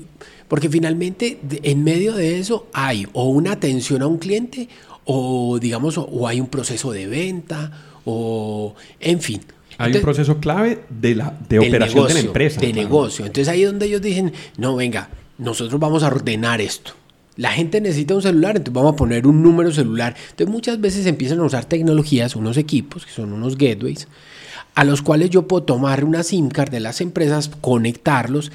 porque 0.48 0.68
finalmente 0.68 1.40
en 1.62 1.84
medio 1.84 2.14
de 2.14 2.38
eso 2.38 2.68
hay 2.72 3.06
o 3.12 3.28
una 3.28 3.52
atención 3.52 4.02
a 4.02 4.06
un 4.06 4.18
cliente 4.18 4.68
o 5.04 5.58
digamos 5.60 5.98
o 5.98 6.28
hay 6.28 6.40
un 6.40 6.48
proceso 6.48 6.92
de 6.92 7.06
venta 7.06 7.72
o 8.04 8.74
en 9.00 9.20
fin, 9.20 9.40
hay 9.80 9.94
un 9.94 10.02
proceso 10.02 10.38
clave 10.38 10.80
de, 10.88 11.14
la, 11.14 11.36
de 11.48 11.58
operación 11.58 12.08
de 12.08 12.14
la 12.14 12.20
empresa. 12.20 12.60
De 12.60 12.72
negocio. 12.72 13.24
Entonces 13.24 13.48
ahí 13.48 13.62
es 13.62 13.70
donde 13.70 13.86
ellos 13.86 14.02
dicen, 14.02 14.32
no, 14.56 14.76
venga, 14.76 15.08
nosotros 15.38 15.80
vamos 15.80 16.02
a 16.02 16.08
ordenar 16.08 16.60
esto. 16.60 16.92
La 17.36 17.52
gente 17.52 17.80
necesita 17.80 18.14
un 18.14 18.22
celular, 18.22 18.56
entonces 18.56 18.74
vamos 18.74 18.92
a 18.92 18.96
poner 18.96 19.26
un 19.26 19.42
número 19.42 19.72
celular. 19.72 20.14
Entonces 20.30 20.52
muchas 20.52 20.80
veces 20.80 21.06
empiezan 21.06 21.40
a 21.40 21.44
usar 21.44 21.64
tecnologías, 21.64 22.36
unos 22.36 22.56
equipos, 22.56 23.06
que 23.06 23.12
son 23.12 23.32
unos 23.32 23.56
gateways, 23.56 24.08
a 24.74 24.84
los 24.84 25.00
cuales 25.00 25.30
yo 25.30 25.48
puedo 25.48 25.62
tomar 25.62 26.04
una 26.04 26.22
SIM 26.22 26.48
card 26.48 26.70
de 26.70 26.80
las 26.80 27.00
empresas, 27.00 27.50
conectarlos 27.60 28.52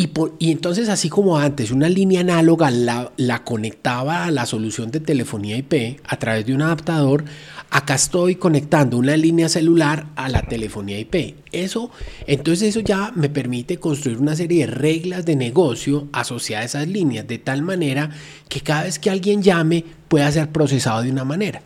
y, 0.00 0.08
y, 0.38 0.52
entonces, 0.52 0.88
así 0.88 1.08
como 1.08 1.38
antes, 1.38 1.72
una 1.72 1.88
línea 1.88 2.20
análoga 2.20 2.70
la, 2.70 3.10
la, 3.16 3.42
conectaba 3.42 4.26
a 4.26 4.30
la 4.30 4.46
solución 4.46 4.92
de 4.92 5.00
telefonía 5.00 5.56
IP 5.56 6.00
a 6.06 6.16
través 6.20 6.46
de 6.46 6.54
un 6.54 6.62
adaptador, 6.62 7.24
acá 7.70 7.96
estoy 7.96 8.36
conectando 8.36 8.96
una 8.96 9.16
línea 9.16 9.48
celular 9.48 10.06
a 10.14 10.28
la 10.28 10.42
telefonía 10.42 11.00
IP. 11.00 11.34
Eso, 11.50 11.90
entonces 12.28 12.68
eso 12.68 12.78
ya 12.78 13.10
me 13.16 13.28
permite 13.28 13.78
construir 13.78 14.18
una 14.18 14.36
serie 14.36 14.68
de 14.68 14.72
reglas 14.72 15.24
de 15.24 15.34
negocio 15.34 16.06
asociadas 16.12 16.76
a 16.76 16.82
esas 16.82 16.88
líneas, 16.88 17.26
de 17.26 17.38
tal 17.38 17.62
manera 17.62 18.08
que 18.48 18.60
cada 18.60 18.84
vez 18.84 19.00
que 19.00 19.10
alguien 19.10 19.42
llame 19.42 19.84
pueda 20.06 20.30
ser 20.30 20.50
procesado 20.50 21.02
de 21.02 21.10
una 21.10 21.24
manera. 21.24 21.60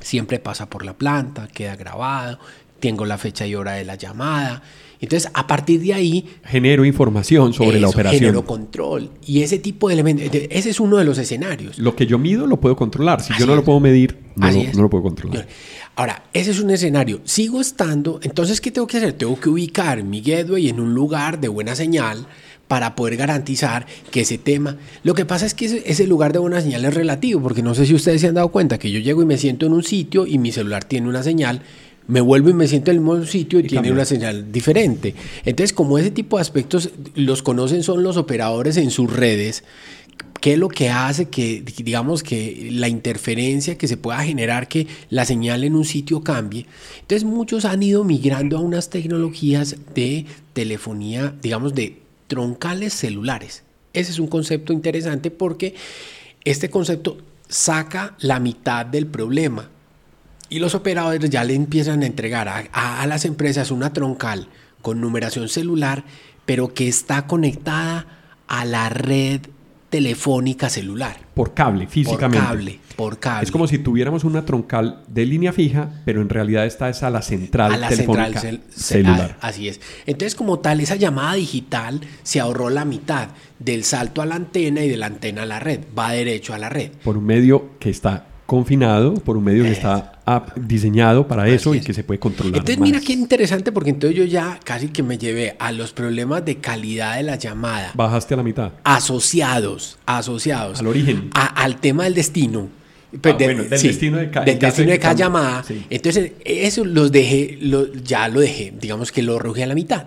Siempre 0.00 0.38
pasa 0.38 0.70
por 0.70 0.84
la 0.84 0.92
planta, 0.92 1.48
queda 1.48 1.74
grabado, 1.74 2.38
tengo 2.78 3.04
la 3.04 3.18
fecha 3.18 3.48
y 3.48 3.56
hora 3.56 3.72
de 3.72 3.84
la 3.84 3.96
llamada. 3.96 4.62
Entonces, 5.04 5.30
a 5.32 5.46
partir 5.46 5.80
de 5.80 5.94
ahí... 5.94 6.26
Genero 6.44 6.84
información 6.84 7.52
sobre 7.52 7.80
la 7.80 7.88
operación. 7.88 8.20
Genero 8.20 8.44
control. 8.44 9.10
Y 9.26 9.42
ese 9.42 9.58
tipo 9.58 9.88
de 9.88 9.94
elementos, 9.94 10.28
ese 10.50 10.70
es 10.70 10.80
uno 10.80 10.96
de 10.96 11.04
los 11.04 11.18
escenarios. 11.18 11.78
Lo 11.78 11.94
que 11.94 12.06
yo 12.06 12.18
mido 12.18 12.46
lo 12.46 12.60
puedo 12.60 12.76
controlar. 12.76 13.22
Si 13.22 13.32
yo 13.38 13.46
no 13.46 13.54
lo 13.54 13.64
puedo 13.64 13.80
medir, 13.80 14.18
no 14.36 14.50
lo, 14.82 14.90
puedo 14.90 15.02
controlar. 15.02 15.46
Ahora, 15.96 16.24
ese 16.32 16.50
es 16.50 16.60
un 16.60 16.70
escenario. 16.70 17.20
Sigo 17.24 17.60
estando, 17.60 18.18
entonces, 18.22 18.60
¿qué 18.60 18.70
tengo 18.70 18.86
que 18.86 18.96
hacer? 18.96 19.12
Tengo 19.12 19.38
que 19.38 19.48
ubicar 19.48 20.02
mi 20.02 20.20
gateway 20.20 20.68
en 20.68 20.80
un 20.80 20.94
lugar 20.94 21.40
de 21.40 21.48
buena 21.48 21.76
señal 21.76 22.26
para 22.68 22.96
poder 22.96 23.16
garantizar 23.16 23.86
que 24.10 24.22
ese 24.22 24.38
tema... 24.38 24.76
Lo 25.02 25.14
que 25.14 25.24
pasa 25.24 25.46
es 25.46 25.54
que 25.54 25.66
ese, 25.66 25.82
ese, 25.86 26.06
lugar 26.06 26.32
de 26.32 26.38
buena 26.38 26.60
señal 26.60 26.84
es 26.84 26.94
relativo, 26.94 27.42
porque 27.42 27.62
no 27.62 27.74
sé 27.74 27.86
si 27.86 27.94
ustedes 27.94 28.20
se 28.20 28.28
han 28.28 28.34
dado 28.34 28.48
cuenta 28.48 28.78
que 28.78 28.90
yo 28.90 29.00
llego 29.00 29.22
y 29.22 29.26
me 29.26 29.38
siento 29.38 29.66
en 29.66 29.74
un 29.74 29.82
sitio 29.82 30.26
y 30.26 30.38
mi 30.38 30.50
celular 30.50 30.84
tiene 30.84 31.08
una 31.08 31.22
señal, 31.22 31.62
me 32.06 32.20
vuelvo 32.20 32.50
y 32.50 32.54
me 32.54 32.68
siento 32.68 32.90
en 32.90 32.98
el 32.98 33.02
mismo 33.02 33.24
sitio 33.24 33.60
y, 33.60 33.64
tiene 33.64 33.90
una 33.90 34.04
señal 34.04 34.52
diferente. 34.52 35.14
Entonces, 35.44 35.72
como 35.72 35.98
ese 35.98 36.10
tipo 36.10 36.36
de 36.36 36.42
aspectos 36.42 36.90
los 37.14 37.42
conocen 37.42 37.82
son 37.82 38.02
los 38.02 38.16
operadores 38.16 38.76
en 38.76 38.90
sus 38.90 39.10
redes, 39.12 39.64
¿qué 40.40 40.54
es 40.54 40.58
lo 40.58 40.68
que 40.68 40.90
hace 40.90 41.28
que, 41.30 41.62
digamos, 41.62 42.22
que 42.22 42.68
la 42.72 42.88
interferencia 42.88 43.78
que 43.78 43.88
se 43.88 43.96
pueda 43.96 44.22
generar, 44.22 44.68
que 44.68 44.86
la 45.08 45.24
señal 45.24 45.64
en 45.64 45.76
un 45.76 45.84
sitio 45.84 46.22
cambie? 46.22 46.66
Entonces, 47.00 47.24
muchos 47.24 47.64
han 47.64 47.82
ido 47.82 48.04
migrando 48.04 48.58
a 48.58 48.60
unas 48.60 48.90
tecnologías 48.90 49.76
de 49.94 50.26
telefonía, 50.52 51.34
digamos, 51.40 51.74
de 51.74 52.00
troncales 52.26 52.92
celulares. 52.92 53.62
Ese 53.94 54.10
es 54.10 54.18
un 54.18 54.26
concepto 54.26 54.72
interesante 54.72 55.30
porque 55.30 55.74
este 56.44 56.68
concepto 56.68 57.16
saca 57.48 58.16
la 58.18 58.40
mitad 58.40 58.84
del 58.84 59.06
problema 59.06 59.70
y 60.48 60.58
los 60.58 60.74
operadores 60.74 61.30
ya 61.30 61.44
le 61.44 61.54
empiezan 61.54 62.02
a 62.02 62.06
entregar 62.06 62.68
a, 62.72 63.06
las 63.06 63.24
empresas 63.24 63.70
una 63.70 63.92
troncal 63.92 64.48
con 64.82 65.00
numeración 65.00 65.48
celular, 65.48 66.04
pero 66.46 66.74
que 66.74 66.88
está 66.88 67.26
conectada 67.26 68.06
a 68.46 68.64
la 68.64 68.88
red 68.88 69.40
telefónica 69.88 70.68
celular. 70.68 71.16
Por 71.34 71.54
cable, 71.54 71.86
físicamente. 71.86 72.38
Por 72.38 72.46
cable, 72.46 72.80
por 72.96 73.18
cable. 73.20 73.44
Es 73.44 73.52
como 73.52 73.66
si 73.68 73.78
tuviéramos 73.78 74.24
una 74.24 74.44
troncal 74.44 75.02
de 75.06 75.24
línea 75.24 75.52
fija, 75.52 76.02
pero 76.04 76.20
en 76.20 76.28
realidad 76.28 76.66
esta 76.66 76.88
es 76.88 77.02
a 77.04 77.10
la 77.10 77.22
central 77.22 77.72
a 77.72 77.76
la 77.76 77.88
telefónica 77.88 78.40
central 78.40 78.62
cel- 78.68 78.74
celular. 78.74 79.36
así 79.40 79.68
es. 79.68 79.80
Entonces, 80.06 80.34
como 80.34 80.58
tal, 80.58 80.80
esa 80.80 80.96
llamada 80.96 81.34
digital 81.34 82.00
se 82.24 82.40
ahorró 82.40 82.70
la 82.70 82.84
mitad 82.84 83.28
del 83.60 83.84
salto 83.84 84.20
a 84.20 84.26
la 84.26 84.34
antena 84.34 84.82
y 84.84 84.88
de 84.88 84.96
la 84.96 85.06
antena 85.06 85.42
a 85.42 85.46
la 85.46 85.60
red. 85.60 85.80
Va 85.96 86.10
derecho 86.10 86.54
a 86.54 86.58
la 86.58 86.68
red. 86.68 86.90
Por 87.04 87.16
un 87.16 87.24
medio 87.24 87.78
que 87.78 87.90
está 87.90 88.26
confinado, 88.46 89.14
por 89.14 89.36
un 89.36 89.44
medio 89.44 89.64
que 89.64 89.72
está 89.72 90.12
diseñado 90.56 91.26
para 91.26 91.48
eso 91.48 91.70
Así 91.70 91.78
y 91.78 91.80
es. 91.80 91.86
que 91.86 91.94
se 91.94 92.04
puede 92.04 92.20
controlar. 92.20 92.54
Entonces, 92.58 92.78
más. 92.78 92.88
mira 92.88 93.00
qué 93.00 93.12
interesante, 93.14 93.72
porque 93.72 93.90
entonces 93.90 94.16
yo 94.18 94.24
ya 94.24 94.58
casi 94.64 94.88
que 94.88 95.02
me 95.02 95.16
llevé 95.18 95.56
a 95.58 95.72
los 95.72 95.92
problemas 95.92 96.44
de 96.44 96.56
calidad 96.58 97.16
de 97.16 97.22
la 97.22 97.36
llamada 97.36 97.92
Bajaste 97.94 98.34
a 98.34 98.36
la 98.38 98.42
mitad. 98.42 98.72
asociados, 98.84 99.98
asociados 100.06 100.80
Al 100.80 100.86
origen. 100.86 101.30
a- 101.34 101.46
al 101.62 101.76
tema 101.76 102.04
del 102.04 102.14
destino. 102.14 102.68
Pues 103.20 103.34
Ah, 103.34 103.38
bueno, 103.44 103.62
del 103.64 103.80
destino 103.80 104.16
de 104.18 104.30
ca- 104.30 104.44
del 104.44 104.58
destino 104.58 104.90
de 104.90 104.98
cada 104.98 105.14
llamada. 105.14 105.62
Sí. 105.62 105.84
Entonces, 105.90 106.32
eso 106.44 106.84
los 106.84 107.12
dejé, 107.12 107.58
lo- 107.60 107.92
ya 107.94 108.28
lo 108.28 108.40
dejé, 108.40 108.72
digamos 108.80 109.12
que 109.12 109.22
lo 109.22 109.36
arrojé 109.36 109.62
a 109.62 109.66
la 109.66 109.74
mitad. 109.74 110.06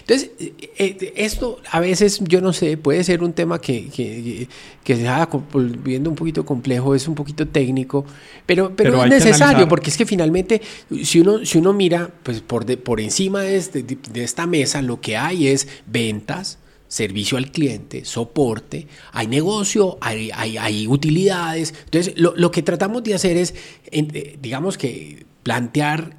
Entonces, 0.00 0.30
eh, 0.40 0.52
eh, 0.78 1.12
esto 1.16 1.60
a 1.70 1.78
veces, 1.80 2.20
yo 2.24 2.40
no 2.40 2.52
sé, 2.52 2.76
puede 2.76 3.04
ser 3.04 3.22
un 3.22 3.32
tema 3.34 3.60
que, 3.60 3.88
que, 3.88 4.48
que 4.82 4.96
se 4.96 5.04
va 5.04 5.26
volviendo 5.52 6.10
un 6.10 6.16
poquito 6.16 6.44
complejo, 6.44 6.94
es 6.94 7.06
un 7.06 7.14
poquito 7.14 7.46
técnico, 7.46 8.04
pero, 8.46 8.74
pero, 8.74 8.90
Pero 8.92 9.04
es 9.04 9.10
necesario, 9.10 9.68
porque 9.68 9.90
es 9.90 9.96
que 9.96 10.04
finalmente, 10.06 10.60
si 11.04 11.20
uno, 11.20 11.44
si 11.44 11.58
uno 11.58 11.72
mira, 11.72 12.10
pues 12.22 12.40
por, 12.40 12.64
de- 12.66 12.76
por 12.78 13.00
encima 13.00 13.42
de, 13.42 13.56
este- 13.56 13.82
de 13.84 14.24
esta 14.24 14.46
mesa, 14.46 14.82
lo 14.82 15.00
que 15.00 15.16
hay 15.16 15.48
es 15.48 15.68
ventas, 15.86 16.58
servicio 16.96 17.36
al 17.36 17.52
cliente, 17.52 18.06
soporte, 18.06 18.86
hay 19.12 19.26
negocio, 19.26 19.98
hay, 20.00 20.30
hay, 20.34 20.56
hay 20.56 20.86
utilidades. 20.86 21.74
Entonces, 21.84 22.14
lo, 22.16 22.34
lo 22.36 22.50
que 22.50 22.62
tratamos 22.62 23.04
de 23.04 23.14
hacer 23.14 23.36
es, 23.36 23.54
eh, 23.90 24.38
digamos 24.40 24.78
que, 24.78 25.26
plantear 25.42 26.16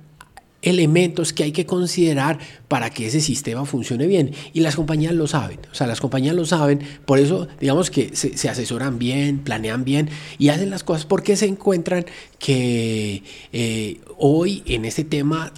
elementos 0.62 1.34
que 1.34 1.44
hay 1.44 1.52
que 1.52 1.66
considerar 1.66 2.40
para 2.68 2.92
que 2.92 3.08
ese 3.08 3.22
sistema 3.22 3.66
funcione 3.66 4.06
bien. 4.06 4.34
Y 4.54 4.60
las 4.60 4.76
compañías 4.76 5.16
lo 5.16 5.26
saben, 5.26 5.60
o 5.72 5.76
sea, 5.76 5.88
las 5.88 6.00
compañías 6.00 6.36
lo 6.36 6.46
saben, 6.46 6.80
por 7.06 7.18
eso 7.18 7.48
digamos 7.60 7.90
que 7.90 8.16
se, 8.16 8.38
se 8.38 8.48
asesoran 8.48 9.00
bien, 9.00 9.40
planean 9.40 9.84
bien 9.84 10.10
y 10.38 10.50
hacen 10.50 10.70
las 10.70 10.84
cosas 10.84 11.06
porque 11.06 11.36
se 11.36 11.48
encuentran 11.48 12.06
que 12.38 13.24
eh, 13.52 14.00
hoy 14.18 14.62
en 14.68 14.86
este 14.86 15.04
tema, 15.04 15.52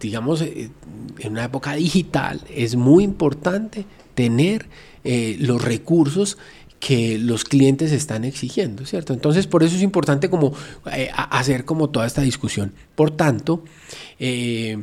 digamos, 0.00 0.40
eh, 0.40 0.70
en 1.18 1.32
una 1.32 1.44
época 1.44 1.74
digital, 1.74 2.40
es 2.48 2.76
muy 2.76 3.04
importante 3.04 3.84
tener 4.14 4.66
eh, 5.04 5.36
los 5.38 5.62
recursos 5.62 6.38
que 6.80 7.18
los 7.18 7.44
clientes 7.44 7.92
están 7.92 8.24
exigiendo, 8.24 8.84
¿cierto? 8.84 9.14
Entonces, 9.14 9.46
por 9.46 9.62
eso 9.62 9.76
es 9.76 9.82
importante 9.82 10.28
como 10.28 10.54
eh, 10.92 11.10
hacer 11.14 11.64
como 11.64 11.88
toda 11.88 12.06
esta 12.06 12.20
discusión. 12.20 12.74
Por 12.94 13.10
tanto, 13.10 13.64
eh, 14.18 14.78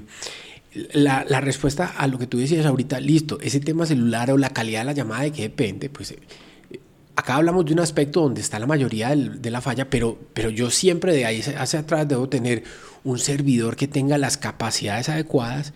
la, 0.93 1.25
la 1.29 1.41
respuesta 1.41 1.85
a 1.85 2.07
lo 2.07 2.17
que 2.17 2.27
tú 2.27 2.39
decías 2.39 2.65
ahorita, 2.65 2.99
listo, 2.99 3.39
ese 3.41 3.59
tema 3.59 3.85
celular 3.85 4.31
o 4.31 4.37
la 4.37 4.49
calidad 4.49 4.81
de 4.81 4.85
la 4.85 4.93
llamada 4.93 5.23
de 5.23 5.31
qué 5.31 5.43
depende, 5.43 5.89
pues 5.89 6.15
acá 7.15 7.35
hablamos 7.35 7.65
de 7.65 7.73
un 7.73 7.79
aspecto 7.79 8.21
donde 8.21 8.41
está 8.41 8.57
la 8.59 8.67
mayoría 8.67 9.09
del- 9.09 9.41
de 9.41 9.51
la 9.51 9.61
falla, 9.61 9.89
pero, 9.89 10.17
pero 10.33 10.49
yo 10.49 10.69
siempre 10.69 11.13
de 11.13 11.25
ahí 11.25 11.41
hacia 11.57 11.79
atrás 11.81 12.07
debo 12.07 12.27
tener 12.29 12.63
un 13.03 13.19
servidor 13.19 13.75
que 13.75 13.87
tenga 13.87 14.17
las 14.17 14.37
capacidades 14.37 15.09
adecuadas 15.09 15.73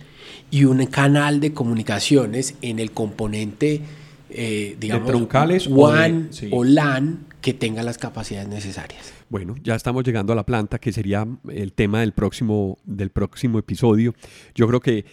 y 0.51 0.65
un 0.65 0.85
canal 0.85 1.39
de 1.39 1.53
comunicaciones 1.53 2.55
en 2.61 2.79
el 2.79 2.91
componente, 2.91 3.81
eh, 4.29 4.75
digamos, 4.79 5.07
troncales 5.09 5.67
o 5.67 5.71
WAN 5.71 6.27
sí. 6.31 6.49
o 6.51 6.63
LAN 6.63 7.25
que 7.41 7.53
tenga 7.53 7.83
las 7.83 7.97
capacidades 7.97 8.47
necesarias. 8.49 9.13
Bueno, 9.29 9.55
ya 9.63 9.75
estamos 9.75 10.03
llegando 10.03 10.33
a 10.33 10.35
la 10.35 10.45
planta, 10.45 10.77
que 10.79 10.91
sería 10.91 11.27
el 11.49 11.73
tema 11.73 11.99
del 12.01 12.11
próximo, 12.13 12.77
del 12.85 13.09
próximo 13.11 13.59
episodio. 13.59 14.13
Yo 14.55 14.67
creo 14.67 14.79
que 14.79 15.05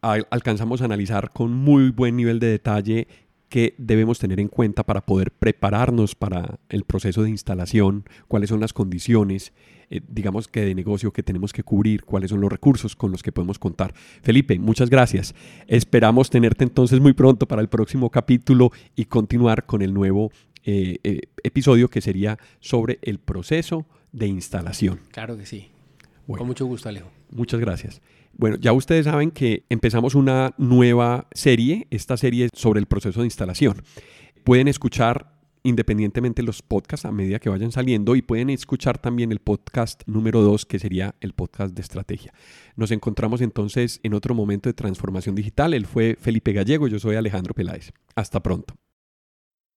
al- 0.00 0.26
alcanzamos 0.30 0.80
a 0.82 0.86
analizar 0.86 1.32
con 1.32 1.52
muy 1.52 1.90
buen 1.90 2.16
nivel 2.16 2.40
de 2.40 2.48
detalle 2.48 3.08
qué 3.48 3.74
debemos 3.78 4.18
tener 4.18 4.40
en 4.40 4.48
cuenta 4.48 4.84
para 4.84 5.04
poder 5.04 5.30
prepararnos 5.32 6.14
para 6.14 6.58
el 6.68 6.84
proceso 6.84 7.22
de 7.22 7.30
instalación, 7.30 8.04
cuáles 8.28 8.50
son 8.50 8.60
las 8.60 8.72
condiciones, 8.72 9.52
eh, 9.90 10.00
digamos 10.06 10.48
que 10.48 10.60
de 10.60 10.74
negocio 10.74 11.12
que 11.12 11.22
tenemos 11.22 11.52
que 11.52 11.62
cubrir, 11.62 12.04
cuáles 12.04 12.30
son 12.30 12.40
los 12.40 12.50
recursos 12.50 12.94
con 12.94 13.10
los 13.10 13.22
que 13.22 13.32
podemos 13.32 13.58
contar. 13.58 13.94
Felipe, 14.22 14.58
muchas 14.58 14.90
gracias. 14.90 15.34
Esperamos 15.66 16.30
tenerte 16.30 16.64
entonces 16.64 17.00
muy 17.00 17.14
pronto 17.14 17.46
para 17.46 17.62
el 17.62 17.68
próximo 17.68 18.10
capítulo 18.10 18.70
y 18.96 19.06
continuar 19.06 19.64
con 19.64 19.82
el 19.82 19.94
nuevo 19.94 20.30
eh, 20.64 20.98
eh, 21.02 21.22
episodio 21.42 21.88
que 21.88 22.00
sería 22.00 22.38
sobre 22.60 22.98
el 23.02 23.18
proceso 23.18 23.86
de 24.12 24.26
instalación. 24.26 25.00
Claro 25.10 25.36
que 25.36 25.46
sí. 25.46 25.68
Bueno. 26.26 26.40
Con 26.40 26.48
mucho 26.48 26.66
gusto, 26.66 26.88
Alejo. 26.90 27.10
Muchas 27.30 27.60
gracias. 27.60 28.02
Bueno, 28.38 28.56
ya 28.60 28.72
ustedes 28.72 29.06
saben 29.06 29.32
que 29.32 29.64
empezamos 29.68 30.14
una 30.14 30.54
nueva 30.58 31.26
serie. 31.32 31.88
Esta 31.90 32.16
serie 32.16 32.44
es 32.44 32.50
sobre 32.54 32.78
el 32.78 32.86
proceso 32.86 33.20
de 33.20 33.26
instalación. 33.26 33.82
Pueden 34.44 34.68
escuchar 34.68 35.34
independientemente 35.64 36.44
los 36.44 36.62
podcasts 36.62 37.04
a 37.04 37.10
medida 37.10 37.40
que 37.40 37.50
vayan 37.50 37.72
saliendo 37.72 38.14
y 38.14 38.22
pueden 38.22 38.48
escuchar 38.50 38.96
también 38.96 39.32
el 39.32 39.40
podcast 39.40 40.04
número 40.06 40.40
2 40.40 40.66
que 40.66 40.78
sería 40.78 41.16
el 41.20 41.32
podcast 41.32 41.74
de 41.74 41.82
estrategia. 41.82 42.32
Nos 42.76 42.92
encontramos 42.92 43.40
entonces 43.40 43.98
en 44.04 44.14
otro 44.14 44.36
momento 44.36 44.68
de 44.68 44.74
transformación 44.74 45.34
digital. 45.34 45.74
Él 45.74 45.86
fue 45.86 46.16
Felipe 46.20 46.52
Gallego, 46.52 46.86
yo 46.86 47.00
soy 47.00 47.16
Alejandro 47.16 47.54
Peláez. 47.54 47.92
Hasta 48.14 48.40
pronto. 48.40 48.74